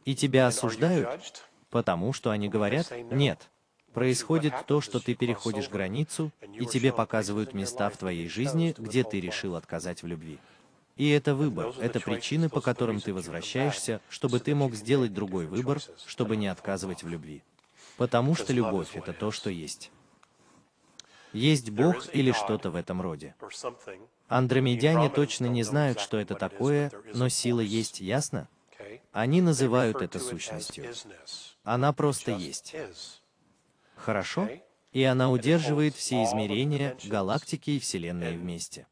И 0.05 0.15
тебя 0.15 0.47
осуждают, 0.47 1.43
потому 1.69 2.13
что 2.13 2.31
они 2.31 2.49
говорят 2.49 2.91
«нет». 3.11 3.49
Происходит 3.93 4.53
то, 4.67 4.81
что 4.81 4.99
ты 4.99 5.15
переходишь 5.15 5.69
границу, 5.69 6.31
и 6.53 6.65
тебе 6.65 6.93
показывают 6.93 7.53
места 7.53 7.89
в 7.89 7.97
твоей 7.97 8.27
жизни, 8.29 8.75
где 8.77 9.03
ты 9.03 9.19
решил 9.19 9.55
отказать 9.55 10.03
в 10.03 10.07
любви. 10.07 10.39
И 10.95 11.09
это 11.09 11.33
выбор, 11.33 11.73
это 11.79 11.99
причины, 11.99 12.49
по 12.49 12.61
которым 12.61 12.99
ты 12.99 13.13
возвращаешься, 13.13 14.01
чтобы 14.09 14.39
ты 14.39 14.53
мог 14.53 14.75
сделать 14.75 15.13
другой 15.13 15.45
выбор, 15.45 15.79
чтобы 16.05 16.35
не 16.35 16.47
отказывать 16.47 17.03
в 17.03 17.07
любви. 17.07 17.41
Потому 17.97 18.35
что 18.35 18.53
любовь— 18.53 18.89
это 18.93 19.13
то, 19.13 19.31
что 19.31 19.49
есть. 19.49 19.91
Есть 21.33 21.69
Бог 21.69 22.13
или 22.13 22.31
что-то 22.31 22.71
в 22.71 22.75
этом 22.75 23.01
роде. 23.01 23.35
Андромедяне 24.27 25.09
точно 25.09 25.45
не 25.45 25.63
знают, 25.63 25.99
что 25.99 26.17
это 26.17 26.35
такое, 26.35 26.91
но 27.13 27.29
сила 27.29 27.61
есть, 27.61 28.01
ясно? 28.01 28.47
Они 29.11 29.41
называют 29.41 30.01
это 30.01 30.19
сущностью. 30.19 30.93
Она 31.63 31.93
просто 31.93 32.31
есть. 32.31 32.75
Хорошо? 34.05 34.49
И 34.91 35.03
она 35.03 35.29
удерживает 35.29 35.95
все 35.95 36.23
измерения, 36.23 36.97
галактики 37.03 37.71
и 37.71 37.79
Вселенной 37.79 38.35
вместе. 38.35 38.87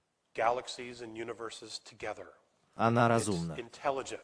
Она 2.75 3.07
разумна. 3.07 3.53
intelligent. 3.53 4.21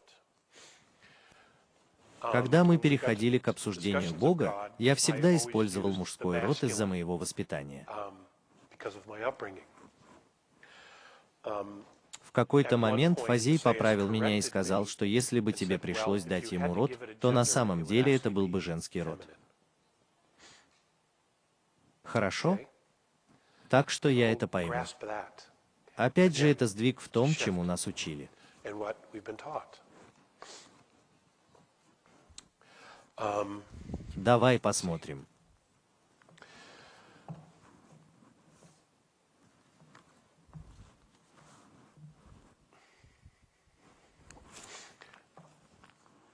Когда 2.22 2.64
мы 2.64 2.78
переходили 2.78 3.38
к 3.38 3.48
обсуждению 3.48 4.14
Бога, 4.14 4.72
я 4.78 4.96
всегда 4.96 5.36
использовал 5.36 5.92
мужской 5.92 6.40
род 6.40 6.64
из-за 6.64 6.86
моего 6.86 7.18
воспитания. 7.18 7.86
um. 11.44 11.84
В 12.22 12.32
какой-то 12.32 12.78
момент 12.78 13.20
Фазей 13.20 13.60
поправил 13.60 14.10
меня 14.10 14.38
и 14.38 14.42
сказал, 14.42 14.88
что 14.88 15.06
если 15.06 15.40
бы 15.40 15.54
тебе 15.54 15.78
пришлось 15.78 16.24
дать 16.24 16.52
ему 16.52 16.74
род, 16.74 16.98
то 17.20 17.32
на 17.32 17.46
самом 17.46 17.84
деле 17.84 18.16
это 18.16 18.32
был 18.32 18.48
бы 18.48 18.60
женский 18.62 19.02
род. 19.02 19.28
Хорошо? 22.04 22.60
Так 23.70 23.90
что 23.90 24.10
я 24.10 24.32
это 24.32 24.48
пойму. 24.48 24.84
Опять 25.96 26.36
же, 26.36 26.48
это 26.48 26.68
сдвиг 26.68 27.00
в 27.00 27.10
том, 27.10 27.34
чему 27.34 27.64
нас 27.64 27.88
учили. 27.88 28.30
Давай 34.16 34.60
посмотрим. 34.60 35.28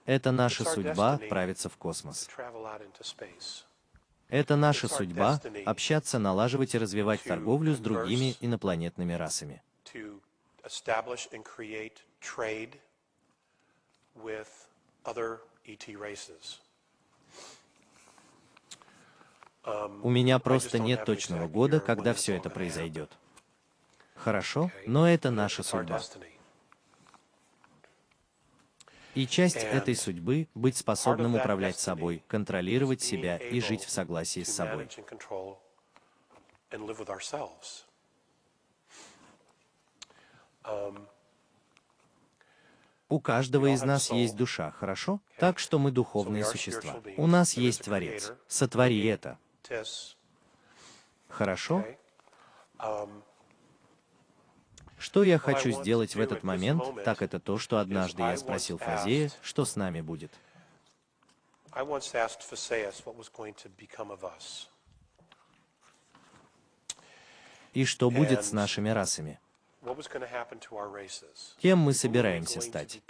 Это 0.05 0.31
наша 0.31 0.65
судьба 0.65 1.13
отправиться 1.13 1.69
в 1.69 1.77
космос. 1.77 2.27
Travel 2.35 2.65
out 2.65 2.81
into 2.81 3.03
space. 3.03 3.65
Это 4.29 4.55
наша 4.55 4.87
судьба 4.87 5.41
общаться, 5.65 6.19
налаживать 6.19 6.75
и 6.75 6.77
развивать 6.77 7.23
торговлю 7.23 7.73
с 7.73 7.79
другими 7.79 8.35
инопланетными 8.39 9.13
расами. 9.13 9.61
ET 15.65 15.85
races. 15.93 16.59
У 20.01 20.09
меня 20.09 20.39
просто 20.39 20.79
нет 20.79 21.05
точного 21.05 21.47
года, 21.47 21.79
когда 21.79 22.13
все 22.13 22.35
это 22.35 22.49
произойдет. 22.49 23.11
Хорошо, 24.15 24.71
но 24.85 25.07
это 25.07 25.31
наша 25.31 25.63
судьба. 25.63 26.01
И 29.19 29.27
часть 29.27 29.57
этой 29.57 29.97
судьбы— 29.97 30.47
быть 30.55 30.77
способным 30.77 31.35
управлять 31.35 31.77
собой, 31.77 32.23
контролировать 32.29 33.01
себя 33.01 33.35
и 33.35 33.59
жить 33.59 33.83
в 33.83 33.89
согласии 33.89 34.43
с 34.43 34.55
собой. 34.55 34.87
ourselves. 37.09 37.83
У 43.09 43.19
каждого 43.19 43.73
из 43.73 43.81
нас 43.81 44.09
есть 44.09 44.37
душа, 44.37 44.71
хорошо? 44.71 45.19
Так 45.37 45.59
что 45.59 45.79
мы 45.79 45.91
духовные 45.91 46.45
существа. 46.45 47.01
У 47.17 47.27
нас 47.27 47.57
есть 47.57 47.83
Творец. 47.83 48.31
Сотвори 48.47 49.05
это. 49.05 49.37
Хорошо? 51.27 51.83
Что 54.99 55.23
я 55.23 55.39
хочу 55.39 55.71
сделать 55.71 56.13
в 56.15 56.19
этот 56.19 56.43
момент, 56.43 56.83
так 57.05 57.21
это 57.21 57.39
то, 57.39 57.57
что 57.57 57.79
однажды 57.79 58.21
я 58.21 58.35
спросил 58.37 58.77
Фазея, 58.77 59.31
что 59.41 59.63
с 59.63 59.77
нами 59.77 60.01
будет. 60.01 60.31
И 67.73 67.85
что 67.85 68.11
будет 68.11 68.43
с 68.43 68.51
нашими 68.51 68.89
расами. 68.89 69.39
Кем 71.59 71.79
мы 71.79 71.93
собираемся 71.93 72.59
стать? 72.59 73.01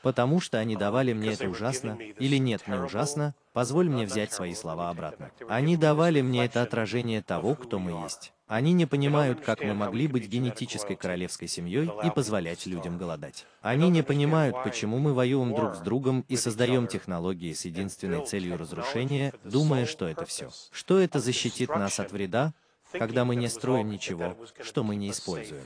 Потому 0.00 0.40
что 0.40 0.58
они 0.58 0.76
давали 0.76 1.12
мне 1.12 1.32
это 1.32 1.48
ужасно, 1.48 1.98
или 2.00 2.38
нет, 2.38 2.66
не 2.66 2.76
ужасно, 2.78 3.34
позволь 3.54 3.88
мне 3.88 4.04
взять 4.04 4.32
свои 4.32 4.52
слова 4.52 4.90
обратно. 4.90 5.30
Они 5.48 5.78
давали 5.78 6.20
мне 6.20 6.44
это 6.44 6.60
отражение 6.60 7.22
того, 7.22 7.54
кто 7.54 7.78
мы 7.78 8.02
есть. 8.04 8.34
Они 8.46 8.74
не 8.74 8.84
понимают, 8.84 9.40
как 9.40 9.62
мы 9.62 9.72
могли 9.72 10.06
быть 10.06 10.28
генетической 10.28 10.96
королевской 10.96 11.48
семьей 11.48 11.90
и 12.04 12.10
позволять 12.10 12.66
людям 12.66 12.98
голодать. 12.98 13.46
Они 13.62 13.88
не 13.88 14.02
понимают, 14.02 14.62
почему 14.62 14.98
мы 14.98 15.14
воюем 15.14 15.54
друг 15.54 15.76
с 15.76 15.78
другом 15.78 16.26
и 16.28 16.36
создаем 16.36 16.86
технологии 16.86 17.54
с 17.54 17.64
единственной 17.64 18.26
целью 18.26 18.58
разрушения, 18.58 19.32
думая, 19.44 19.86
что 19.86 20.06
это 20.06 20.26
все. 20.26 20.50
Что 20.70 20.98
это 20.98 21.20
защитит 21.20 21.70
нас 21.70 21.98
от 21.98 22.12
вреда, 22.12 22.52
когда 22.92 23.24
мы 23.24 23.36
не 23.36 23.48
строим 23.48 23.88
ничего, 23.88 24.36
что 24.60 24.82
мы 24.82 24.96
не 24.96 25.10
используем. 25.10 25.64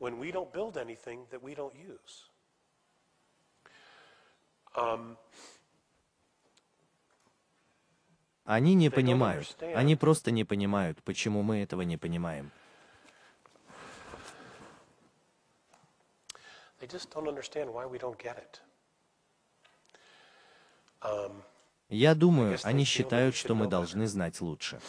When 0.00 0.20
we 0.20 0.30
don't 0.30 0.52
build 0.52 0.76
anything 0.76 1.26
that 1.32 1.42
we 1.42 1.56
don't 1.56 1.74
use. 1.74 2.30
Они 8.44 8.74
не 8.74 8.88
понимают, 8.90 9.56
они 9.74 9.94
просто 9.94 10.30
не 10.30 10.44
понимают, 10.44 11.02
почему 11.02 11.42
мы 11.42 11.62
этого 11.62 11.82
не 11.82 11.98
понимаем. 11.98 12.50
They 16.80 16.88
just 16.88 17.12
don't 17.12 17.26
understand 17.26 17.72
why 17.72 17.86
we 17.90 17.98
don't 17.98 18.16
get 18.16 18.38
it. 18.38 18.60
Я 21.90 22.14
думаю, 22.14 22.58
они 22.62 22.84
считают, 22.84 23.34
что 23.34 23.54
мы 23.54 23.66
должны 23.66 24.06
знать 24.06 24.40
лучше. 24.40 24.80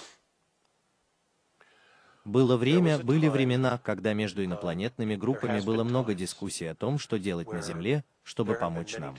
Было 2.26 2.58
время, 2.58 3.00
были 3.00 3.28
времена, 3.28 3.78
когда 3.78 4.14
между 4.14 4.44
инопланетными 4.44 5.16
группами 5.16 5.62
было 5.62 5.84
много 5.84 6.14
дискуссий 6.14 6.68
о 6.68 6.76
том, 6.76 7.00
что 7.00 7.18
делать 7.18 7.52
на 7.52 7.62
Земле, 7.62 8.04
чтобы 8.30 8.55
помочь 8.55 8.97
нам. 8.97 9.15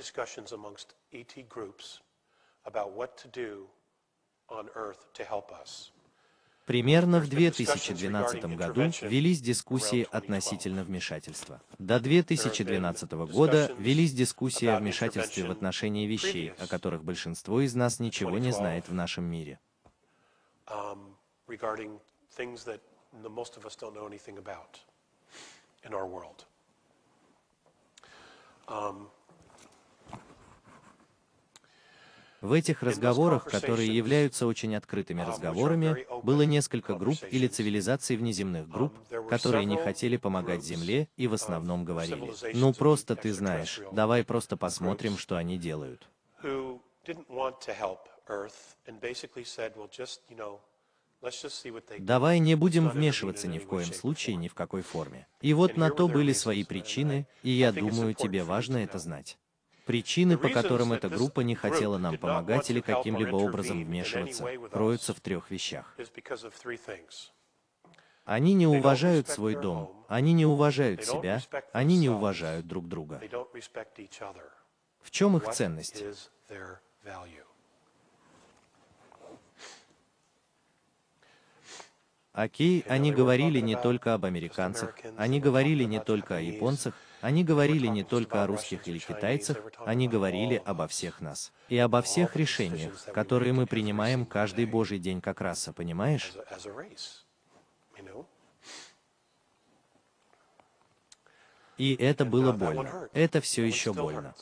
us. 5.50 5.90
Примерно 6.66 7.18
в 7.18 7.28
2012 7.28 8.44
году 8.56 8.92
велись 9.02 9.40
дискуссии 9.40 10.06
относительно 10.12 10.84
вмешательства. 10.84 11.60
До 11.78 11.98
2012 11.98 13.12
года 13.12 13.74
велись 13.78 14.12
дискуссии 14.12 14.68
о 14.68 14.78
вмешательстве 14.78 15.44
в 15.44 15.50
отношении 15.50 16.06
вещей, 16.06 16.52
о 16.58 16.66
которых 16.68 17.02
большинство 17.02 17.60
из 17.60 17.74
нас 17.74 17.98
ничего 17.98 18.38
не 18.38 18.52
знает 18.52 18.88
в 18.88 18.94
нашем 18.94 19.24
мире. 19.24 19.58
um, 20.70 21.14
regarding 21.46 21.98
things 22.30 22.64
that 22.64 22.80
the 23.22 23.30
most 23.30 23.56
of 23.56 23.66
us 23.66 23.76
don't 23.76 23.94
know 23.94 24.06
anything 24.06 24.38
about 24.38 24.78
in 25.84 25.94
our 25.94 26.06
world. 26.06 26.46
В 32.40 32.52
этих 32.52 32.82
разговорах, 32.82 33.44
которые 33.44 33.94
являются 33.94 34.46
очень 34.46 34.74
открытыми 34.74 35.20
разговорами, 35.20 36.06
было 36.22 36.42
несколько 36.42 36.94
групп 36.94 37.18
или 37.30 37.48
цивилизаций 37.48 38.16
внеземных 38.16 38.68
групп, 38.68 38.94
которые 39.28 39.66
не 39.66 39.76
хотели 39.76 40.16
помогать 40.16 40.62
Земле 40.64 41.08
и 41.16 41.26
в 41.26 41.34
основном 41.34 41.84
говорили, 41.84 42.32
ну 42.54 42.72
просто 42.72 43.14
ты 43.14 43.32
знаешь, 43.34 43.80
давай 43.92 44.24
просто 44.24 44.56
посмотрим, 44.56 45.18
что 45.18 45.36
они 45.36 45.58
делают. 45.58 46.08
Давай 51.98 52.38
не 52.38 52.54
будем 52.54 52.88
вмешиваться 52.88 53.46
ни 53.46 53.58
в 53.58 53.66
коем 53.66 53.92
случае, 53.92 54.36
ни 54.36 54.48
в 54.48 54.54
какой 54.54 54.82
форме. 54.82 55.26
И 55.40 55.52
вот 55.52 55.76
на 55.76 55.90
то 55.90 56.08
были 56.08 56.32
свои 56.32 56.64
причины, 56.64 57.26
и 57.42 57.50
я 57.50 57.72
думаю, 57.72 58.14
тебе 58.14 58.42
важно 58.42 58.78
это 58.78 58.98
знать. 58.98 59.38
Причины, 59.86 60.38
по 60.38 60.48
которым 60.48 60.92
эта 60.92 61.08
группа 61.08 61.40
не 61.40 61.54
хотела 61.54 61.98
нам 61.98 62.16
помогать 62.16 62.70
или 62.70 62.80
каким-либо 62.80 63.36
образом 63.36 63.84
вмешиваться, 63.84 64.46
кроются 64.70 65.12
в 65.12 65.20
трех 65.20 65.50
вещах. 65.50 65.96
Они 68.24 68.54
не 68.54 68.66
уважают 68.66 69.28
свой 69.28 69.56
дом, 69.56 70.04
они 70.08 70.32
не 70.32 70.46
уважают 70.46 71.04
себя, 71.04 71.42
они 71.72 71.98
не 71.98 72.08
уважают 72.08 72.66
друг 72.66 72.86
друга. 72.86 73.20
В 75.02 75.10
чем 75.10 75.36
их 75.36 75.50
ценность? 75.50 76.02
is 76.02 76.30
their 76.48 76.78
value? 77.04 77.44
Окей, 82.32 82.84
они 82.88 83.10
говорили 83.10 83.58
не 83.58 83.76
только 83.76 84.14
об 84.14 84.24
американцах, 84.24 84.94
они 85.16 85.40
говорили 85.40 85.82
не 85.82 85.98
только 85.98 86.36
о 86.36 86.40
японцах, 86.40 86.94
они 87.20 87.42
говорили 87.42 87.88
не 87.88 88.04
только 88.04 88.44
о 88.44 88.46
русских 88.46 88.86
или 88.86 88.98
китайцах, 88.98 89.58
они 89.84 90.08
говорили 90.08 90.62
обо 90.64 90.86
всех 90.86 91.20
нас. 91.20 91.52
И 91.68 91.76
обо 91.76 92.02
всех 92.02 92.36
решениях, 92.36 93.04
которые 93.12 93.52
мы 93.52 93.66
принимаем 93.66 94.24
каждый 94.24 94.66
божий 94.66 95.00
день 95.00 95.20
как 95.20 95.40
раса, 95.40 95.72
понимаешь? 95.72 96.32
И 101.78 101.94
это 101.94 102.24
было 102.24 102.52
больно. 102.52 103.08
Это 103.12 103.40
все 103.40 103.64
еще 103.64 103.92
больно. 103.92 104.34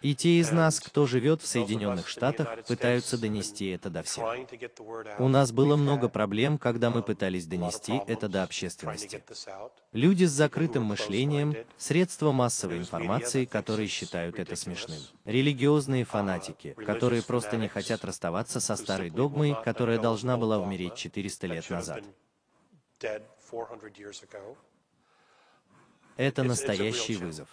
И 0.00 0.14
те 0.14 0.38
из 0.38 0.52
нас, 0.52 0.78
кто 0.80 1.06
живет 1.06 1.42
в 1.42 1.46
Соединенных 1.46 2.08
Штатах, 2.08 2.64
пытаются 2.66 3.18
донести 3.18 3.68
это 3.70 3.90
до 3.90 4.02
всех. 4.02 4.24
У 5.18 5.28
нас 5.28 5.50
было 5.50 5.76
много 5.76 6.08
проблем, 6.08 6.58
когда 6.58 6.90
мы 6.90 7.02
пытались 7.02 7.46
донести 7.46 8.00
это 8.06 8.28
до 8.28 8.42
общественности. 8.44 9.24
Люди 9.92 10.24
с 10.24 10.30
закрытым 10.30 10.84
мышлением, 10.84 11.56
средства 11.76 12.32
массовой 12.32 12.78
информации, 12.78 13.44
которые 13.44 13.88
считают 13.88 14.38
это 14.38 14.54
смешным, 14.54 15.00
религиозные 15.24 16.04
фанатики, 16.04 16.74
которые 16.86 17.22
просто 17.22 17.56
не 17.56 17.68
хотят 17.68 18.04
расставаться 18.04 18.60
со 18.60 18.76
старой 18.76 19.10
догмой, 19.10 19.56
которая 19.64 19.98
должна 19.98 20.36
была 20.36 20.58
умереть 20.58 20.94
400 20.94 21.46
that 21.46 21.54
лет 21.54 21.70
назад. 21.70 22.04
been 22.04 22.14
dead 23.00 23.22
400 23.38 23.96
years 23.96 24.22
ago. 24.22 24.56
Это 26.16 26.42
настоящий 26.42 27.16
вызов. 27.16 27.48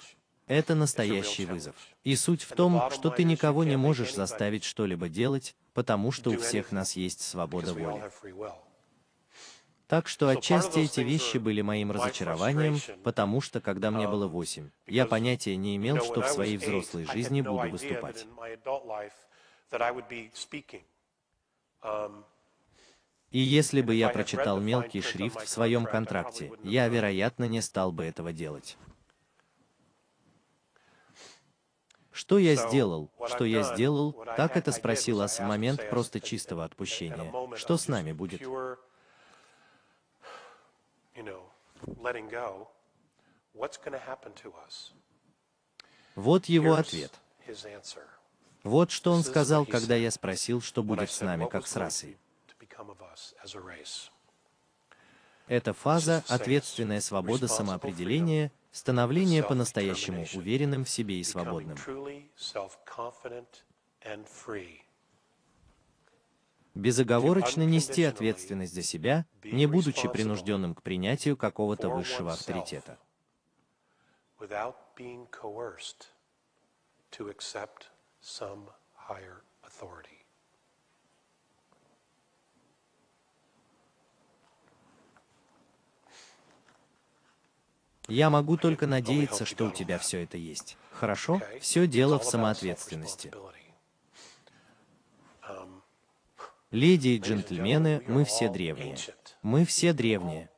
Это 0.48 0.76
настоящий 0.76 1.46
вызов. 1.46 1.76
И 2.04 2.16
суть 2.16 2.44
в 2.44 2.54
том, 2.54 2.92
что 2.92 3.10
ты 3.10 3.24
никого 3.24 3.64
не 3.64 3.78
можешь 3.78 4.14
заставить 4.14 4.64
что-либо 4.64 5.10
делать, 5.10 5.56
потому 5.74 6.12
что 6.12 6.30
у 6.30 6.38
всех 6.38 6.72
нас 6.72 6.96
есть 6.96 7.22
свобода 7.22 7.74
воли. 7.74 8.04
Так 9.88 10.08
что 10.08 10.30
отчасти 10.30 10.80
эти 10.80 11.02
вещи 11.02 11.38
были 11.38 11.62
моим 11.62 11.92
разочарованием, 11.92 12.80
потому 13.04 13.40
что 13.40 13.62
когда 13.62 13.92
мне 13.92 14.08
было 14.08 14.26
um, 14.26 14.30
восемь, 14.30 14.70
я 14.88 15.06
понятия 15.06 15.56
не 15.56 15.76
имел, 15.76 16.04
что 16.04 16.22
в 16.22 16.28
своей 16.28 16.58
взрослой 16.58 17.06
жизни 17.06 17.42
буду 17.42 17.70
выступать. 17.70 18.26
Um, 21.84 22.24
И 23.30 23.40
если 23.40 23.82
бы 23.82 23.94
я 23.94 24.10
прочитал 24.10 24.60
мелкий 24.60 25.02
шрифт 25.02 25.42
в 25.42 25.50
своем 25.50 25.86
контракте, 25.86 26.52
я, 26.64 26.88
вероятно, 26.88 27.44
не 27.44 27.62
стал 27.62 27.92
бы 27.92 28.06
этого 28.06 28.34
делать. 28.34 28.78
Что 32.16 32.38
я 32.38 32.56
сделал? 32.56 33.12
Что 33.28 33.44
я 33.44 33.62
сделал? 33.64 34.14
Так 34.38 34.56
это 34.56 34.72
спросил 34.72 35.22
Ас 35.22 35.40
в 35.40 35.44
момент 35.44 35.90
просто 35.90 36.22
чистого 36.22 36.64
отпущения. 36.64 37.30
Что 37.58 37.76
с 37.76 37.90
нами 37.90 38.14
будет? 38.14 38.42
Вот 46.16 46.46
его 46.46 46.76
ответ. 46.76 47.12
Вот 48.64 48.92
что 48.92 49.12
он 49.12 49.24
сказал, 49.24 49.66
когда 49.66 49.96
я 49.96 50.10
спросил, 50.10 50.62
что 50.62 50.84
будет 50.84 51.12
с 51.12 51.20
нами, 51.20 51.50
как 51.50 51.68
с 51.68 51.76
расой. 51.76 52.18
Это 55.48 55.74
фаза, 55.74 56.24
ответственная 56.30 57.02
свобода 57.02 57.50
самоопределения, 57.50 58.54
становление 58.76 59.42
по-настоящему 59.42 60.26
уверенным 60.36 60.84
в 60.84 60.90
себе 60.90 61.20
и 61.20 61.24
свободным. 61.24 61.78
Безоговорочно 66.74 67.64
нести 67.64 68.04
ответственность 68.04 68.74
за 68.74 68.82
себя, 68.82 69.26
не 69.44 69.66
будучи 69.66 70.10
принужденным 70.10 70.76
к 70.76 70.84
принятию 70.84 71.38
какого-то 71.38 71.90
высшего 71.90 72.34
авторитета. 72.34 73.00
to 77.12 77.30
accept 77.30 77.88
some 78.20 78.68
higher 78.94 79.44
authority. 79.64 80.15
Я 88.08 88.30
могу 88.30 88.58
только 88.58 88.88
надеяться, 88.88 89.46
что 89.46 89.66
у 89.66 89.72
тебя 89.72 89.98
все 89.98 90.24
это 90.24 90.38
есть. 90.38 90.78
Хорошо? 90.92 91.42
Все 91.60 91.88
дело 91.88 92.20
в 92.20 92.24
самоответственности. 92.24 93.32
Леди 96.72 97.10
и 97.10 97.20
джентльмены, 97.20 98.04
мы 98.08 98.26
все 98.26 98.50
древние. 98.50 98.98
Мы 99.42 99.66
все 99.66 99.94
древние. 99.94 100.50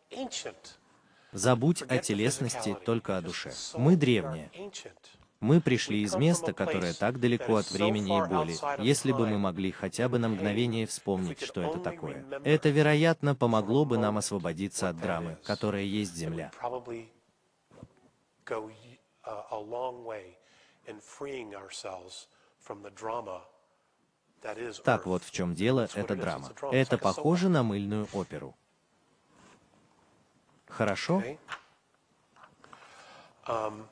Забудь 1.32 1.84
о 1.84 1.98
телесности, 2.00 2.76
только 2.86 3.18
о 3.18 3.22
душе. 3.22 3.52
Мы 3.76 3.96
древние. 3.96 4.50
Мы 5.40 5.62
пришли 5.62 6.02
из 6.02 6.16
места, 6.16 6.52
которое 6.52 6.94
так 6.94 7.20
далеко 7.20 7.58
от 7.58 7.70
времени 7.70 8.18
и 8.18 8.28
боли, 8.28 8.56
если 8.82 9.12
бы 9.12 9.28
мы 9.28 9.38
могли 9.38 9.72
хотя 9.72 10.10
бы 10.10 10.18
на 10.18 10.30
мгновение 10.30 10.88
вспомнить, 10.88 11.42
что 11.42 11.62
это 11.62 11.80
такое. 11.80 12.26
Это, 12.44 12.70
вероятно, 12.70 13.36
помогло 13.36 13.86
бы 13.86 14.00
нам 14.00 14.18
освободиться 14.18 14.90
от 14.90 15.00
драмы, 15.00 15.38
которая 15.44 15.84
есть 15.84 16.16
Земля. 16.16 16.52
Go 18.48 18.72
uh, 19.26 19.42
a 19.52 19.60
long 19.60 20.06
way 20.06 20.38
in 20.88 20.96
freeing 21.00 21.54
ourselves 21.56 22.28
from 22.60 22.82
the 22.82 22.92
drama 22.92 23.42
Так 24.84 25.08
вот 25.08 25.24
в 25.24 25.32
чем 25.32 25.56
дело, 25.56 25.90
это 25.96 26.16
драма. 26.16 26.52
Это 26.72 26.98
похоже 26.98 27.50
на 27.50 27.64
мыльную 27.64 28.08
оперу. 28.14 28.56
Хорошо? 30.68 31.24
Um, 33.48 33.88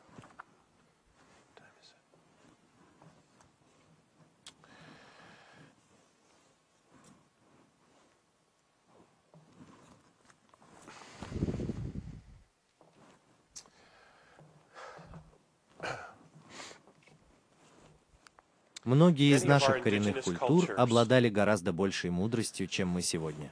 Многие 18.85 19.35
из 19.35 19.43
наших 19.43 19.81
коренных 19.81 20.23
культур 20.23 20.71
обладали 20.77 21.27
гораздо 21.27 21.73
большей 21.73 22.11
мудростью, 22.11 22.67
чем 22.67 22.87
мы 22.89 23.01
сегодня. 23.01 23.51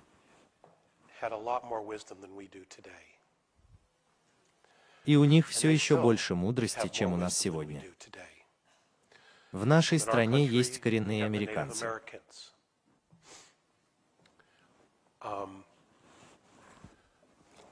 И 5.06 5.16
у 5.16 5.26
них 5.26 5.48
все 5.48 5.70
еще 5.70 6.00
больше 6.00 6.36
мудрости, 6.36 6.88
чем 6.88 7.14
у 7.14 7.18
нас 7.18 7.36
сегодня. 7.36 7.84
В 9.52 9.66
нашей 9.66 9.98
стране 9.98 10.46
есть 10.46 10.80
коренные 10.80 11.26
американцы. 11.26 11.88
Um, 15.20 15.64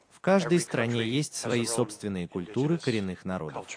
В 0.09 0.20
каждой 0.22 0.59
стране 0.59 1.03
есть 1.03 1.36
свои 1.36 1.66
собственные 1.66 2.28
культуры 2.28 2.78
коренных 2.78 3.26
народов. 3.26 3.68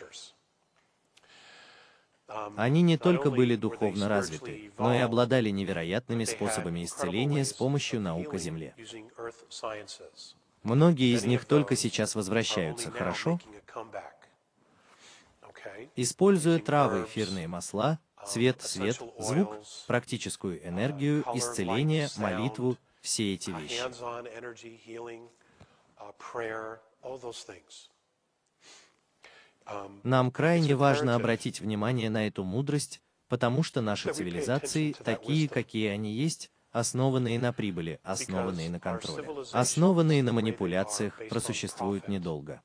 Они 2.56 2.82
не 2.82 2.96
только 2.96 3.30
были 3.30 3.56
духовно 3.56 4.08
развиты, 4.08 4.72
но 4.78 4.94
и 4.94 4.98
обладали 4.98 5.50
невероятными 5.50 6.24
способами 6.24 6.84
исцеления 6.84 7.44
с 7.44 7.52
помощью 7.52 8.00
наук 8.00 8.34
о 8.34 8.38
Земле. 8.38 8.74
Многие 10.62 11.14
из 11.14 11.24
них 11.24 11.44
только 11.44 11.76
сейчас 11.76 12.14
возвращаются, 12.14 12.90
хорошо? 12.90 13.38
Используя 15.96 16.58
травы, 16.58 17.04
эфирные 17.04 17.48
масла, 17.48 17.98
цвет, 18.26 18.62
свет, 18.62 19.00
звук, 19.18 19.56
практическую 19.86 20.66
энергию, 20.66 21.24
исцеление, 21.34 22.08
молитву, 22.16 22.76
все 23.00 23.34
эти 23.34 23.50
вещи. 23.50 23.80
hands-on 23.80 24.26
energy, 24.34 24.80
healing, 24.86 25.28
uh, 25.98 26.10
prayer, 26.18 26.80
all 27.02 27.18
those 27.18 27.44
things. 27.44 27.88
Um, 27.88 27.94
Нам 30.02 30.30
крайне 30.30 30.76
важно 30.76 31.14
обратить 31.14 31.60
внимание 31.60 32.10
на 32.10 32.26
эту 32.26 32.44
мудрость, 32.44 33.00
потому 33.28 33.62
что 33.62 33.80
наши 33.80 34.12
цивилизации, 34.12 34.92
такие, 34.92 35.48
какие 35.48 35.88
они 35.88 36.12
есть, 36.12 36.50
основанные 36.70 37.38
на 37.38 37.52
прибыли, 37.52 38.00
основанные 38.02 38.68
на 38.68 38.80
контроле, 38.80 39.28
основанные 39.52 40.22
на 40.22 40.32
манипуляциях, 40.32 41.20
просуществуют 41.28 42.08
недолго. 42.08 42.62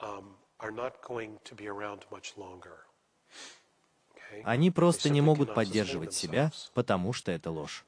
um? 0.00 0.36
Они 4.42 4.70
просто 4.70 5.10
не 5.10 5.20
могут 5.20 5.54
поддерживать 5.54 6.12
себя, 6.12 6.50
потому 6.74 7.12
что 7.12 7.30
это 7.32 7.50
ложь. 7.50 7.84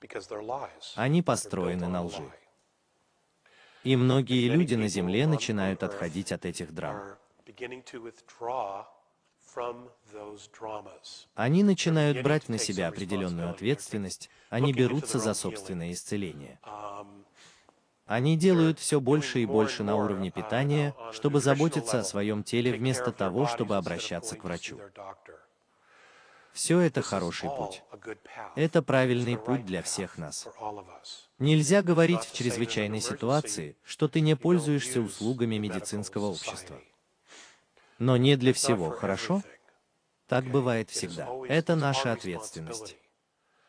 Они 0.94 1.22
построены 1.22 1.88
на 1.88 2.04
лжи. 2.04 2.30
И 3.86 3.94
многие 3.94 4.48
люди 4.48 4.74
на 4.74 4.88
Земле 4.88 5.28
начинают 5.28 5.84
отходить 5.84 6.32
от 6.32 6.44
этих 6.44 6.74
драм. 6.74 7.00
Они 11.36 11.62
начинают 11.62 12.22
брать 12.24 12.48
на 12.48 12.58
себя 12.58 12.88
определенную 12.88 13.48
ответственность, 13.48 14.28
они 14.50 14.72
берутся 14.72 15.20
за 15.20 15.34
собственное 15.34 15.92
исцеление. 15.92 16.58
Um, 16.64 17.24
Они 18.06 18.36
делают 18.36 18.80
все 18.80 19.00
больше 19.00 19.38
и 19.38 19.46
больше 19.46 19.84
на 19.84 19.94
уровне 19.94 20.30
uh, 20.30 20.32
питания, 20.32 20.92
чтобы 21.12 21.40
заботиться 21.40 22.00
о 22.00 22.04
своем 22.04 22.42
теле 22.42 22.72
вместо 22.72 23.12
того, 23.12 23.46
чтобы 23.46 23.76
обращаться 23.76 24.34
к 24.34 24.42
врачу. 24.42 24.80
Все 26.56 26.80
это 26.80 27.02
хороший 27.02 27.50
путь. 27.50 27.82
Это 28.54 28.80
правильный 28.80 29.36
путь 29.36 29.66
для 29.66 29.82
всех 29.82 30.16
нас. 30.16 30.48
Нельзя 31.38 31.82
говорить 31.82 32.22
в 32.22 32.34
чрезвычайной 32.34 33.02
ситуации, 33.02 33.76
что 33.84 34.08
ты 34.08 34.20
не 34.20 34.36
пользуешься 34.36 35.02
услугами 35.02 35.58
медицинского 35.58 36.24
общества. 36.24 36.80
Но 37.98 38.16
не 38.16 38.36
для 38.36 38.54
всего, 38.54 38.88
хорошо? 38.88 39.42
Так 40.28 40.46
бывает 40.46 40.88
всегда. 40.88 41.28
Это 41.46 41.76
наша 41.76 42.12
ответственность. 42.12 42.96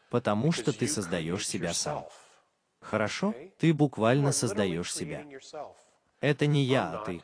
Потому 0.09 0.53
что 0.53 0.71
ты 0.71 0.87
создаешь 0.87 1.45
себя 1.45 1.73
сам. 1.73 2.05
Хорошо? 2.79 3.35
Ты 3.59 3.73
буквально 3.73 4.31
создаешь 4.31 4.93
себя. 4.93 5.25
Это 6.21 6.45
не 6.47 6.63
я, 6.63 6.93
а 6.93 7.05
ты. 7.05 7.21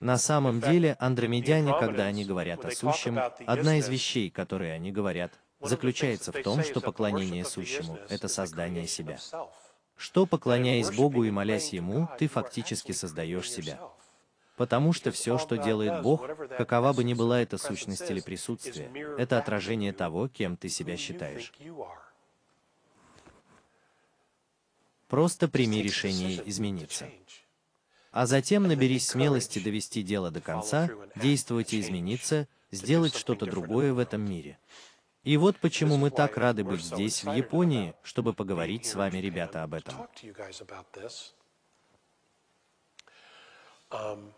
На 0.00 0.16
самом 0.16 0.60
деле, 0.60 0.96
андромедяне, 1.00 1.74
когда 1.78 2.04
они 2.04 2.24
говорят 2.24 2.64
о 2.64 2.70
сущем, 2.70 3.18
одна 3.46 3.78
из 3.78 3.88
вещей, 3.88 4.30
которые 4.30 4.72
они 4.72 4.92
говорят, 4.92 5.32
заключается 5.60 6.30
в 6.30 6.40
том, 6.42 6.62
что 6.62 6.80
поклонение 6.80 7.44
сущему 7.44 7.98
это 8.08 8.28
создание 8.28 8.86
себя. 8.86 9.18
Что, 9.96 10.26
поклоняясь 10.26 10.90
Богу 10.92 11.24
и 11.24 11.30
молясь 11.32 11.72
Ему, 11.72 12.08
ты 12.18 12.28
фактически 12.28 12.92
создаешь 12.92 13.50
себя. 13.50 13.80
Потому 14.56 14.92
что 14.92 15.10
все, 15.10 15.38
что 15.38 15.56
делает 15.56 16.02
Бог, 16.02 16.26
какова 16.56 16.92
бы 16.92 17.02
ни 17.02 17.14
была 17.14 17.40
эта 17.42 17.58
сущность 17.58 18.08
или 18.08 18.20
присутствие, 18.20 18.90
это 19.18 19.38
отражение 19.38 19.92
того, 19.92 20.28
кем 20.28 20.56
ты 20.56 20.68
себя 20.68 20.96
считаешь. 20.96 21.52
Просто 25.08 25.48
прими 25.48 25.82
решение 25.82 26.40
измениться. 26.48 27.08
А 28.18 28.26
затем 28.26 28.64
наберись 28.64 29.06
смелости 29.06 29.60
довести 29.60 30.02
дело 30.02 30.32
до 30.32 30.40
конца, 30.40 30.90
действовать 31.14 31.72
и 31.72 31.78
измениться, 31.78 32.48
сделать 32.72 33.14
что-то 33.14 33.46
другое 33.46 33.94
в 33.94 34.00
этом 34.00 34.28
мире. 34.28 34.58
И 35.22 35.36
вот 35.36 35.56
почему 35.60 35.96
мы 35.98 36.10
так 36.10 36.36
рады 36.36 36.64
быть 36.64 36.82
здесь, 36.82 37.22
в 37.22 37.32
Японии, 37.32 37.94
чтобы 38.02 38.32
поговорить 38.32 38.86
с 38.86 38.96
вами, 38.96 39.18
ребята, 39.18 39.62
об 39.62 39.74
этом. 39.74 39.94
Um, 43.90 44.32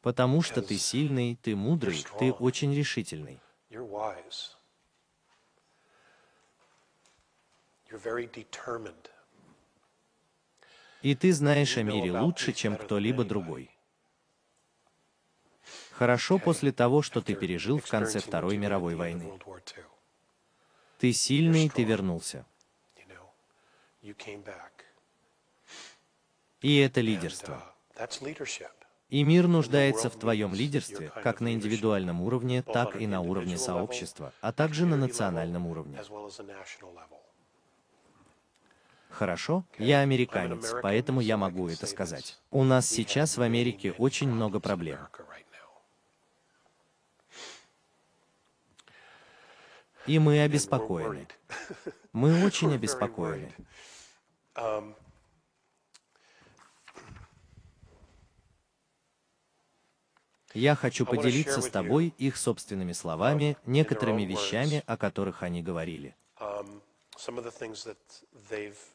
Потому 0.00 0.40
что 0.40 0.62
ты 0.62 0.78
сильный, 0.78 1.36
ты 1.36 1.54
мудрый, 1.54 2.02
ты 2.18 2.32
очень 2.32 2.74
решительный. 2.74 3.42
You're 3.70 3.86
wise. 3.86 4.56
You're 7.90 8.02
very 8.02 8.26
determined. 8.26 9.10
И 11.04 11.14
ты 11.14 11.34
знаешь 11.34 11.76
о 11.76 11.82
мире 11.82 12.18
лучше, 12.18 12.54
чем 12.54 12.78
кто-либо 12.78 13.24
другой. 13.24 13.70
Хорошо 15.90 16.38
после 16.38 16.72
того, 16.72 17.02
что 17.02 17.20
ты 17.20 17.34
пережил 17.34 17.78
в 17.78 17.86
конце 17.86 18.20
Второй 18.20 18.56
мировой 18.56 18.94
войны. 18.94 19.38
Ты 20.98 21.12
сильный, 21.12 21.68
ты 21.68 21.84
вернулся. 21.84 22.46
И 26.62 26.78
это 26.78 27.02
лидерство. 27.02 27.62
uh. 27.96 28.66
И 29.10 29.24
мир 29.24 29.46
нуждается 29.46 30.08
в 30.08 30.18
твоем 30.18 30.54
лидерстве, 30.54 31.12
как 31.22 31.42
на 31.42 31.52
индивидуальном 31.52 32.22
уровне, 32.22 32.62
так 32.62 32.96
и 32.96 33.06
на 33.06 33.20
уровне 33.20 33.58
сообщества, 33.58 34.32
а 34.40 34.52
также 34.52 34.86
на 34.86 34.96
национальном 34.96 35.66
уровне. 35.66 35.98
As 35.98 36.08
well 36.08 36.26
as 36.26 36.40
a 36.40 36.44
national 36.44 36.94
level. 36.94 37.24
Хорошо? 39.14 39.64
Я 39.78 40.00
американец, 40.00 40.74
поэтому 40.82 41.20
я 41.20 41.36
могу 41.36 41.68
это 41.68 41.86
сказать. 41.86 42.36
У 42.50 42.64
нас 42.64 42.88
сейчас 42.88 43.36
в 43.36 43.42
Америке 43.42 43.92
очень 43.92 44.28
много 44.28 44.60
проблем. 44.60 44.98
И 50.06 50.18
мы 50.18 50.42
обеспокоены. 50.42 51.26
Мы 52.12 52.44
очень 52.44 52.74
обеспокоены. 52.74 53.52
Um, 54.54 54.94
Я 60.52 60.76
хочу 60.76 61.04
поделиться 61.06 61.60
с 61.60 61.68
тобой 61.68 62.14
их 62.18 62.36
собственными 62.36 62.92
словами, 62.92 63.42
in 63.42 63.54
their 63.54 63.56
некоторыми 63.66 64.22
вещами, 64.22 64.84
о 64.86 64.96
которых 64.96 65.42
они 65.42 65.62
говорили. 65.62 66.14
um, 66.40 66.80
some 67.16 67.38
of 67.38 67.44
the 67.44 67.50
things 67.50 67.84
that 67.84 67.96
they've 68.50 68.50
they've 68.50 68.76
talked 68.76 68.78
about. 68.78 68.93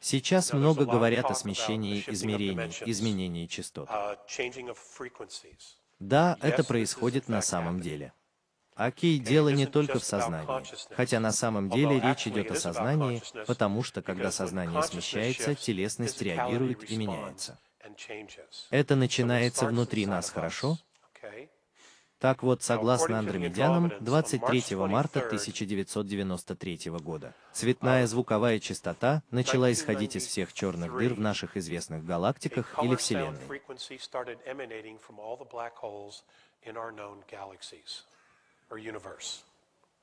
Сейчас 0.00 0.52
много 0.52 0.84
говорят 0.84 1.30
о 1.30 1.34
смещении 1.34 2.04
измерений, 2.06 2.70
изменении 2.86 3.46
частот. 3.46 3.88
Uh. 3.88 4.16
Да, 5.98 6.36
это 6.42 6.64
происходит 6.64 7.28
на 7.28 7.40
самом 7.42 7.80
деле. 7.80 8.12
Окей, 8.74 9.18
дело 9.18 9.48
не 9.48 9.64
только 9.64 9.98
в 9.98 10.04
сознании. 10.04 10.94
Хотя 10.94 11.18
на 11.18 11.32
самом 11.32 11.70
деле 11.70 11.98
речь 11.98 12.26
идет 12.26 12.50
о 12.50 12.56
сознании, 12.56 13.22
потому 13.46 13.82
что 13.82 14.02
когда 14.02 14.30
сознание 14.30 14.82
смещается, 14.82 15.54
телесность 15.54 16.20
реагирует 16.20 16.90
и 16.90 16.96
меняется. 16.96 17.58
Это 18.70 18.96
начинается 18.96 19.66
внутри 19.66 20.06
нас, 20.06 20.30
хорошо? 20.30 20.78
Так 22.18 22.42
вот, 22.42 22.62
согласно 22.62 23.18
андромедянам, 23.18 23.86
Andromedans, 23.86 24.00
on 24.00 24.04
23 24.04 24.60
March 24.60 24.88
марта 24.88 25.18
23rd, 25.20 25.26
1993 25.26 26.90
года 27.02 27.34
цветная 27.52 28.06
звуковая 28.06 28.58
частота 28.58 29.22
начала 29.30 29.70
исходить 29.70 30.16
из 30.16 30.26
всех 30.26 30.54
черных 30.54 30.96
дыр 30.96 31.12
в 31.12 31.20
наших 31.20 31.58
известных 31.58 32.04
галактиках 32.06 32.74
или 32.82 32.96
Вселенной. 32.96 33.62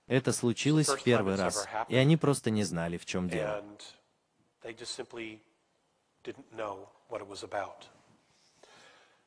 Это 0.08 0.34
случилось 0.34 0.90
в 0.90 1.04
первый 1.04 1.36
раз, 1.36 1.68
и 1.88 1.96
они 1.96 2.18
просто 2.18 2.52
не 2.52 2.64
знали, 2.64 2.98
в 2.98 3.06
чем 3.06 3.28
дело. 3.28 3.64
And 3.64 3.80
they 4.62 4.74
just 4.74 4.94
simply 4.96 5.40
didn't 6.24 6.46
know 6.56 6.90
what 7.10 7.22
it 7.22 7.28
was 7.28 7.44
about. 7.44 7.88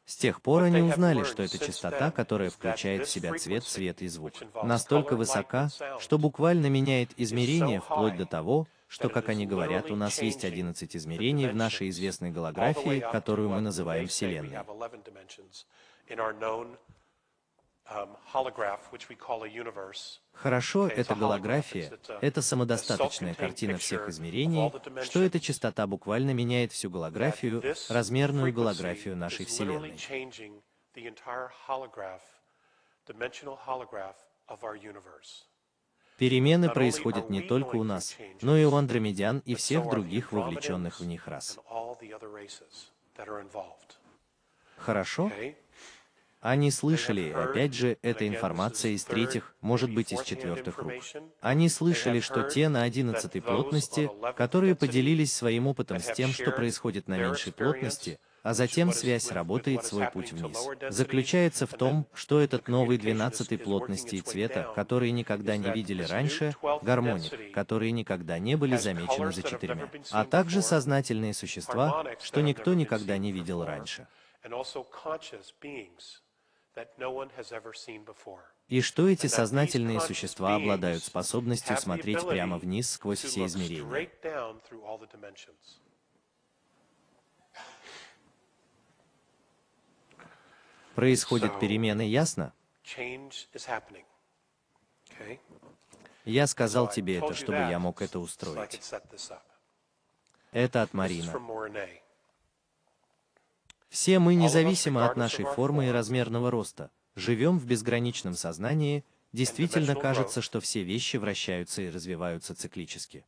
С 0.07 0.17
тех 0.17 0.41
пор 0.41 0.63
они 0.63 0.83
узнали, 0.83 1.25
что 1.25 1.43
это 1.43 1.59
частота, 1.59 2.13
которая 2.13 2.49
включает 2.51 3.07
в 3.07 3.11
себя 3.11 3.35
цвет, 3.35 3.65
свет 3.65 4.03
и 4.03 4.09
звук, 4.09 4.35
настолько 4.63 5.17
высока, 5.17 5.69
что 5.99 6.17
буквально 6.17 6.69
меняет 6.69 7.11
измерение 7.17 7.81
so 7.81 7.83
вплоть 7.83 8.17
до 8.17 8.25
того, 8.25 8.69
что, 8.87 9.09
как 9.09 9.29
они 9.29 9.47
говорят, 9.47 9.91
у 9.91 9.97
нас 9.97 10.23
есть 10.23 10.45
changing 10.45 10.53
11 10.53 10.95
the 10.95 10.97
измерений 10.97 11.49
в 11.49 11.57
нашей 11.57 11.89
известной 11.89 12.31
голографии, 12.31 13.05
которую 13.13 13.49
мы 13.51 13.61
называем 13.61 14.07
Вселенной. 14.07 14.61
Хорошо, 20.33 20.89
это 20.89 21.15
голография, 21.15 21.99
это 22.21 22.43
самодостаточная 22.43 23.35
картина 23.35 23.79
всех 23.79 24.09
измерений, 24.09 24.73
что 25.03 25.23
эта 25.23 25.41
частота 25.41 25.87
буквально 25.87 26.33
меняет 26.33 26.73
всю 26.73 26.91
голографию, 26.91 27.63
размерную 27.89 28.53
голографию 28.53 29.17
нашей 29.17 29.47
Вселенной. 29.47 29.97
Перемены 36.19 36.71
происходят 36.71 37.31
не 37.31 37.43
только 37.43 37.77
у 37.77 37.85
нас, 37.85 38.17
но 38.41 38.57
и 38.57 38.65
у 38.65 38.75
андромедян 38.75 39.43
и 39.45 39.55
всех 39.55 39.89
других 39.89 40.33
вовлеченных 40.33 41.01
в 41.01 41.07
них 41.07 41.29
рас. 41.29 41.59
Хорошо? 44.77 45.31
Они 46.47 46.71
слышали, 46.71 47.33
опять 47.33 47.75
же, 47.75 47.99
эта 48.03 48.29
информация 48.29 48.93
из 48.93 49.03
третьих, 49.03 49.53
может 49.61 49.93
быть, 49.93 50.13
из 50.13 50.23
четвертых 50.23 50.79
рук. 50.79 50.93
Они 51.41 51.69
слышали, 51.69 52.21
что 52.21 52.45
те 52.45 52.69
на 52.69 52.85
одиннадцатой 52.85 53.43
плотности, 53.43 54.03
on 54.03 54.21
11th 54.21 54.35
которые 54.35 54.77
поделились 54.77 55.35
своим 55.35 55.67
опытом 55.67 55.99
с 55.99 56.13
тем, 56.13 56.31
что 56.31 56.53
происходит 56.53 57.09
на 57.09 57.19
меньшей 57.19 57.53
плотности, 57.53 58.21
а 58.45 58.55
затем 58.55 58.93
связь 58.93 59.33
работает 59.33 59.85
свой 59.85 60.07
путь 60.09 60.31
вниз, 60.31 60.69
заключается 60.89 61.67
в 61.67 61.75
том, 61.75 62.07
что 62.15 62.41
этот 62.41 62.69
новый 62.69 62.97
communication 62.97 63.01
is- 63.01 63.17
12 63.17 63.53
is 63.53 63.59
плотности 63.59 64.15
и 64.15 64.21
цвета, 64.21 64.73
которые 64.77 65.11
никогда 65.11 65.57
не 65.57 65.73
видели 65.73 66.05
раньше, 66.05 66.55
12th 66.63 66.85
гармоник, 66.85 67.53
которые 67.55 67.91
никогда 67.91 68.39
не 68.39 68.55
были 68.55 68.77
замечены 68.77 69.33
за 69.33 69.43
четырьмя, 69.43 69.91
а 70.13 70.25
также 70.25 70.63
сознательные 70.63 71.35
существа, 71.35 72.05
что 72.23 72.41
никто 72.41 72.75
никогда 72.75 73.19
не 73.19 73.33
видел 73.33 73.65
раньше. 73.65 74.07
И 78.69 78.81
что 78.81 79.09
эти 79.09 79.27
сознательные 79.27 80.01
существа 80.01 80.57
обладают 80.57 81.03
способностью 81.05 81.77
смотреть 81.77 82.27
прямо 82.27 82.59
вниз 82.59 82.91
сквозь 82.91 83.23
все 83.23 83.47
измерения. 83.47 84.11
Происходят 90.95 91.61
перемены, 91.61 92.03
ясно? 92.03 92.55
Я 96.25 96.47
сказал 96.47 96.89
тебе 96.91 97.19
это, 97.19 97.35
чтобы 97.35 97.59
я 97.59 97.79
мог 97.79 98.03
это 98.03 98.19
устроить. 98.19 98.81
Это 100.53 100.83
от 100.83 100.95
Марина. 100.95 101.33
Все 103.97 104.19
мы 104.19 104.35
us, 104.35 104.37
независимо 104.37 105.07
от 105.07 105.17
нашей 105.17 105.47
формы 105.47 105.87
и 105.87 105.91
размерного 105.91 106.51
роста, 106.51 106.91
живем 107.15 107.59
в 107.59 107.65
безграничном 107.65 108.35
сознании, 108.35 109.07
действительно 109.33 109.95
кажется, 109.95 110.43
что 110.43 110.61
все 110.61 110.83
вещи 110.83 111.17
вращаются 111.17 111.81
и 111.81 111.89
развиваются 111.89 112.55
циклически. 112.55 113.25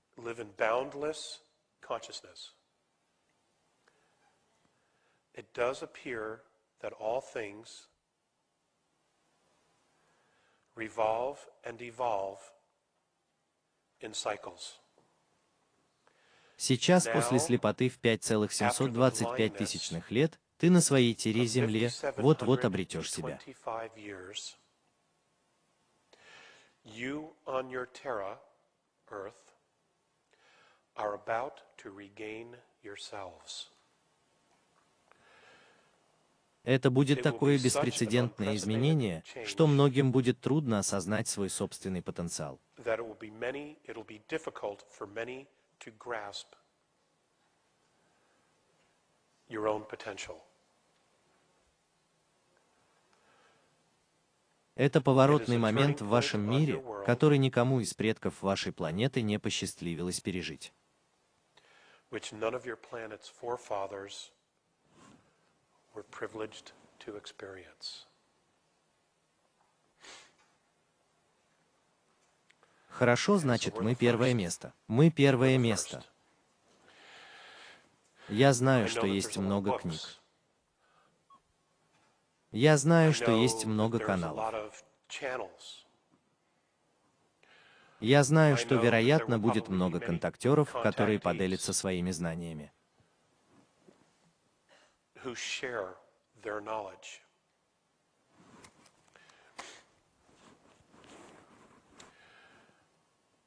it 5.34 5.46
does 5.54 5.82
appear 5.82 6.42
that 6.82 6.92
all 7.00 7.22
things 7.22 7.86
revolve 10.76 11.38
and 11.64 11.80
evolve 11.80 12.40
in 14.02 14.12
cycles. 14.12 14.80
Сейчас, 16.58 17.06
после 17.06 17.38
слепоты 17.38 17.88
в 17.88 17.98
5,725 18.00 19.56
тысячных 19.56 20.10
лет, 20.10 20.38
ты 20.59 20.70
на 20.70 20.80
своей 20.80 21.14
Тире 21.14 21.47
Земле 21.47 21.90
вот-вот 22.16 22.64
обретешь 22.64 23.10
себя. 23.10 23.39
5725 23.47 23.97
years, 23.97 24.56
you 26.85 27.30
on 27.47 27.70
your 27.70 27.86
Terra, 27.86 28.39
Earth, 29.10 29.32
are 30.97 31.14
about 31.14 31.62
to 31.78 31.90
regain 31.90 32.56
yourselves. 32.82 33.70
Это 36.64 36.90
будет 36.90 37.22
такое 37.22 37.59
беспрецедентное 37.59 38.56
изменение, 38.56 39.22
что 39.47 39.66
многим 39.66 40.12
будет 40.12 40.40
трудно 40.40 40.80
осознать 40.80 41.26
свой 41.28 41.48
собственный 41.48 42.02
потенциал. 42.02 42.60
That 42.78 42.98
it 42.98 43.06
will 43.06 43.18
be 43.18 43.30
many, 43.30 43.78
it'll 43.86 44.05
be 44.05 44.20
difficult 44.28 44.85
for 44.90 45.06
many 45.06 45.47
to 45.80 45.93
grasp 45.98 46.48
your 49.48 49.66
own 49.66 49.85
potential. 49.89 50.43
Это 54.78 55.00
поворотный 55.00 55.59
момент 55.59 56.00
в 56.00 56.06
вашем 56.06 56.48
мире, 56.48 56.80
который 57.05 57.38
никому 57.38 57.80
из 57.80 57.94
предков 57.94 58.42
вашей 58.42 58.72
планеты 58.72 59.22
не 59.22 59.36
посчастливилось 59.40 60.20
пережить. 60.20 60.72
Хорошо, 72.88 73.38
значит, 73.38 73.80
мы 73.80 73.96
первое 73.96 74.32
место. 74.32 74.72
Мы 74.86 75.10
первое 75.10 75.59
место. 75.59 76.05
Я 78.28 78.52
знаю, 78.52 78.86
что 78.86 79.06
есть 79.06 79.36
много 79.38 79.76
книг. 79.76 80.17
Я 82.50 82.76
знаю, 82.78 83.12
что 83.12 83.30
есть 83.30 83.66
много 83.66 83.98
каналов. 83.98 84.84
Я 88.00 88.22
знаю, 88.22 88.56
что, 88.56 88.76
вероятно, 88.76 89.38
будет 89.38 89.68
много 89.68 90.00
контактеров, 90.00 90.72
которые 90.72 91.18
поделятся 91.18 91.72
своими 91.72 92.10
знаниями. 92.10 92.72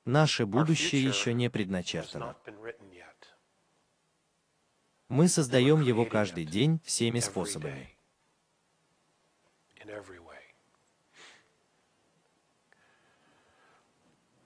Наше 0.06 0.45
будущее 0.45 1.03
еще 1.03 1.34
не 1.34 1.49
предначертано. 1.49 2.36
Мы 5.07 5.28
создаем 5.28 5.82
его 5.82 6.06
каждый 6.06 6.45
день 6.45 6.82
всеми 6.84 7.19
способами. 7.19 7.91
Every 9.92 10.20
way. 10.20 10.42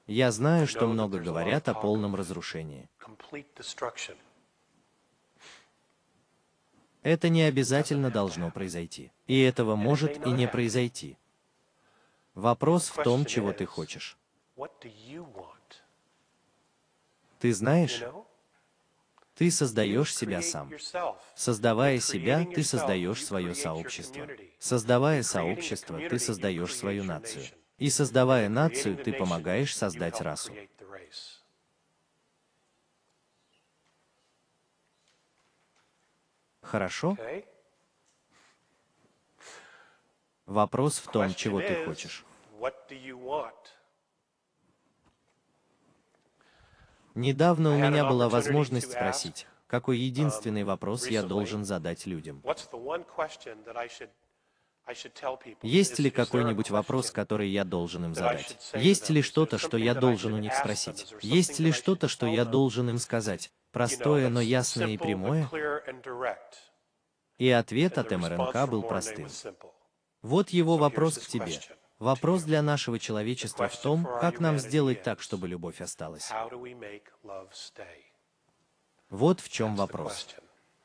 Я 0.07 0.31
знаю, 0.31 0.67
что 0.67 0.87
много 0.87 1.19
говорят 1.19 1.67
о 1.67 1.73
полном 1.73 2.15
разрушении. 2.15 2.87
Это 7.01 7.29
не 7.29 7.43
обязательно 7.43 8.11
должно 8.11 8.51
произойти. 8.51 9.11
И 9.27 9.39
этого 9.41 9.75
может 9.75 10.25
и 10.25 10.31
не 10.31 10.47
произойти. 10.47 11.17
Вопрос 12.35 12.89
в 12.89 13.01
том, 13.03 13.25
чего 13.25 13.53
ты 13.53 13.65
хочешь. 13.65 14.17
Ты 17.39 17.53
знаешь? 17.53 18.03
Ты 19.35 19.51
создаешь 19.51 20.15
себя 20.15 20.41
сам. 20.41 20.71
Создавая 21.35 21.99
себя, 21.99 22.45
ты 22.45 22.63
создаешь 22.63 23.23
свое 23.23 23.53
сообщество. 23.53 24.27
Создавая 24.59 25.23
сообщество, 25.23 25.99
ты 26.09 26.17
создаешь 26.19 26.73
свою 26.73 27.03
нацию. 27.03 27.45
И 27.77 27.89
создавая 27.89 28.47
нацию, 28.47 28.97
ты 28.97 29.11
помогаешь 29.11 29.75
создать 29.75 30.21
расу. 30.21 30.53
Хорошо? 36.61 37.17
Вопрос 40.45 40.99
в 40.99 41.11
том, 41.11 41.33
чего 41.33 41.59
ты 41.59 41.85
хочешь. 41.85 42.23
What 42.57 42.73
do 42.89 42.95
you 42.95 43.19
want? 43.19 43.53
Недавно 47.15 47.73
у 47.73 47.77
меня 47.77 48.05
была 48.05 48.27
возможность 48.27 48.91
спросить, 48.91 49.47
какой 49.67 49.97
единственный 49.97 50.63
вопрос 50.63 51.07
я 51.07 51.23
должен 51.23 51.63
задать 51.63 52.05
людям. 52.05 52.43
Есть 55.63 55.97
ли 55.97 56.11
какой-нибудь 56.11 56.69
вопрос, 56.69 57.11
который 57.11 57.49
я 57.49 57.63
должен 57.63 58.05
им 58.05 58.13
задать? 58.13 58.57
Есть 58.73 59.09
ли 59.09 59.21
что-то, 59.21 59.57
что 59.57 59.77
я 59.77 59.95
должен 59.95 60.33
у 60.33 60.37
них 60.37 60.53
спросить? 60.53 61.15
Есть 61.21 61.59
ли 61.59 61.71
что-то, 61.71 62.07
что 62.07 62.27
я 62.27 62.45
должен 62.45 62.89
им 62.89 62.99
сказать? 62.99 63.51
Простое, 63.71 64.29
но 64.29 64.41
ясное 64.41 64.89
и 64.89 64.97
прямое? 64.97 65.49
И 67.37 67.49
ответ 67.49 67.97
от 67.97 68.11
МРНК 68.11 68.69
был 68.69 68.83
простым. 68.83 69.27
Вот 70.21 70.49
его 70.49 70.77
вопрос 70.77 71.17
к 71.17 71.27
тебе. 71.27 71.59
Вопрос 71.99 72.43
для 72.43 72.61
нашего 72.61 72.99
человечества 72.99 73.67
в 73.69 73.81
том, 73.81 74.05
как 74.19 74.39
нам 74.39 74.59
сделать 74.59 75.03
так, 75.03 75.21
чтобы 75.21 75.47
любовь 75.47 75.79
осталась. 75.79 76.31
Вот 79.09 79.39
в 79.39 79.49
чем 79.49 79.75
вопрос. 79.75 80.35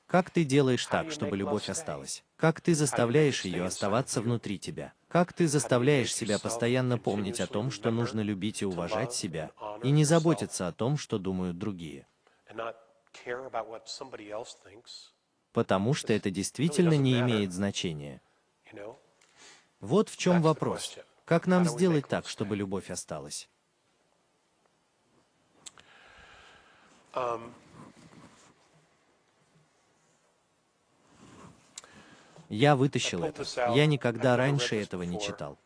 Как 0.07 0.31
ты 0.31 0.45
делаешь 0.45 0.87
так, 0.87 1.11
чтобы 1.11 1.37
любовь 1.37 1.69
осталась? 1.69 2.25
Как 2.37 2.61
ты 2.61 2.75
заставляешь 2.75 3.45
ее 3.45 3.65
оставаться 3.65 4.21
внутри 4.21 4.59
тебя? 4.59 4.93
Как 5.09 5.33
ты 5.33 5.49
заставляешь 5.49 6.15
себя 6.15 6.39
постоянно 6.39 6.99
помнить 6.99 7.41
о 7.41 7.47
том, 7.47 7.71
что 7.71 7.91
нужно 7.91 8.21
любить 8.21 8.63
и 8.63 8.67
уважать 8.67 9.13
себя, 9.13 9.51
и 9.83 9.91
не 9.91 10.05
заботиться 10.05 10.69
о 10.69 10.73
том, 10.73 10.97
что 10.97 11.19
думают 11.19 11.59
другие? 11.59 12.07
Потому 15.53 15.95
что 15.95 16.13
это 16.13 16.31
действительно 16.31 16.97
не 16.97 17.21
имеет 17.21 17.53
значения. 17.53 18.21
Вот 19.81 20.09
в 20.11 20.17
чем 20.17 20.43
вопрос. 20.43 20.99
Как 21.25 21.47
нам 21.47 21.65
сделать 21.65 22.07
так, 22.07 22.29
чтобы 22.29 22.57
любовь 22.57 22.91
осталась? 22.91 23.49
Я 32.49 32.77
вытащил 32.77 33.25
это. 33.25 33.45
Я 33.75 33.87
никогда 33.87 34.37
раньше 34.37 34.77
этого 34.77 35.05
не 35.05 35.21
читал. 35.21 35.59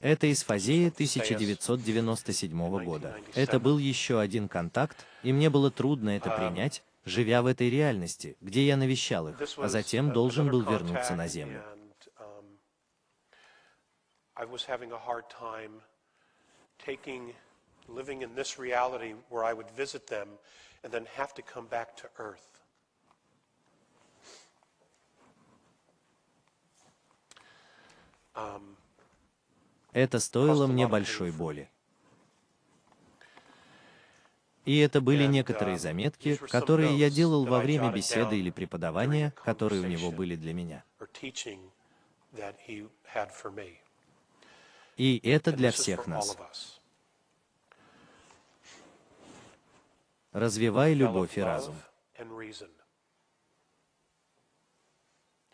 Это 0.00 0.28
из 0.28 0.44
Фазея 0.44 0.88
1997 0.88 2.84
года. 2.84 3.16
Это 3.34 3.58
был 3.58 3.78
еще 3.78 4.20
один 4.20 4.48
контакт, 4.48 5.04
и 5.24 5.32
мне 5.32 5.50
было 5.50 5.72
трудно 5.72 6.10
это 6.10 6.30
принять, 6.30 6.84
живя 7.04 7.42
в 7.42 7.46
этой 7.46 7.68
реальности, 7.68 8.36
где 8.40 8.64
я 8.64 8.76
навещал 8.76 9.28
их, 9.28 9.42
а 9.56 9.68
затем 9.68 10.12
должен 10.12 10.50
был 10.50 10.62
вернуться 10.62 11.16
на 11.16 11.26
Землю. 11.26 11.64
Um, 14.38 14.42
I 14.42 14.44
was 14.44 14.64
having 14.64 14.92
a 14.92 14.98
hard 14.98 15.24
time 15.30 15.82
taking, 16.78 17.34
living 17.88 18.22
in 18.22 18.34
this 18.34 18.58
reality 18.58 19.14
where 19.30 19.44
I 19.44 19.52
would 19.52 19.70
visit 19.76 20.06
them 20.06 20.28
and 20.84 20.92
then 20.92 21.06
have 21.16 21.34
to 21.34 21.42
come 21.42 21.66
back 21.66 21.96
to 21.96 22.08
Earth. 22.18 22.58
Это 29.92 30.20
стоило 30.20 30.66
мне 30.68 30.86
большой 30.86 31.32
боли. 31.32 31.68
И 34.64 34.78
это 34.78 35.00
были 35.00 35.24
некоторые 35.24 35.76
uh, 35.76 35.80
заметки, 35.80 36.36
которые 36.36 36.96
я 36.96 37.10
делал 37.10 37.46
во 37.46 37.58
время 37.58 37.90
беседы 37.90 38.38
или 38.38 38.50
преподавания, 38.50 39.32
которые 39.44 39.82
у 39.82 39.86
него 39.86 40.12
были 40.12 40.36
для 40.36 40.52
меня. 40.54 40.84
or 41.00 41.08
teaching 41.12 41.58
that 42.36 42.54
he 42.66 42.86
had 43.04 43.32
for 43.32 43.50
me. 43.50 43.80
И 44.98 45.20
это 45.22 45.52
для 45.52 45.70
всех 45.70 46.08
нас. 46.08 46.36
Развивай 50.32 50.92
любовь 50.92 51.38
и 51.38 51.40
разум. 51.40 51.76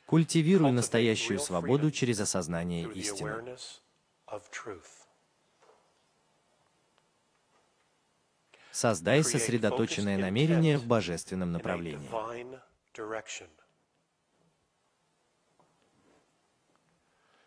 Культивируй 0.07 0.73
настоящую 0.73 1.39
свободу 1.39 1.91
через 1.91 2.21
осознание 2.21 2.91
истины. 2.93 3.57
Создай 8.73 9.23
сосредоточенное 9.23 10.17
намерение 10.17 10.79
в 10.79 10.87
божественном 10.87 11.53
направлении. 11.53 12.11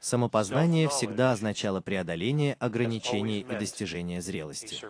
Самопознание 0.07 0.87
всегда 0.87 1.33
означало 1.33 1.81
преодоление 1.81 2.53
ограничений 2.61 3.41
и 3.41 3.43
достижение 3.43 4.21
зрелости. 4.21 4.81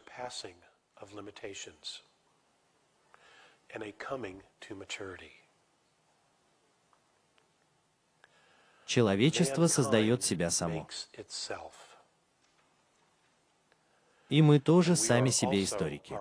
Человечество 8.85 9.65
создает 9.65 10.21
себя 10.23 10.51
само. 10.51 10.87
И 14.29 14.43
мы 14.43 14.59
тоже 14.59 14.95
сами 14.95 15.31
себе 15.31 15.63
историки. 15.63 16.15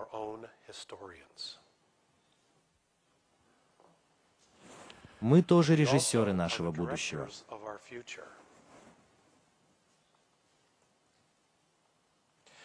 Мы 5.20 5.43
тоже 5.43 5.77
режиссеры 5.77 6.32
нашего 6.32 6.70
будущего. 6.73 7.27
directors 7.27 7.44
of 7.51 7.62
our 7.62 7.78
future. 7.90 8.24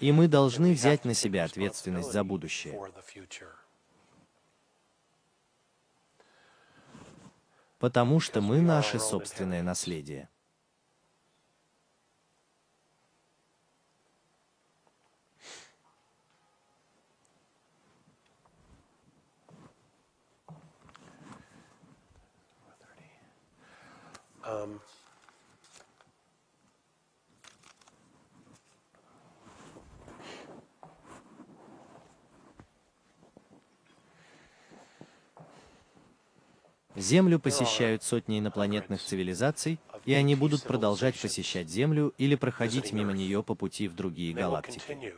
И 0.02 0.11
мы 0.11 0.28
должны 0.28 0.73
взять 0.73 1.06
на 1.06 1.14
себя 1.14 1.45
ответственность 1.45 2.11
за 2.11 2.23
будущее. 2.23 2.80
Потому 7.78 8.19
что 8.19 8.41
мы 8.41 8.61
наше 8.61 8.99
собственное 8.99 9.61
наследие. 9.61 10.28
Um, 24.44 24.82
Землю 36.95 37.39
посещают 37.39 38.03
сотни 38.03 38.39
инопланетных 38.39 39.01
цивилизаций, 39.01 39.80
и 40.05 40.13
они 40.13 40.35
будут 40.35 40.63
продолжать 40.63 41.19
посещать 41.19 41.69
Землю 41.69 42.13
или 42.18 42.35
проходить 42.35 42.91
мимо 42.91 43.13
нее 43.13 43.43
по 43.43 43.55
пути 43.55 43.88
в 43.88 43.95
другие 43.95 44.34
галактики. 44.34 45.15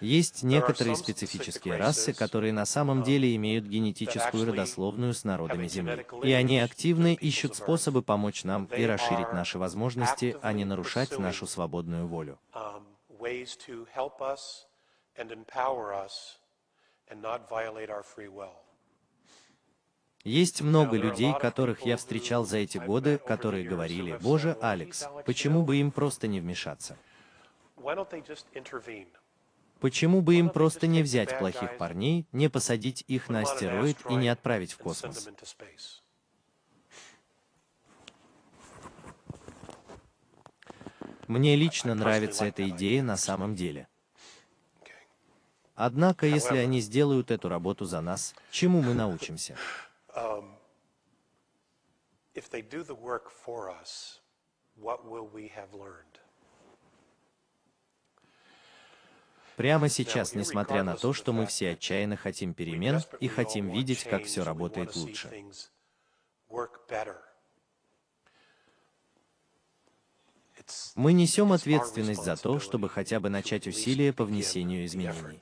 Есть 0.00 0.44
некоторые 0.44 0.94
специфические 0.94 1.76
расы, 1.76 2.12
которые 2.12 2.52
на 2.52 2.66
самом 2.66 3.02
деле 3.02 3.34
имеют 3.34 3.64
генетическую 3.64 4.46
родословную 4.46 5.12
с 5.12 5.24
народами 5.24 5.66
Земли. 5.66 6.06
И 6.22 6.30
они 6.32 6.60
активно 6.60 7.14
ищут 7.14 7.56
способы 7.56 8.02
помочь 8.02 8.44
нам 8.44 8.66
и 8.66 8.84
расширить 8.84 9.32
наши 9.32 9.58
возможности, 9.58 10.36
а 10.40 10.52
не 10.52 10.64
нарушать 10.64 11.18
нашу 11.18 11.46
свободную 11.46 12.06
волю. 12.06 12.38
Um, 13.28 13.34
ways 13.34 13.56
to 13.66 13.86
help 13.92 14.20
us 14.22 14.66
and 15.16 15.30
empower 15.30 15.94
us 15.94 16.38
and 17.10 17.20
not 17.22 17.48
violate 17.48 17.90
our 17.90 18.02
free 18.02 18.28
will. 18.28 18.56
Есть 20.24 20.60
много 20.60 20.96
людей, 20.96 21.32
которых 21.32 21.86
я 21.86 21.96
встречал 21.96 22.44
за 22.44 22.58
эти 22.58 22.78
годы, 22.78 23.18
которые 23.18 23.66
говорили, 23.66 24.18
«Боже, 24.20 24.50
said, 24.50 24.58
"Well, 24.58 24.70
Алекс, 24.70 25.08
почему 25.24 25.62
бы 25.62 25.76
им 25.76 25.90
просто 25.90 26.26
не 26.26 26.40
вмешаться? 26.40 26.96
Почему 29.80 30.20
бы 30.22 30.34
им 30.34 30.50
просто 30.50 30.86
не 30.86 31.02
взять 31.02 31.38
плохих 31.38 31.78
парней, 31.78 32.26
не 32.32 32.48
посадить 32.48 33.04
их 33.06 33.28
на 33.28 33.40
астероид 33.42 33.98
и 34.10 34.14
не 34.14 34.28
отправить 34.28 34.72
в 34.72 34.78
космос?» 34.78 35.26
them 35.26 35.34
into 35.34 35.46
space? 35.46 36.02
Мне 41.28 41.56
лично 41.56 41.94
нравится 41.94 42.46
эта 42.46 42.68
идея 42.70 43.02
на 43.02 43.16
самом 43.16 43.54
деле. 43.54 43.86
Однако, 45.74 46.26
если 46.26 46.56
они 46.56 46.80
сделают 46.80 47.30
эту 47.30 47.48
работу 47.48 47.84
за 47.84 48.00
нас, 48.00 48.34
чему 48.50 48.82
мы 48.82 48.94
научимся? 48.94 49.56
Learned? 55.72 56.18
Прямо 59.56 59.88
сейчас, 59.88 60.34
несмотря 60.34 60.82
на 60.82 60.96
то, 60.96 61.12
что 61.12 61.32
мы 61.32 61.46
все 61.46 61.72
отчаянно 61.72 62.16
хотим 62.16 62.54
перемен 62.54 63.00
и 63.20 63.28
хотим 63.28 63.70
видеть, 63.70 64.04
как 64.04 64.24
все 64.24 64.44
работает 64.44 64.96
лучше. 64.96 65.28
things 65.28 65.70
work 66.48 66.88
better. 66.88 67.16
It's- 70.56 70.57
Мы 70.94 71.12
несем 71.12 71.52
ответственность 71.52 72.24
за 72.24 72.36
то, 72.36 72.58
чтобы 72.60 72.88
хотя 72.88 73.20
бы 73.20 73.28
начать 73.28 73.66
усилия 73.66 74.12
по 74.12 74.24
внесению 74.24 74.84
изменений. 74.84 75.40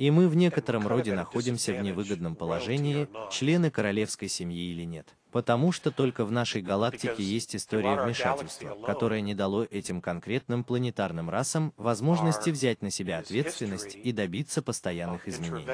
И 0.00 0.10
мы 0.10 0.28
в 0.28 0.34
некотором 0.34 0.88
роде 0.88 1.12
находимся 1.12 1.74
в 1.74 1.82
невыгодном 1.82 2.34
положении, 2.34 3.06
члены 3.30 3.70
королевской 3.70 4.28
семьи 4.28 4.70
или 4.70 4.84
нет. 4.84 5.06
Потому 5.30 5.72
что 5.72 5.90
только 5.90 6.24
в 6.24 6.32
нашей 6.32 6.62
галактике 6.62 7.22
есть 7.22 7.54
история 7.54 8.02
вмешательства, 8.02 8.78
которая 8.86 9.20
не 9.20 9.34
дало 9.34 9.64
этим 9.64 10.00
конкретным 10.00 10.64
планетарным 10.64 11.28
расам 11.28 11.74
возможности 11.76 12.48
взять 12.48 12.80
на 12.80 12.90
себя 12.90 13.18
ответственность 13.18 13.94
и 13.94 14.10
добиться 14.12 14.62
постоянных 14.62 15.28
изменений. 15.28 15.66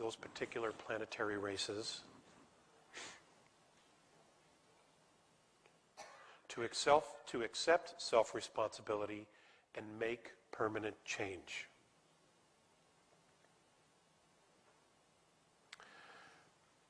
Those 0.00 0.16
particular 0.16 0.72
planetary 0.72 1.36
races 1.36 2.00
to 6.48 6.62
accept, 6.62 7.06
to 7.30 7.42
accept 7.42 7.94
self-responsibility 7.98 9.26
and 9.76 9.84
make 9.98 10.32
permanent 10.50 10.96
change. 11.04 11.68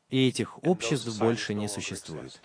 И 0.08 0.28
этих 0.28 0.58
обществ 0.64 1.18
больше 1.18 1.54
не 1.54 1.68
существует. 1.68 2.40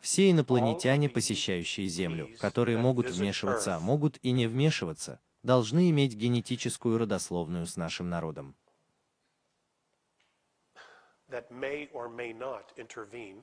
Все 0.00 0.30
инопланетяне, 0.30 1.08
посещающие 1.08 1.86
Землю, 1.86 2.28
которые 2.38 2.76
могут 2.76 3.10
вмешиваться, 3.10 3.76
а 3.76 3.80
могут 3.80 4.18
и 4.22 4.32
не 4.32 4.46
вмешиваться, 4.46 5.20
должны 5.42 5.90
иметь 5.90 6.14
генетическую 6.14 6.98
родословную 6.98 7.66
с 7.66 7.76
нашим 7.76 8.08
народом. 8.08 8.54
that 11.30 11.50
may 11.50 11.88
or 11.92 12.08
may 12.08 12.32
not 12.32 12.72
intervene 12.76 13.42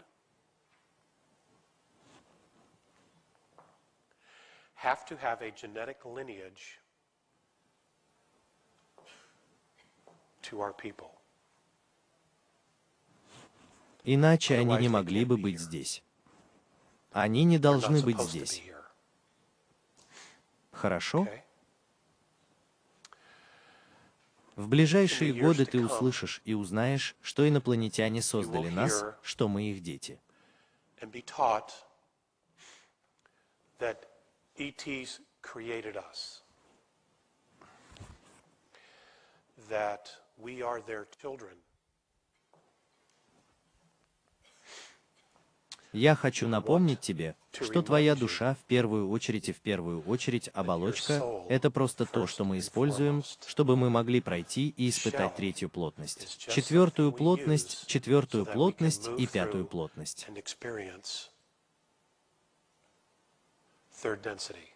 have 4.76 5.06
to 5.06 5.16
have 5.18 5.42
a 5.42 5.52
genetic 5.52 5.98
lineage 6.06 6.80
to 10.44 10.62
our 10.62 10.74
people. 10.74 11.12
Иначе 14.04 14.58
они 14.58 14.78
не 14.78 14.88
могли 14.88 15.26
бы 15.26 15.38
быть 15.38 15.60
здесь. 15.60 16.02
Они 17.12 17.44
не 17.44 17.58
должны 17.58 18.02
быть 18.02 18.20
здесь. 18.22 18.64
Хорошо? 20.72 21.24
okay? 21.24 21.47
В 24.58 24.68
ближайшие 24.70 25.34
годы 25.34 25.68
ты 25.68 25.80
услышишь 25.86 26.42
и 26.44 26.56
узнаешь, 26.56 27.16
что 27.22 27.48
инопланетяне 27.48 28.24
создали 28.24 28.70
нас, 28.70 29.06
что 29.22 29.48
мы 29.48 29.70
их 29.70 29.84
дети. 29.84 30.20
That 39.70 40.08
we 40.40 40.62
are 40.62 40.82
their 40.88 41.06
children. 41.22 41.58
Я 45.94 46.16
хочу 46.16 46.48
напомнить 46.48 47.00
тебе, 47.02 47.36
что 47.62 47.82
твоя 47.82 48.16
душа 48.16 48.56
в 48.56 48.64
первую 48.66 49.10
очередь 49.10 49.50
и 49.50 49.54
в 49.54 49.60
первую 49.60 50.02
очередь 50.04 50.50
оболочка— 50.54 51.22
это 51.50 51.70
просто 51.72 52.06
то, 52.06 52.28
что 52.28 52.44
мы 52.46 52.60
используем, 52.60 53.24
чтобы 53.46 53.76
мы 53.76 53.90
могли 53.90 54.22
пройти 54.22 54.70
и 54.78 54.90
испытать 54.90 55.36
третью 55.36 55.70
плотность, 55.70 56.48
четвертую 56.48 57.12
плотность, 57.12 57.88
четвертую 57.88 58.46
плотность 58.46 59.10
и 59.18 59.28
пятую 59.28 59.66
плотность. 59.66 60.26
and 60.28 60.38
experience 60.38 61.30
third 63.92 64.22
density, 64.22 64.76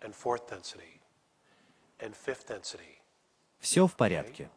and 0.00 0.14
fourth 0.14 0.48
density, 0.48 1.00
and 2.00 2.14
fifth 2.14 2.46
density. 2.46 3.02
Все 3.60 3.86
в 3.86 3.94
порядке. 3.94 4.50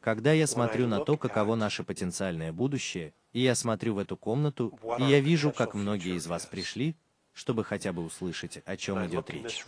Когда 0.00 0.32
я 0.32 0.46
смотрю 0.46 0.86
на 0.86 1.04
то, 1.04 1.16
каково 1.16 1.56
наше 1.56 1.84
потенциальное 1.84 2.52
будущее, 2.52 3.12
и 3.32 3.40
я 3.40 3.54
смотрю 3.54 3.94
в 3.94 3.98
эту 3.98 4.16
комнату, 4.16 4.78
и 4.98 5.02
я 5.04 5.20
вижу, 5.20 5.52
как 5.52 5.74
многие 5.74 6.16
из 6.16 6.26
вас 6.26 6.46
пришли, 6.46 6.96
чтобы 7.34 7.64
хотя 7.64 7.92
бы 7.92 8.02
услышать, 8.04 8.62
о 8.64 8.76
чем 8.76 9.06
идет 9.06 9.30
речь. 9.30 9.64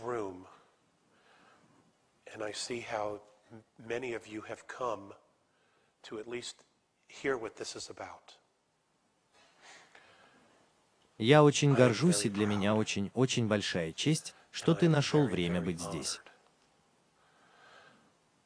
Я 11.19 11.43
очень 11.43 11.73
горжусь, 11.73 12.25
и 12.25 12.29
для 12.29 12.47
меня 12.47 12.75
очень-очень 12.75 13.47
большая 13.47 13.93
честь, 13.93 14.33
что 14.51 14.73
ты 14.73 14.89
нашел 14.89 15.27
время 15.27 15.61
быть 15.61 15.79
здесь. 15.79 16.19
honored 16.19 16.29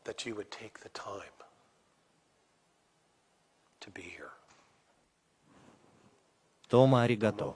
That 0.06 0.26
you 0.26 0.36
would 0.36 0.52
take 0.52 0.80
the 0.80 0.90
time 0.90 1.20
to 1.20 1.22
be 1.22 1.26
here. 1.26 1.37
Тома 6.68 7.02
аригато. 7.02 7.56